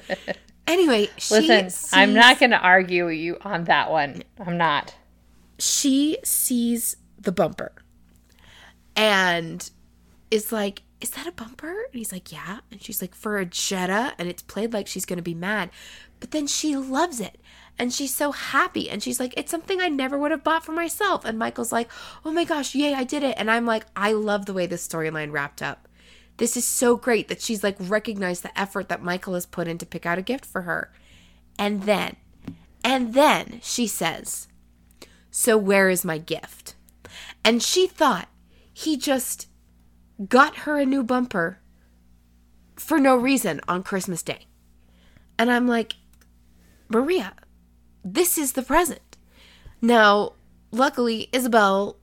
anyway, 0.67 1.09
she 1.17 1.35
Listen, 1.49 1.89
I'm 1.93 2.13
not 2.13 2.39
going 2.39 2.51
to 2.51 2.59
argue 2.59 3.07
with 3.07 3.17
you 3.19 3.39
on 3.43 3.65
that 3.65 3.91
one. 3.91 4.23
I'm 4.39 4.57
not. 4.59 4.95
she 5.59 6.19
sees 6.25 6.97
the 7.19 7.33
bumper 7.33 7.73
and 8.97 9.71
is 10.31 10.53
like, 10.53 10.83
Is 11.01 11.11
that 11.11 11.27
a 11.27 11.33
bumper? 11.33 11.71
And 11.71 11.95
he's 11.95 12.13
like, 12.13 12.33
Yeah. 12.33 12.59
And 12.71 12.83
she's 12.83 13.01
like, 13.01 13.15
For 13.15 13.39
a 13.39 13.47
Jetta. 13.47 14.15
And 14.19 14.29
it's 14.29 14.43
played 14.43 14.73
like 14.73 14.87
she's 14.87 15.05
going 15.05 15.19
to 15.19 15.23
be 15.23 15.35
mad. 15.35 15.71
But 16.21 16.31
then 16.33 16.47
she 16.47 16.77
loves 16.77 17.21
it. 17.21 17.39
And 17.79 17.93
she's 17.93 18.15
so 18.15 18.33
happy. 18.33 18.89
And 18.91 19.03
she's 19.03 19.19
like, 19.19 19.35
It's 19.37 19.51
something 19.51 19.81
I 19.81 19.89
never 19.89 20.19
would 20.19 20.31
have 20.31 20.45
bought 20.45 20.65
for 20.65 20.73
myself. 20.73 21.25
And 21.25 21.39
Michael's 21.39 21.73
like, 21.73 21.91
Oh 22.25 22.33
my 22.33 22.45
gosh, 22.45 22.75
yay, 22.75 22.95
I 22.95 23.05
did 23.05 23.23
it. 23.23 23.35
And 23.39 23.51
I'm 23.51 23.67
like, 23.67 23.87
I 23.97 24.13
love 24.13 24.47
the 24.47 24.53
way 24.53 24.67
this 24.67 24.87
storyline 24.87 25.33
wrapped 25.33 25.63
up. 25.63 25.89
This 26.37 26.57
is 26.57 26.67
so 26.67 26.97
great 26.97 27.29
that 27.29 27.41
she's 27.41 27.63
like 27.63 27.77
recognized 27.79 28.43
the 28.43 28.59
effort 28.59 28.89
that 28.89 29.03
Michael 29.03 29.35
has 29.35 29.47
put 29.47 29.69
in 29.69 29.79
to 29.79 29.87
pick 29.87 30.07
out 30.07 30.19
a 30.19 30.23
gift 30.23 30.45
for 30.45 30.63
her. 30.63 30.93
And 31.59 31.83
then, 31.83 32.17
and 32.83 33.15
then 33.15 33.61
she 33.63 33.87
says, 33.87 34.49
so 35.31 35.57
where 35.57 35.89
is 35.89 36.05
my 36.05 36.19
gift? 36.19 36.75
And 37.45 37.63
she 37.63 37.87
thought 37.87 38.29
he 38.73 38.97
just 38.97 39.49
got 40.29 40.59
her 40.59 40.79
a 40.79 40.87
new 40.87 41.03
bumper 41.03 41.59
for 42.77 42.99
no 42.99 43.17
reason 43.17 43.61
on 43.67 43.83
Christmas 43.83 44.23
Day. 44.23 44.47
And 45.39 45.51
I'm 45.51 45.67
like, 45.67 45.95
Maria, 46.89 47.33
this 48.05 48.39
is 48.39 48.53
the 48.53 48.63
present. 48.63 49.17
Now, 49.81 50.33
luckily, 50.71 51.29
Isabel 51.33 51.97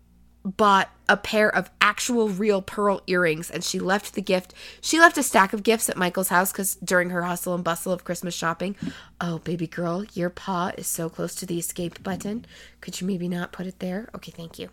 bought 0.43 0.89
a 1.07 1.17
pair 1.17 1.53
of 1.53 1.69
actual 1.81 2.29
real 2.29 2.61
pearl 2.61 3.01
earrings 3.07 3.51
and 3.51 3.63
she 3.63 3.79
left 3.79 4.13
the 4.13 4.21
gift. 4.21 4.53
She 4.79 4.99
left 4.99 5.17
a 5.17 5.23
stack 5.23 5.53
of 5.53 5.63
gifts 5.63 5.89
at 5.89 5.97
Michael's 5.97 6.29
house 6.29 6.51
because 6.51 6.75
during 6.75 7.09
her 7.09 7.23
hustle 7.23 7.55
and 7.55 7.63
bustle 7.63 7.91
of 7.91 8.03
Christmas 8.03 8.33
shopping, 8.33 8.75
oh, 9.19 9.39
baby 9.39 9.67
girl, 9.67 10.05
your 10.13 10.29
paw 10.29 10.71
is 10.77 10.87
so 10.87 11.09
close 11.09 11.35
to 11.35 11.45
the 11.45 11.59
escape 11.59 12.01
button. 12.03 12.45
Could 12.79 13.01
you 13.01 13.07
maybe 13.07 13.27
not 13.27 13.51
put 13.51 13.67
it 13.67 13.79
there? 13.79 14.09
Okay, 14.15 14.31
thank 14.31 14.59
you. 14.59 14.69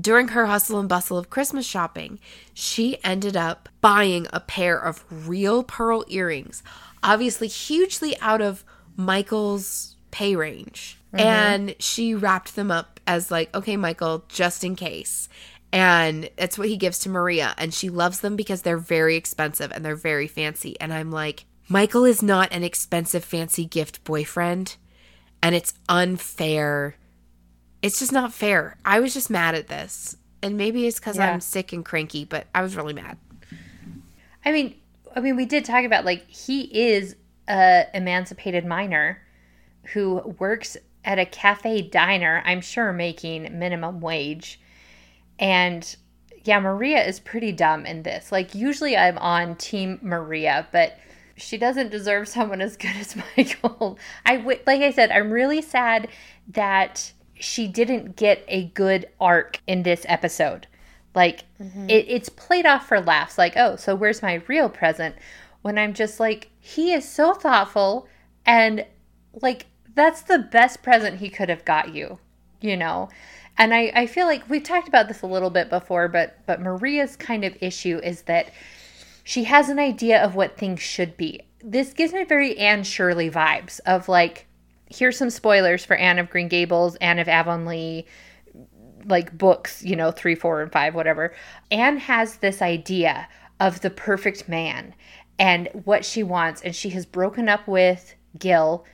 During 0.00 0.28
her 0.28 0.46
hustle 0.46 0.78
and 0.78 0.88
bustle 0.88 1.18
of 1.18 1.30
Christmas 1.30 1.66
shopping, 1.66 2.20
she 2.54 3.02
ended 3.02 3.36
up 3.36 3.68
buying 3.80 4.28
a 4.32 4.40
pair 4.40 4.78
of 4.78 5.04
real 5.10 5.64
pearl 5.64 6.04
earrings, 6.08 6.62
obviously 7.02 7.48
hugely 7.48 8.18
out 8.20 8.40
of 8.40 8.64
Michael's 8.96 9.89
pay 10.10 10.36
range. 10.36 10.98
Mm-hmm. 11.12 11.26
And 11.26 11.74
she 11.78 12.14
wrapped 12.14 12.56
them 12.56 12.70
up 12.70 13.00
as, 13.06 13.30
like, 13.30 13.54
okay, 13.54 13.76
Michael, 13.76 14.24
just 14.28 14.62
in 14.62 14.76
case. 14.76 15.28
And 15.72 16.30
that's 16.36 16.58
what 16.58 16.68
he 16.68 16.76
gives 16.76 16.98
to 17.00 17.08
Maria. 17.08 17.54
And 17.56 17.72
she 17.72 17.88
loves 17.88 18.20
them 18.20 18.36
because 18.36 18.62
they're 18.62 18.78
very 18.78 19.16
expensive 19.16 19.70
and 19.72 19.84
they're 19.84 19.96
very 19.96 20.26
fancy. 20.26 20.78
And 20.80 20.92
I'm 20.92 21.10
like, 21.10 21.46
Michael 21.68 22.04
is 22.04 22.22
not 22.22 22.52
an 22.52 22.64
expensive, 22.64 23.24
fancy 23.24 23.64
gift 23.64 24.02
boyfriend. 24.04 24.76
And 25.42 25.54
it's 25.54 25.74
unfair. 25.88 26.96
It's 27.82 27.98
just 27.98 28.12
not 28.12 28.32
fair. 28.32 28.76
I 28.84 29.00
was 29.00 29.14
just 29.14 29.30
mad 29.30 29.54
at 29.54 29.68
this. 29.68 30.16
And 30.42 30.56
maybe 30.56 30.86
it's 30.86 30.98
because 30.98 31.16
yeah. 31.16 31.32
I'm 31.32 31.40
sick 31.40 31.72
and 31.72 31.84
cranky, 31.84 32.24
but 32.24 32.46
I 32.54 32.62
was 32.62 32.76
really 32.76 32.94
mad. 32.94 33.16
I 34.44 34.52
mean, 34.52 34.74
I 35.14 35.20
mean, 35.20 35.36
we 35.36 35.44
did 35.44 35.64
talk 35.64 35.84
about 35.84 36.04
like 36.04 36.28
he 36.28 36.62
is 36.62 37.16
a 37.48 37.86
emancipated 37.94 38.64
minor 38.64 39.22
who 39.92 40.34
works 40.38 40.76
at 41.04 41.18
a 41.18 41.26
cafe 41.26 41.82
diner, 41.82 42.42
I'm 42.44 42.60
sure 42.60 42.92
making 42.92 43.58
minimum 43.58 44.00
wage. 44.00 44.60
And 45.38 45.96
yeah, 46.44 46.60
Maria 46.60 47.04
is 47.04 47.20
pretty 47.20 47.52
dumb 47.52 47.86
in 47.86 48.02
this. 48.02 48.32
Like, 48.32 48.54
usually 48.54 48.96
I'm 48.96 49.18
on 49.18 49.56
Team 49.56 49.98
Maria, 50.02 50.66
but 50.72 50.98
she 51.36 51.56
doesn't 51.56 51.90
deserve 51.90 52.28
someone 52.36 52.60
as 52.60 52.76
good 52.76 52.96
as 52.96 53.16
Michael. 53.36 53.98
I 54.24 54.36
w- 54.36 54.60
like 54.66 54.82
I 54.82 54.90
said, 54.90 55.10
I'm 55.10 55.30
really 55.30 55.62
sad 55.62 56.08
that 56.48 57.12
she 57.34 57.66
didn't 57.66 58.16
get 58.16 58.44
a 58.48 58.66
good 58.66 59.08
arc 59.18 59.60
in 59.66 59.82
this 59.82 60.04
episode. 60.08 60.66
Like, 61.14 61.44
mm-hmm. 61.60 61.88
it, 61.88 62.06
it's 62.08 62.28
played 62.28 62.66
off 62.66 62.86
for 62.86 63.00
laughs. 63.00 63.38
Like, 63.38 63.56
oh, 63.56 63.76
so 63.76 63.94
where's 63.94 64.22
my 64.22 64.42
real 64.46 64.68
present? 64.68 65.16
When 65.62 65.78
I'm 65.78 65.94
just 65.94 66.20
like, 66.20 66.50
he 66.60 66.92
is 66.92 67.08
so 67.08 67.34
thoughtful 67.34 68.06
and 68.46 68.84
like 69.42 69.66
that's 69.94 70.22
the 70.22 70.38
best 70.38 70.82
present 70.82 71.18
he 71.18 71.28
could 71.28 71.48
have 71.48 71.64
got 71.64 71.94
you, 71.94 72.18
you 72.60 72.76
know? 72.76 73.08
And 73.58 73.74
I, 73.74 73.92
I 73.94 74.06
feel 74.06 74.26
like 74.26 74.48
we've 74.48 74.62
talked 74.62 74.88
about 74.88 75.08
this 75.08 75.22
a 75.22 75.26
little 75.26 75.50
bit 75.50 75.68
before, 75.68 76.08
but 76.08 76.38
but 76.46 76.60
Maria's 76.60 77.16
kind 77.16 77.44
of 77.44 77.56
issue 77.60 78.00
is 78.02 78.22
that 78.22 78.50
she 79.24 79.44
has 79.44 79.68
an 79.68 79.78
idea 79.78 80.22
of 80.22 80.34
what 80.34 80.56
things 80.56 80.80
should 80.80 81.16
be. 81.16 81.42
This 81.62 81.92
gives 81.92 82.12
me 82.12 82.24
very 82.24 82.56
Anne 82.58 82.84
Shirley 82.84 83.30
vibes 83.30 83.80
of 83.84 84.08
like, 84.08 84.46
here's 84.88 85.18
some 85.18 85.30
spoilers 85.30 85.84
for 85.84 85.96
Anne 85.96 86.18
of 86.18 86.30
Green 86.30 86.48
Gables, 86.48 86.96
Anne 86.96 87.18
of 87.18 87.28
Avonlea, 87.28 88.06
like 89.04 89.36
books, 89.36 89.82
you 89.84 89.94
know, 89.96 90.10
three, 90.10 90.34
four, 90.34 90.62
and 90.62 90.72
five, 90.72 90.94
whatever. 90.94 91.34
Anne 91.70 91.98
has 91.98 92.36
this 92.36 92.62
idea 92.62 93.28
of 93.58 93.82
the 93.82 93.90
perfect 93.90 94.48
man 94.48 94.94
and 95.38 95.68
what 95.84 96.04
she 96.04 96.22
wants, 96.22 96.62
and 96.62 96.74
she 96.74 96.90
has 96.90 97.04
broken 97.04 97.48
up 97.48 97.66
with 97.68 98.14
Gil 98.38 98.84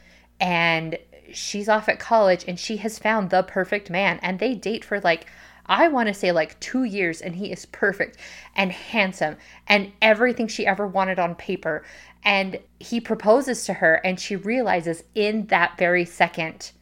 and 0.41 0.99
she's 1.33 1.69
off 1.69 1.89
at 1.89 1.99
college 1.99 2.45
and 2.47 2.59
she 2.59 2.77
has 2.79 2.99
found 2.99 3.31
the 3.31 3.43
perfect 3.43 3.91
man 3.91 4.19
and 4.23 4.39
they 4.39 4.55
date 4.55 4.85
for 4.85 5.01
like 5.01 5.27
I 5.67 5.89
want 5.89 6.07
to 6.07 6.15
say 6.15 6.33
like 6.33 6.59
2 6.61 6.85
years 6.85 7.21
and 7.21 7.35
he 7.35 7.51
is 7.51 7.67
perfect 7.67 8.19
and 8.55 8.71
handsome 8.71 9.37
and 9.67 9.93
everything 10.01 10.47
she 10.47 10.67
ever 10.67 10.87
wanted 10.87 11.19
on 11.19 11.35
paper. 11.35 11.85
And 12.25 12.61
he 12.79 13.01
proposes 13.01 13.65
to 13.65 13.75
her 13.75 13.95
and 14.05 14.19
she 14.19 14.37
realizes 14.37 15.03
in 15.15 15.47
that 15.47 15.77
very 15.77 16.05
second 16.05 16.73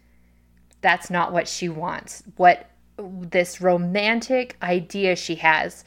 that's 0.83 1.09
not 1.09 1.33
what 1.33 1.49
she 1.49 1.69
wants. 1.69 2.23
What 2.37 2.71
this 2.99 3.61
romantic 3.61 4.57
idea 4.63 5.17
she 5.17 5.37
has 5.37 5.83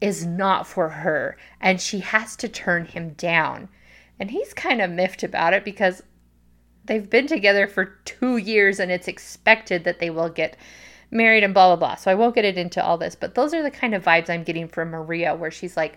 is 0.00 0.26
not 0.26 0.66
for 0.66 0.88
her 0.88 1.36
and 1.60 1.80
she 1.80 2.00
has 2.00 2.34
to 2.36 2.48
turn 2.48 2.84
him 2.84 3.10
down. 3.10 3.68
And 4.18 4.30
he's 4.30 4.52
kind 4.52 4.80
of 4.80 4.90
miffed 4.90 5.22
about 5.22 5.54
it 5.54 5.64
because 5.64 6.02
they've 6.84 7.08
been 7.08 7.26
together 7.26 7.66
for 7.66 7.84
two 8.04 8.36
years 8.36 8.78
and 8.78 8.90
it's 8.90 9.08
expected 9.08 9.84
that 9.84 9.98
they 9.98 10.10
will 10.10 10.28
get 10.28 10.56
married 11.10 11.44
and 11.44 11.54
blah 11.54 11.68
blah 11.68 11.76
blah. 11.76 11.94
So 11.96 12.10
I 12.10 12.14
won't 12.14 12.34
get 12.34 12.44
it 12.44 12.58
into 12.58 12.84
all 12.84 12.98
this, 12.98 13.14
but 13.14 13.34
those 13.34 13.54
are 13.54 13.62
the 13.62 13.70
kind 13.70 13.94
of 13.94 14.04
vibes 14.04 14.30
I'm 14.30 14.44
getting 14.44 14.68
from 14.68 14.90
Maria 14.90 15.34
where 15.34 15.50
she's 15.50 15.76
like 15.76 15.96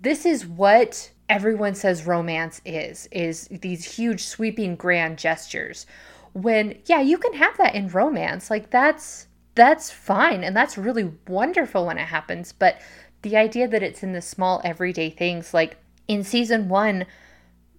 this 0.00 0.24
is 0.24 0.46
what 0.46 1.10
everyone 1.28 1.74
says 1.74 2.06
romance 2.06 2.60
is 2.64 3.08
is 3.12 3.48
these 3.48 3.96
huge 3.96 4.24
sweeping 4.24 4.76
grand 4.76 5.18
gestures. 5.18 5.86
When 6.32 6.78
yeah, 6.86 7.00
you 7.00 7.18
can 7.18 7.34
have 7.34 7.56
that 7.58 7.74
in 7.74 7.88
romance. 7.88 8.50
Like 8.50 8.70
that's 8.70 9.26
that's 9.54 9.90
fine 9.90 10.44
and 10.44 10.56
that's 10.56 10.78
really 10.78 11.12
wonderful 11.26 11.86
when 11.86 11.98
it 11.98 12.06
happens, 12.06 12.52
but 12.52 12.80
the 13.22 13.36
idea 13.36 13.68
that 13.68 13.82
it's 13.82 14.02
in 14.02 14.12
the 14.12 14.22
small 14.22 14.62
everyday 14.64 15.10
things 15.10 15.52
like 15.52 15.76
in 16.08 16.24
season 16.24 16.68
1 16.68 17.04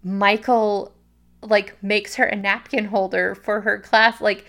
Michael 0.03 0.93
like 1.41 1.81
makes 1.83 2.15
her 2.15 2.25
a 2.25 2.35
napkin 2.35 2.85
holder 2.85 3.35
for 3.35 3.61
her 3.61 3.79
class 3.79 4.21
like 4.21 4.45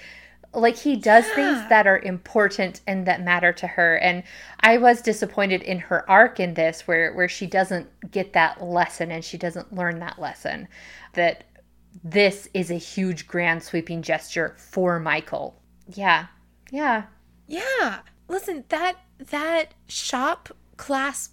like 0.54 0.76
he 0.76 0.96
does 0.96 1.26
yeah. 1.28 1.34
things 1.34 1.68
that 1.68 1.86
are 1.86 1.98
important 2.00 2.82
and 2.86 3.06
that 3.06 3.22
matter 3.22 3.52
to 3.52 3.66
her. 3.66 3.96
And 3.96 4.22
i 4.60 4.76
was 4.76 5.00
disappointed 5.00 5.62
in 5.62 5.78
her 5.78 6.08
arc 6.10 6.40
in 6.40 6.54
this 6.54 6.86
where 6.86 7.12
where 7.14 7.28
she 7.28 7.46
doesn't 7.46 7.88
get 8.10 8.32
that 8.34 8.62
lesson 8.62 9.10
and 9.10 9.24
she 9.24 9.38
doesn't 9.38 9.74
learn 9.74 9.98
that 10.00 10.18
lesson. 10.18 10.68
That 11.14 11.44
this 12.04 12.48
is 12.54 12.70
a 12.70 12.76
huge 12.76 13.26
grand 13.26 13.62
sweeping 13.62 14.02
gesture 14.02 14.54
for 14.58 14.98
michael. 14.98 15.60
Yeah. 15.88 16.26
Yeah. 16.70 17.04
Yeah. 17.46 18.00
Listen 18.28 18.64
that 18.68 18.96
that 19.18 19.74
shop 19.86 20.50
class 20.76 21.30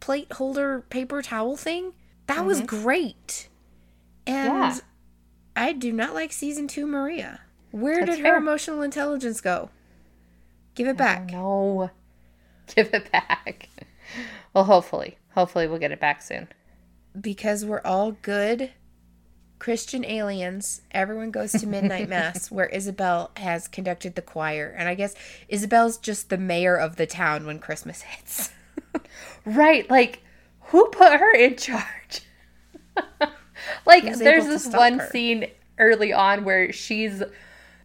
plate 0.00 0.32
holder 0.32 0.80
paper 0.88 1.22
towel 1.22 1.56
thing 1.56 1.92
that 2.26 2.38
mm-hmm. 2.38 2.46
was 2.46 2.60
great 2.62 3.31
and 4.26 4.52
yeah. 4.52 4.78
I 5.54 5.72
do 5.72 5.92
not 5.92 6.14
like 6.14 6.32
season 6.32 6.68
two 6.68 6.86
Maria. 6.86 7.40
Where 7.70 8.00
That's 8.04 8.16
did 8.16 8.22
fair. 8.22 8.32
her 8.32 8.38
emotional 8.38 8.82
intelligence 8.82 9.40
go? 9.40 9.70
Give 10.74 10.88
it 10.88 10.96
back. 10.96 11.30
No. 11.30 11.90
Give 12.74 12.92
it 12.92 13.10
back. 13.10 13.68
Well, 14.54 14.64
hopefully. 14.64 15.18
Hopefully 15.34 15.66
we'll 15.66 15.78
get 15.78 15.92
it 15.92 16.00
back 16.00 16.22
soon. 16.22 16.48
Because 17.18 17.64
we're 17.64 17.82
all 17.84 18.12
good 18.12 18.70
Christian 19.58 20.04
aliens. 20.04 20.82
Everyone 20.90 21.30
goes 21.30 21.52
to 21.52 21.66
midnight 21.66 22.08
mass 22.10 22.50
where 22.50 22.66
Isabel 22.66 23.30
has 23.36 23.68
conducted 23.68 24.14
the 24.14 24.22
choir. 24.22 24.74
And 24.76 24.88
I 24.88 24.94
guess 24.94 25.14
Isabel's 25.48 25.98
just 25.98 26.28
the 26.28 26.38
mayor 26.38 26.76
of 26.76 26.96
the 26.96 27.06
town 27.06 27.46
when 27.46 27.58
Christmas 27.58 28.02
hits. 28.02 28.50
right. 29.44 29.88
Like, 29.90 30.22
who 30.60 30.88
put 30.88 31.12
her 31.12 31.34
in 31.34 31.56
charge? 31.56 32.22
Like 33.86 34.04
there's 34.18 34.46
this 34.46 34.66
one 34.68 34.98
her. 34.98 35.06
scene 35.08 35.46
early 35.78 36.12
on 36.12 36.44
where 36.44 36.72
she's 36.72 37.22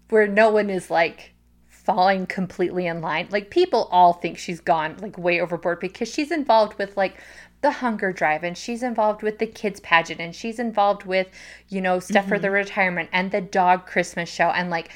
where 0.10 0.28
no 0.28 0.50
one 0.50 0.70
is 0.70 0.90
like 0.90 1.34
falling 1.68 2.26
completely 2.26 2.86
in 2.86 3.02
line. 3.02 3.28
Like 3.32 3.50
people 3.50 3.88
all 3.92 4.14
think 4.14 4.38
she's 4.38 4.60
gone 4.60 4.98
like 5.02 5.18
way 5.18 5.40
overboard 5.40 5.80
because 5.80 6.12
she's 6.12 6.32
involved 6.32 6.78
with 6.78 6.98
like 6.98 7.18
the 7.62 7.72
hunger 7.72 8.12
drive 8.12 8.44
and 8.44 8.58
she's 8.58 8.84
involved 8.84 9.24
with 9.24 9.40
the 9.40 9.48
kids 9.48 9.80
pageant 9.80 10.22
and 10.22 10.36
she's 10.36 10.60
involved 10.60 11.06
with 11.06 11.28
you 11.70 11.82
know 11.82 12.00
stuff 12.00 12.24
mm-hmm. 12.24 12.30
for 12.30 12.40
the 12.40 12.52
retirement 12.52 13.10
and 13.12 13.32
the 13.32 13.42
dog 13.42 13.86
christmas 13.88 14.30
show 14.30 14.50
and 14.50 14.70
like 14.70 14.92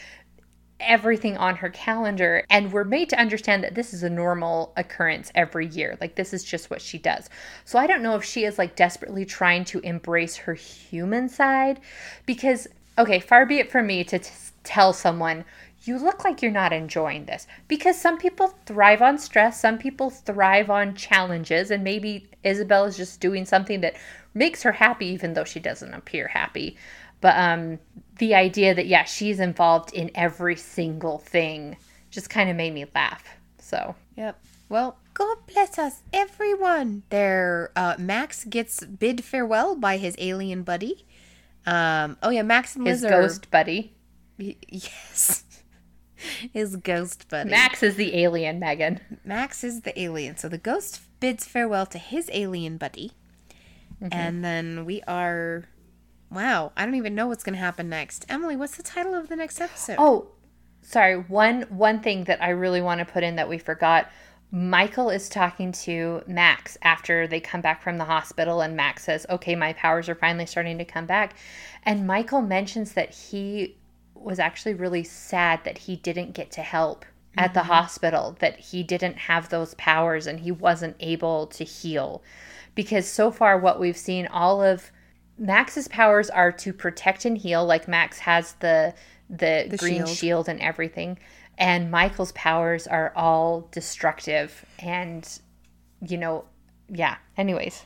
everything 0.82 1.38
on 1.38 1.56
her 1.58 1.70
calendar. 1.70 2.44
And 2.50 2.72
we're 2.72 2.84
made 2.84 3.10
to 3.10 3.20
understand 3.20 3.64
that 3.64 3.76
this 3.76 3.94
is 3.94 4.04
a 4.04 4.10
normal 4.10 4.74
occurrence 4.78 5.32
every 5.36 5.68
year. 5.68 5.98
Like, 6.02 6.16
this 6.16 6.34
is 6.34 6.44
just 6.44 6.70
what 6.70 6.82
she 6.82 6.98
does. 6.98 7.30
So 7.66 7.80
I 7.80 7.88
don't 7.88 8.04
know 8.04 8.16
if 8.16 8.24
she 8.24 8.46
is 8.46 8.58
like 8.58 8.76
desperately 8.76 9.26
trying 9.26 9.66
to 9.66 9.80
embrace 9.80 10.36
her 10.38 10.54
human 10.54 11.30
side 11.30 11.80
because, 12.26 12.68
okay, 12.98 13.20
far 13.20 13.46
be 13.46 13.60
it 13.60 13.72
from 13.72 13.88
me 13.88 14.04
to 14.06 14.20
t- 14.20 14.30
tell 14.64 14.94
someone, 14.94 15.46
you 15.84 15.98
look 15.98 16.24
like 16.24 16.42
you're 16.42 16.52
not 16.52 16.74
enjoying 16.74 17.26
this 17.26 17.48
because 17.68 18.00
some 18.00 18.18
people 18.18 18.54
thrive 18.66 19.02
on 19.02 19.18
stress, 19.18 19.60
some 19.60 19.78
people 19.78 20.10
thrive 20.12 20.70
on 20.70 20.94
challenges, 20.96 21.72
and 21.72 21.84
maybe 21.84 22.30
Isabel 22.44 22.86
is 22.86 22.98
just 22.98 23.20
doing 23.20 23.46
something 23.46 23.82
that 23.82 23.96
makes 24.34 24.64
her 24.64 24.74
happy 24.74 25.08
even 25.08 25.34
though 25.34 25.44
she 25.44 25.60
doesn't 25.60 25.94
appear 25.94 26.28
happy. 26.28 26.78
But 27.22 27.38
um, 27.38 27.80
the 28.17 28.36
idea 28.36 28.74
that, 28.74 28.88
yeah, 28.88 29.03
she's 29.05 29.39
involved 29.39 29.93
in 29.93 30.11
every 30.15 30.55
single 30.55 31.19
thing 31.19 31.78
just 32.09 32.30
kind 32.30 32.49
of 32.49 32.55
made 32.55 32.74
me 32.74 32.86
laugh. 32.93 33.24
So, 33.59 33.95
yep. 34.17 34.39
Well, 34.69 34.97
God 35.13 35.38
bless 35.51 35.78
us, 35.78 36.01
everyone. 36.11 37.03
There, 37.09 37.72
uh, 37.76 37.95
Max 37.99 38.43
gets 38.45 38.84
bid 38.86 39.24
farewell 39.24 39.76
by 39.76 39.97
his 39.97 40.15
alien 40.17 40.63
buddy. 40.63 41.05
Um. 41.65 42.17
Oh 42.24 42.32
yeah, 42.32 42.41
Max 42.41 42.76
and 42.76 42.88
His 42.88 43.03
Liz 43.03 43.11
are 43.11 43.22
ghost 43.22 43.51
buddy. 43.51 43.93
y- 44.39 44.55
yes. 44.67 45.43
His 46.53 46.76
ghost 46.76 47.28
buddy. 47.30 47.49
Max 47.51 47.84
is 47.84 47.95
the 47.97 48.15
alien, 48.15 48.59
Megan. 48.59 48.99
Max 49.24 49.63
is 49.63 49.82
the 49.82 49.99
alien. 49.99 50.38
So 50.38 50.49
the 50.49 50.57
ghost 50.57 51.01
bids 51.19 51.45
farewell 51.45 51.86
to 51.88 51.97
his 51.97 52.30
alien 52.34 52.78
buddy. 52.78 53.11
And 54.11 54.43
then 54.43 54.86
we 54.86 55.01
are. 55.07 55.65
Wow, 56.32 56.72
I 56.78 56.86
don't 56.86 56.96
even 56.96 57.14
know 57.14 57.28
what's 57.28 57.44
going 57.44 57.56
to 57.56 57.60
happen 57.60 57.90
next. 57.90 58.26
Emily, 58.30 58.56
what's 58.56 58.78
the 58.78 58.84
title 58.84 59.14
of 59.14 59.28
the 59.28 59.36
next 59.36 59.60
episode? 59.60 59.98
Oh, 60.00 60.30
sorry. 60.82 61.18
One 61.18 61.64
one 61.64 62.00
thing 62.00 62.24
that 62.24 62.42
I 62.42 62.50
really 62.50 62.82
want 62.82 63.00
to 63.00 63.06
put 63.06 63.24
in 63.24 63.36
that 63.36 63.50
we 63.50 63.58
forgot. 63.58 64.10
Michael 64.54 65.10
is 65.10 65.30
talking 65.30 65.72
to 65.72 66.24
Max 66.28 66.78
after 66.82 67.26
they 67.26 67.40
come 67.40 67.62
back 67.62 67.82
from 67.82 67.98
the 67.98 68.06
hospital, 68.06 68.62
and 68.62 68.76
Max 68.76 69.04
says, 69.04 69.26
"Okay, 69.30 69.56
my 69.56 69.74
powers 69.74 70.10
are 70.10 70.16
finally 70.16 70.46
starting 70.46 70.78
to 70.78 70.86
come 70.86 71.06
back." 71.06 71.36
And 71.84 72.08
Michael 72.08 72.42
mentions 72.42 72.94
that 72.94 73.14
he 73.14 73.78
was 74.14 74.40
actually 74.40 74.74
really 74.74 75.04
sad 75.04 75.64
that 75.64 75.80
he 75.80 75.96
didn't 75.96 76.34
get 76.34 76.52
to 76.52 76.62
help 76.62 77.06
at 77.38 77.54
the 77.54 77.62
mm-hmm. 77.62 77.70
hospital, 77.70 78.36
that 78.40 78.60
he 78.60 78.84
didn't 78.84 79.18
have 79.18 79.50
those 79.50 79.74
powers 79.76 80.28
and 80.28 80.42
he 80.42 80.52
wasn't 80.52 80.96
able 81.00 81.48
to 81.48 81.64
heal. 81.64 82.22
Because 82.76 83.08
so 83.08 83.32
far, 83.32 83.58
what 83.58 83.80
we've 83.80 83.98
seen, 83.98 84.28
all 84.28 84.62
of 84.62 84.92
Max's 85.38 85.88
powers 85.88 86.30
are 86.30 86.52
to 86.52 86.74
protect 86.74 87.26
and 87.26 87.38
heal, 87.38 87.66
like 87.66 87.88
Max 87.88 88.20
has 88.20 88.54
the 88.60 88.94
the, 89.30 89.66
The 89.70 89.78
green 89.78 90.06
shield. 90.06 90.10
shield. 90.10 90.50
and 90.50 90.60
everything. 90.60 91.18
And 91.58 91.90
Michael's 91.92 92.32
powers 92.34 92.86
are 92.88 93.14
all 93.16 93.70
destructive 93.72 94.66
and 94.80 95.28
you 96.06 96.18
know, 96.18 96.46
yeah. 96.90 97.18
Anyways. 97.38 97.84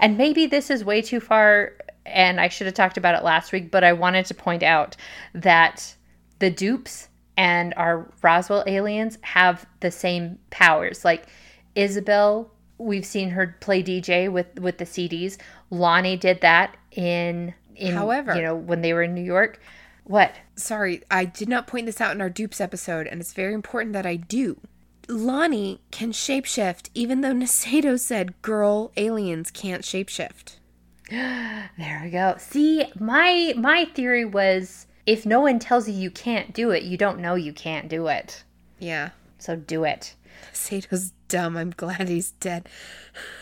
And 0.00 0.18
maybe 0.18 0.46
this 0.46 0.70
is 0.70 0.84
way 0.84 1.00
too 1.02 1.20
far 1.20 1.72
and 2.04 2.40
I 2.40 2.48
should 2.48 2.66
have 2.66 2.74
talked 2.74 2.96
about 2.96 3.14
it 3.14 3.22
last 3.24 3.52
week, 3.52 3.70
but 3.70 3.84
I 3.84 3.92
wanted 3.92 4.26
to 4.26 4.34
point 4.34 4.62
out 4.64 4.96
that 5.34 5.94
the 6.40 6.50
dupes 6.50 7.08
and 7.36 7.72
our 7.76 8.10
Roswell 8.22 8.64
aliens 8.66 9.18
have 9.22 9.64
the 9.80 9.90
same 9.90 10.38
powers. 10.50 11.04
Like 11.04 11.26
Isabel, 11.74 12.50
we've 12.78 13.06
seen 13.06 13.30
her 13.30 13.56
play 13.60 13.82
DJ 13.82 14.30
with 14.30 14.58
with 14.58 14.78
the 14.78 14.84
CDs. 14.84 15.38
Lonnie 15.72 16.18
did 16.18 16.42
that 16.42 16.76
in 16.92 17.54
in 17.74 17.94
However- 17.94 18.36
you 18.36 18.42
know 18.42 18.54
when 18.54 18.82
they 18.82 18.92
were 18.92 19.02
in 19.02 19.14
New 19.14 19.24
York. 19.24 19.58
What? 20.04 20.34
Sorry, 20.56 21.02
I 21.10 21.24
did 21.24 21.48
not 21.48 21.66
point 21.66 21.86
this 21.86 22.00
out 22.00 22.14
in 22.14 22.20
our 22.20 22.28
dupes 22.28 22.60
episode, 22.60 23.06
and 23.06 23.20
it's 23.20 23.32
very 23.32 23.54
important 23.54 23.92
that 23.94 24.04
I 24.04 24.16
do. 24.16 24.60
Lonnie 25.08 25.80
can 25.90 26.12
shapeshift, 26.12 26.90
even 26.94 27.22
though 27.22 27.32
Nasedo 27.32 27.98
said 27.98 28.40
girl 28.42 28.92
aliens 28.96 29.50
can't 29.50 29.82
shapeshift. 29.82 30.56
There 31.78 32.00
we 32.04 32.10
go. 32.10 32.34
See, 32.38 32.84
my 32.98 33.54
my 33.56 33.86
theory 33.86 34.24
was 34.24 34.86
if 35.06 35.24
no 35.26 35.40
one 35.40 35.58
tells 35.58 35.88
you 35.88 35.94
you 35.94 36.10
can't 36.10 36.52
do 36.52 36.70
it, 36.70 36.82
you 36.82 36.96
don't 36.96 37.18
know 37.20 37.34
you 37.34 37.52
can't 37.52 37.88
do 37.88 38.06
it. 38.08 38.44
Yeah. 38.78 39.10
So 39.38 39.56
do 39.56 39.84
it. 39.84 40.14
Nasedo's 40.52 41.12
dumb. 41.28 41.56
I'm 41.56 41.70
glad 41.70 42.08
he's 42.08 42.32
dead. 42.32 42.68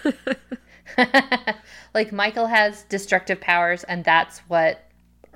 like 1.95 2.13
Michael 2.13 2.47
has 2.47 2.85
destructive 2.85 3.41
powers 3.41 3.85
and 3.85 4.05
that's 4.05 4.39
what 4.41 4.87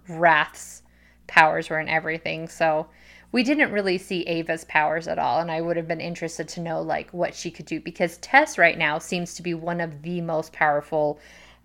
Wrath's 0.09 0.83
powers 1.27 1.71
were 1.71 1.79
and 1.79 1.89
everything. 1.89 2.49
So 2.49 2.87
we 3.33 3.43
didn't 3.43 3.73
really 3.73 3.99
see 3.99 4.23
Ava's 4.25 4.65
powers 4.65 5.09
at 5.09 5.19
all 5.19 5.41
and 5.41 5.51
I 5.51 5.61
would 5.61 5.77
have 5.77 5.89
been 5.89 6.01
interested 6.01 6.49
to 6.49 6.61
know 6.61 6.83
like 6.83 7.11
what 7.11 7.35
she 7.35 7.51
could 7.51 7.67
do 7.67 7.81
because 7.81 8.19
Tess 8.19 8.59
right 8.59 8.79
now 8.79 8.99
seems 8.99 9.35
to 9.35 9.43
be 9.43 9.55
one 9.55 9.81
of 9.81 10.03
the 10.03 10.21
most 10.21 10.53
powerful 10.53 11.19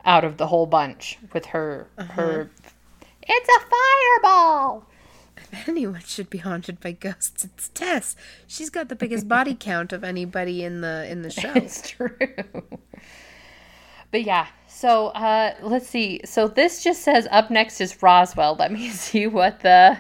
out 0.06 0.24
of 0.24 0.38
the 0.38 0.48
whole 0.48 0.66
bunch 0.66 1.18
with 1.34 1.46
her 1.48 1.88
uh-huh. 1.98 2.14
her 2.14 2.50
It's 3.22 3.50
a 3.50 3.60
fireball. 4.24 4.86
If 5.52 5.68
anyone 5.68 6.02
should 6.06 6.30
be 6.30 6.40
haunted 6.40 6.80
by 6.80 6.92
ghosts, 6.92 7.44
it's 7.44 7.70
Tess. 7.70 8.16
She's 8.48 8.70
got 8.70 8.90
the 8.90 8.96
biggest 8.96 9.28
body 9.28 9.56
count 9.60 9.94
of 9.94 10.04
anybody 10.04 10.64
in 10.64 10.82
the 10.82 11.10
in 11.10 11.22
the 11.22 11.30
show. 11.30 11.54
It's 11.56 11.90
true. 11.90 12.16
But 14.12 14.24
yeah, 14.24 14.48
so 14.68 15.08
uh 15.08 15.54
let's 15.62 15.88
see. 15.88 16.22
So 16.26 16.48
this 16.48 16.84
just 16.84 17.02
says 17.02 17.28
up 17.32 17.52
next 17.52 17.82
is 17.82 18.02
Roswell. 18.02 18.56
Let 18.58 18.72
me 18.78 18.90
see 18.90 19.28
what 19.28 19.62
the 19.62 20.00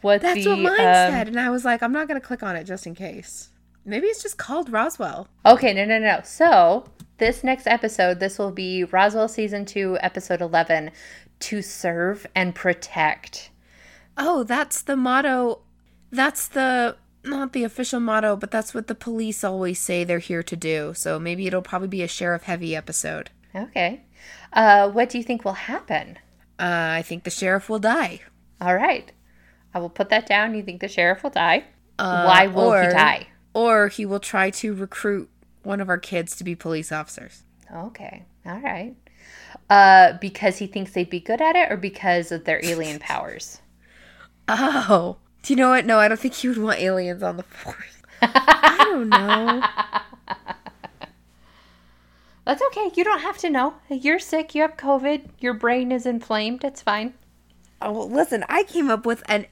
what 0.00 0.22
That's 0.22 0.44
the 0.44 0.50
what 0.50 0.58
mine 0.58 0.80
um, 0.80 1.12
said, 1.12 1.28
and 1.28 1.40
I 1.40 1.50
was 1.50 1.64
like, 1.64 1.82
I'm 1.82 1.92
not 1.92 2.08
gonna 2.08 2.20
click 2.20 2.42
on 2.42 2.56
it 2.56 2.64
just 2.64 2.86
in 2.86 2.94
case. 2.94 3.50
Maybe 3.84 4.06
it's 4.06 4.22
just 4.22 4.36
called 4.36 4.70
Roswell. 4.70 5.28
Okay, 5.46 5.72
no 5.72 5.84
no 5.84 5.98
no. 5.98 6.20
So 6.24 6.84
this 7.18 7.42
next 7.42 7.66
episode, 7.66 8.20
this 8.20 8.38
will 8.38 8.50
be 8.50 8.84
Roswell 8.84 9.28
season 9.28 9.64
two, 9.64 9.96
episode 10.00 10.40
eleven, 10.40 10.90
to 11.40 11.62
serve 11.62 12.26
and 12.34 12.54
protect. 12.54 13.50
Oh, 14.16 14.42
that's 14.42 14.82
the 14.82 14.96
motto. 14.96 15.60
That's 16.10 16.48
the 16.48 16.96
not 17.24 17.52
the 17.52 17.64
official 17.64 18.00
motto, 18.00 18.36
but 18.36 18.50
that's 18.50 18.74
what 18.74 18.86
the 18.86 18.94
police 18.94 19.42
always 19.44 19.78
say 19.78 20.04
they're 20.04 20.18
here 20.18 20.42
to 20.42 20.56
do. 20.56 20.92
So 20.94 21.18
maybe 21.18 21.46
it'll 21.46 21.62
probably 21.62 21.88
be 21.88 22.02
a 22.02 22.08
sheriff 22.08 22.44
heavy 22.44 22.74
episode. 22.76 23.30
Okay. 23.54 24.02
Uh 24.52 24.90
what 24.90 25.08
do 25.10 25.18
you 25.18 25.24
think 25.24 25.44
will 25.44 25.52
happen? 25.52 26.18
Uh, 26.58 26.90
I 26.98 27.02
think 27.02 27.22
the 27.24 27.30
sheriff 27.30 27.68
will 27.68 27.78
die. 27.78 28.20
All 28.60 28.74
right. 28.74 29.12
I 29.72 29.78
will 29.78 29.90
put 29.90 30.08
that 30.08 30.26
down. 30.26 30.54
You 30.54 30.62
think 30.62 30.80
the 30.80 30.88
sheriff 30.88 31.22
will 31.22 31.30
die? 31.30 31.64
Why 31.98 32.46
will 32.46 32.72
he 32.72 32.88
die? 32.88 33.28
Or 33.54 33.88
he 33.88 34.04
will 34.04 34.20
try 34.20 34.50
to 34.50 34.74
recruit 34.74 35.28
one 35.62 35.80
of 35.80 35.88
our 35.88 35.98
kids 35.98 36.34
to 36.36 36.44
be 36.44 36.54
police 36.54 36.90
officers. 36.90 37.44
Okay. 37.72 38.24
All 38.46 38.60
right. 38.60 38.96
Uh, 39.70 40.14
because 40.20 40.58
he 40.58 40.66
thinks 40.66 40.92
they'd 40.92 41.10
be 41.10 41.20
good 41.20 41.40
at 41.40 41.54
it, 41.56 41.70
or 41.70 41.76
because 41.76 42.32
of 42.32 42.44
their 42.44 42.64
alien 42.64 42.98
powers? 43.12 43.60
Oh, 44.48 45.18
do 45.48 45.54
you 45.54 45.56
know 45.56 45.70
what? 45.70 45.86
No, 45.86 45.98
I 45.98 46.08
don't 46.08 46.20
think 46.20 46.34
he 46.34 46.46
would 46.46 46.58
want 46.58 46.78
aliens 46.78 47.22
on 47.22 47.38
the 47.38 47.42
force. 47.64 48.02
I 48.20 48.76
don't 48.80 49.08
know. 49.08 49.62
That's 52.44 52.60
okay. 52.66 52.90
You 52.94 53.02
don't 53.02 53.22
have 53.22 53.38
to 53.38 53.48
know. 53.48 53.72
You're 53.88 54.18
sick. 54.18 54.54
You 54.54 54.60
have 54.60 54.76
COVID. 54.76 55.22
Your 55.38 55.54
brain 55.54 55.90
is 55.90 56.04
inflamed. 56.04 56.64
It's 56.64 56.82
fine. 56.82 57.14
Oh, 57.80 58.04
listen, 58.04 58.44
I 58.46 58.64
came 58.64 58.90
up 58.90 59.06
with 59.06 59.22
an 59.26 59.46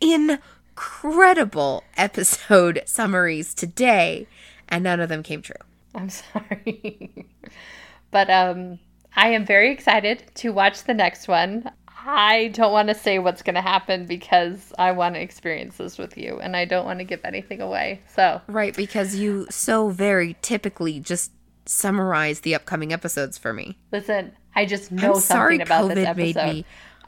incredible 0.00 1.84
episode 1.98 2.82
summaries 2.86 3.52
today, 3.52 4.26
and 4.66 4.82
none 4.82 4.98
of 4.98 5.10
them 5.10 5.22
came 5.22 5.42
true. 5.42 5.56
I'm 5.94 6.08
sorry. 6.08 7.26
but 8.10 8.30
um, 8.30 8.78
I 9.14 9.28
am 9.28 9.44
very 9.44 9.70
excited 9.70 10.22
to 10.36 10.54
watch 10.54 10.84
the 10.84 10.94
next 10.94 11.28
one. 11.28 11.70
I 12.06 12.48
don't 12.48 12.72
want 12.72 12.88
to 12.88 12.94
say 12.94 13.18
what's 13.18 13.42
going 13.42 13.54
to 13.54 13.62
happen 13.62 14.06
because 14.06 14.72
I 14.78 14.92
want 14.92 15.14
to 15.14 15.20
experience 15.20 15.76
this 15.76 15.98
with 15.98 16.18
you, 16.18 16.38
and 16.40 16.56
I 16.56 16.64
don't 16.64 16.84
want 16.84 16.98
to 16.98 17.04
give 17.04 17.20
anything 17.24 17.60
away. 17.60 18.02
So 18.14 18.40
Right, 18.46 18.76
because 18.76 19.14
you 19.14 19.46
so 19.50 19.88
very 19.88 20.36
typically 20.42 21.00
just 21.00 21.32
summarize 21.66 22.40
the 22.40 22.54
upcoming 22.54 22.92
episodes 22.92 23.38
for 23.38 23.52
me. 23.52 23.78
listen, 23.90 24.32
I 24.54 24.66
just 24.66 24.92
know 24.92 25.14
I'm 25.14 25.20
something 25.20 25.62
about 25.62 25.90
COVID 25.90 25.94
this 25.94 26.06
episode. 26.06 26.36
made 26.36 26.54
me. 26.54 26.64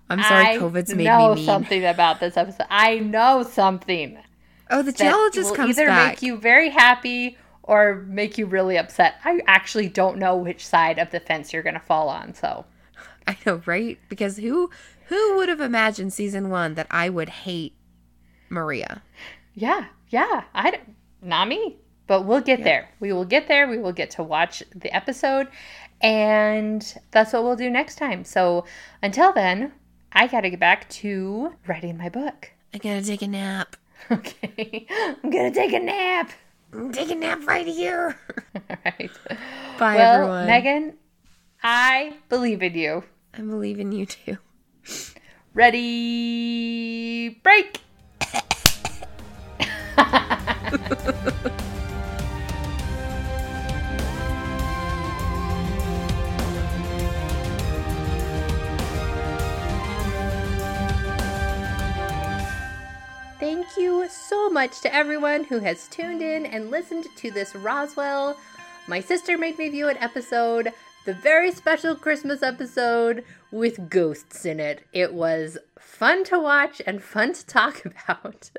I'm 0.09 0.23
sorry 0.23 0.47
I 0.47 0.59
COVID's 0.59 0.95
made 0.95 1.09
me 1.09 1.35
mean. 1.35 1.45
something 1.45 1.85
about 1.85 2.21
this 2.21 2.37
episode. 2.37 2.67
I 2.71 2.99
know 3.01 3.43
something 3.43 4.19
Oh, 4.71 4.83
the 4.83 4.93
geologist 4.93 5.55
comes 5.55 5.79
either 5.79 5.87
back. 5.87 6.13
make 6.13 6.23
you 6.23 6.37
very 6.39 6.71
happy 6.71 7.39
or 7.63 8.05
make 8.07 8.39
you 8.39 8.47
really 8.47 8.77
upset. 8.77 9.15
I 9.25 9.41
actually 9.47 9.89
don't 9.89 10.19
know 10.19 10.37
which 10.37 10.67
side 10.67 10.99
of 10.99 11.11
the 11.11 11.21
fence 11.21 11.53
you're 11.53 11.63
going 11.63 11.75
to 11.75 11.81
fall 11.81 12.09
on. 12.09 12.35
So 12.35 12.65
I 13.27 13.37
know, 13.45 13.63
right? 13.67 13.99
Because 14.09 14.37
who 14.39 14.71
who 15.07 15.37
would 15.37 15.49
have 15.49 15.61
imagined 15.61 16.13
season 16.13 16.51
one 16.51 16.75
that 16.75 16.87
I 16.91 17.09
would 17.09 17.29
hate 17.29 17.75
Maria? 18.49 19.03
yeah, 19.55 19.87
yeah, 20.09 20.45
I 20.55 20.71
don't, 20.71 21.49
me, 21.49 21.77
but 22.07 22.25
we'll 22.25 22.41
get 22.41 22.63
there. 22.63 22.89
We 23.01 23.13
will 23.13 23.25
get 23.25 23.49
there. 23.49 23.67
We 23.69 23.79
will 23.79 23.93
get 23.93 24.11
to 24.13 24.23
watch 24.23 24.63
the 24.75 24.95
episode, 24.95 25.49
and 26.01 26.95
that's 27.11 27.33
what 27.33 27.43
we'll 27.43 27.57
do 27.57 27.71
next 27.71 27.97
time. 27.97 28.25
So 28.25 28.65
until 29.03 29.33
then, 29.33 29.73
I 30.13 30.27
got 30.27 30.43
to 30.43 30.51
get 30.51 30.61
back 30.61 30.89
to 30.91 31.55
writing 31.67 31.97
my 31.97 32.09
book. 32.09 32.51
I 32.75 32.79
gotta 32.79 33.03
take 33.03 33.23
a 33.23 33.29
nap. 33.29 33.77
Okay, 34.13 34.87
I'm 34.91 35.31
gonna 35.31 35.51
take 35.51 35.73
a 35.73 35.81
nap. 35.81 36.31
I'm 36.73 36.93
Take 36.93 37.11
a 37.11 37.15
nap 37.15 37.45
right 37.47 37.67
here. 37.67 38.17
All 38.71 38.77
right. 38.85 39.11
Bye, 39.79 39.97
well, 39.97 40.15
everyone. 40.15 40.47
Megan, 40.47 40.95
I 41.63 42.15
believe 42.29 42.63
in 42.63 42.75
you. 42.75 43.03
I 43.39 43.43
believe 43.43 43.79
in 43.79 43.93
you 43.93 44.07
too. 44.07 44.39
Ready, 45.53 47.29
break. 47.43 47.81
Thank 63.39 63.67
you 63.77 64.09
so 64.09 64.49
much 64.49 64.81
to 64.81 64.95
everyone 64.95 65.45
who 65.45 65.59
has 65.59 65.89
tuned 65.89 66.23
in 66.23 66.47
and 66.47 66.71
listened 66.71 67.07
to 67.17 67.31
this 67.31 67.55
Roswell. 67.55 68.39
My 68.87 69.01
sister 69.01 69.37
made 69.37 69.59
me 69.59 69.69
view 69.69 69.89
an 69.89 69.99
episode 69.99 70.73
the 71.07 71.15
very 71.15 71.53
special 71.53 71.95
Christmas 71.95 72.43
episode 72.43 73.25
with 73.53 73.89
ghosts 73.89 74.45
in 74.45 74.59
it. 74.59 74.83
It 74.93 75.15
was 75.15 75.57
fun 75.79 76.25
to 76.25 76.39
watch 76.39 76.83
and 76.85 77.01
fun 77.01 77.33
to 77.33 77.47
talk 77.47 77.85
about. 78.09 78.51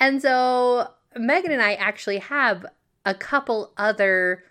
And 0.00 0.20
so 0.20 0.90
Megan 1.16 1.52
and 1.52 1.62
I 1.62 1.74
actually 1.74 2.18
have 2.18 2.66
a 3.04 3.14
couple 3.14 3.72
other 3.76 4.42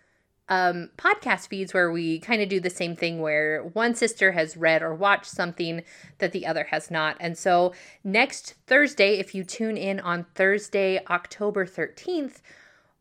um, 0.47 0.89
podcast 0.97 1.49
feeds 1.49 1.73
where 1.73 1.91
we 1.91 2.19
kind 2.19 2.41
of 2.41 2.47
do 2.47 2.61
the 2.61 2.69
same 2.69 2.95
thing 2.95 3.19
where 3.19 3.63
one 3.73 3.93
sister 3.93 4.31
has 4.31 4.55
read 4.55 4.81
or 4.81 4.95
watched 4.95 5.25
something 5.25 5.83
that 6.19 6.31
the 6.31 6.45
other 6.45 6.65
has 6.71 6.89
not. 6.89 7.17
And 7.19 7.37
so 7.37 7.73
next 8.05 8.55
Thursday, 8.67 9.19
if 9.19 9.35
you 9.35 9.43
tune 9.43 9.75
in 9.75 9.99
on 9.99 10.27
Thursday, 10.35 11.01
October 11.09 11.65
13th, 11.65 12.41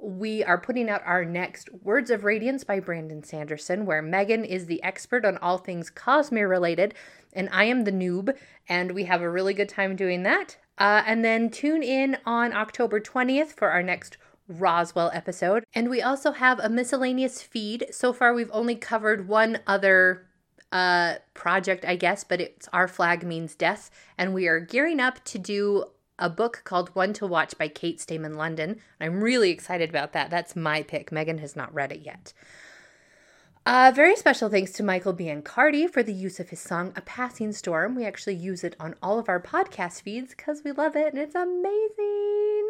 we 0.03 0.43
are 0.43 0.59
putting 0.59 0.91
out 0.91 1.03
our 1.07 1.25
next 1.25 1.73
Words 1.83 2.11
of 2.11 2.25
Radiance 2.25 2.65
by 2.65 2.81
Brandon 2.81 3.23
Sanderson, 3.23 3.87
where 3.87 4.03
Megan 4.03 4.45
is 4.45 4.67
the 4.67 4.83
expert 4.83 5.25
on 5.25 5.39
all 5.39 5.59
things 5.59 5.91
Cosmere 5.91 6.49
related, 6.49 6.95
and 7.33 7.49
I 7.53 7.65
am 7.65 7.85
the 7.85 7.93
noob, 7.93 8.37
and 8.69 8.93
we 8.93 9.05
have 9.05 9.23
a 9.23 9.31
really 9.31 9.55
good 9.55 9.69
time 9.69 9.95
doing 9.95 10.25
that. 10.25 10.57
Uh, 10.77 11.03
and 11.07 11.25
then 11.25 11.51
tune 11.51 11.83
in 11.83 12.19
on 12.27 12.53
October 12.53 13.01
20th 13.01 13.53
for 13.53 13.71
our 13.71 13.83
next 13.83 14.17
Roswell 14.49 15.11
episode. 15.15 15.65
And 15.73 15.89
we 15.89 16.03
also 16.03 16.33
have 16.33 16.59
a 16.59 16.69
miscellaneous 16.69 17.41
feed. 17.41 17.87
So 17.93 18.13
far, 18.13 18.35
we've 18.35 18.51
only 18.53 18.75
covered 18.75 19.29
one 19.29 19.61
other 19.67 20.27
uh, 20.73 21.17
project, 21.35 21.85
I 21.85 21.97
guess, 21.97 22.25
but 22.25 22.41
it's 22.41 22.69
Our 22.73 22.89
Flag 22.89 23.25
Means 23.25 23.55
Death. 23.55 23.91
And 24.19 24.35
we 24.35 24.49
are 24.49 24.59
gearing 24.59 24.99
up 24.99 25.23
to 25.27 25.39
do 25.39 25.85
a 26.19 26.31
book 26.31 26.63
called 26.65 26.95
One 26.95 27.13
to 27.15 27.27
Watch 27.27 27.57
by 27.59 27.69
Kate 27.69 28.01
Stayman 28.01 28.35
London. 28.35 28.81
I'm 29.01 29.23
really 29.23 29.51
excited 29.51 29.91
about 29.91 30.13
that. 30.13 30.31
That's 30.31 30.55
my 30.55 30.83
pick. 30.83 31.11
Megan 31.13 31.39
has 31.39 31.57
not 31.57 31.73
read 31.75 31.93
it 31.93 32.01
yet. 32.01 32.33
Uh, 33.65 33.93
very 33.95 34.17
special 34.17 34.49
thanks 34.49 34.73
to 34.73 34.83
Michael 34.83 35.15
Biancardi 35.15 35.89
for 35.89 36.03
the 36.03 36.13
use 36.13 36.41
of 36.41 36.51
his 36.51 36.59
song 36.59 36.93
A 36.97 37.01
Passing 37.01 37.53
Storm. 37.53 37.95
We 37.95 38.05
actually 38.05 38.35
use 38.35 38.65
it 38.65 38.75
on 38.81 38.97
all 39.01 39.21
of 39.21 39.29
our 39.29 39.41
podcast 39.41 40.03
feeds 40.03 40.35
because 40.35 40.63
we 40.65 40.73
love 40.73 40.97
it 40.97 41.13
and 41.13 41.23
it's 41.23 41.37
amazing. 41.37 42.69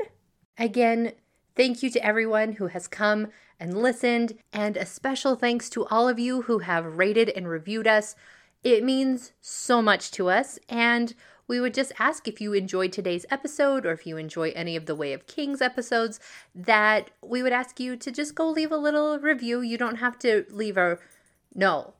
Again, 0.58 1.12
thank 1.56 1.82
you 1.82 1.88
to 1.90 2.04
everyone 2.04 2.52
who 2.52 2.66
has 2.66 2.88
come 2.88 3.28
and 3.58 3.80
listened, 3.80 4.34
and 4.52 4.76
a 4.76 4.84
special 4.84 5.36
thanks 5.36 5.70
to 5.70 5.86
all 5.86 6.08
of 6.08 6.18
you 6.18 6.42
who 6.42 6.58
have 6.58 6.98
rated 6.98 7.30
and 7.30 7.48
reviewed 7.48 7.86
us. 7.86 8.16
It 8.64 8.84
means 8.84 9.32
so 9.40 9.80
much 9.80 10.10
to 10.12 10.28
us, 10.28 10.58
and 10.68 11.14
we 11.46 11.60
would 11.60 11.74
just 11.74 11.92
ask 11.98 12.26
if 12.28 12.40
you 12.40 12.52
enjoyed 12.52 12.92
today's 12.92 13.26
episode 13.30 13.84
or 13.84 13.92
if 13.92 14.06
you 14.06 14.16
enjoy 14.16 14.50
any 14.50 14.76
of 14.76 14.86
the 14.86 14.94
Way 14.94 15.12
of 15.12 15.26
Kings 15.26 15.60
episodes, 15.60 16.20
that 16.54 17.10
we 17.22 17.42
would 17.42 17.52
ask 17.52 17.80
you 17.80 17.96
to 17.96 18.10
just 18.10 18.34
go 18.34 18.48
leave 18.48 18.72
a 18.72 18.76
little 18.76 19.18
review. 19.18 19.60
You 19.60 19.76
don't 19.76 19.96
have 19.96 20.18
to 20.20 20.44
leave 20.50 20.76
a, 20.76 20.98
no, 21.54 21.94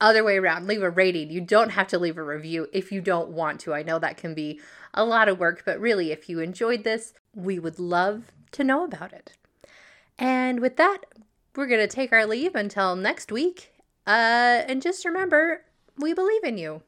other 0.00 0.24
way 0.24 0.36
around, 0.36 0.66
leave 0.66 0.82
a 0.82 0.90
rating. 0.90 1.30
You 1.30 1.40
don't 1.40 1.70
have 1.70 1.86
to 1.88 1.98
leave 1.98 2.18
a 2.18 2.22
review 2.22 2.68
if 2.72 2.90
you 2.92 3.00
don't 3.00 3.30
want 3.30 3.60
to. 3.60 3.72
I 3.72 3.82
know 3.82 3.98
that 3.98 4.16
can 4.16 4.34
be 4.34 4.60
a 4.92 5.04
lot 5.04 5.28
of 5.28 5.38
work, 5.38 5.62
but 5.64 5.80
really, 5.80 6.10
if 6.10 6.28
you 6.28 6.40
enjoyed 6.40 6.84
this, 6.84 7.14
we 7.34 7.58
would 7.58 7.78
love 7.78 8.32
to 8.50 8.64
know 8.64 8.84
about 8.84 9.12
it. 9.12 9.36
And 10.18 10.60
with 10.60 10.76
that, 10.76 10.98
we're 11.54 11.66
going 11.66 11.80
to 11.80 11.86
take 11.86 12.12
our 12.12 12.26
leave 12.26 12.54
until 12.54 12.96
next 12.96 13.30
week. 13.30 13.72
Uh, 14.06 14.66
and 14.66 14.82
just 14.82 15.04
remember, 15.04 15.62
we 15.96 16.12
believe 16.12 16.44
in 16.44 16.58
you. 16.58 16.82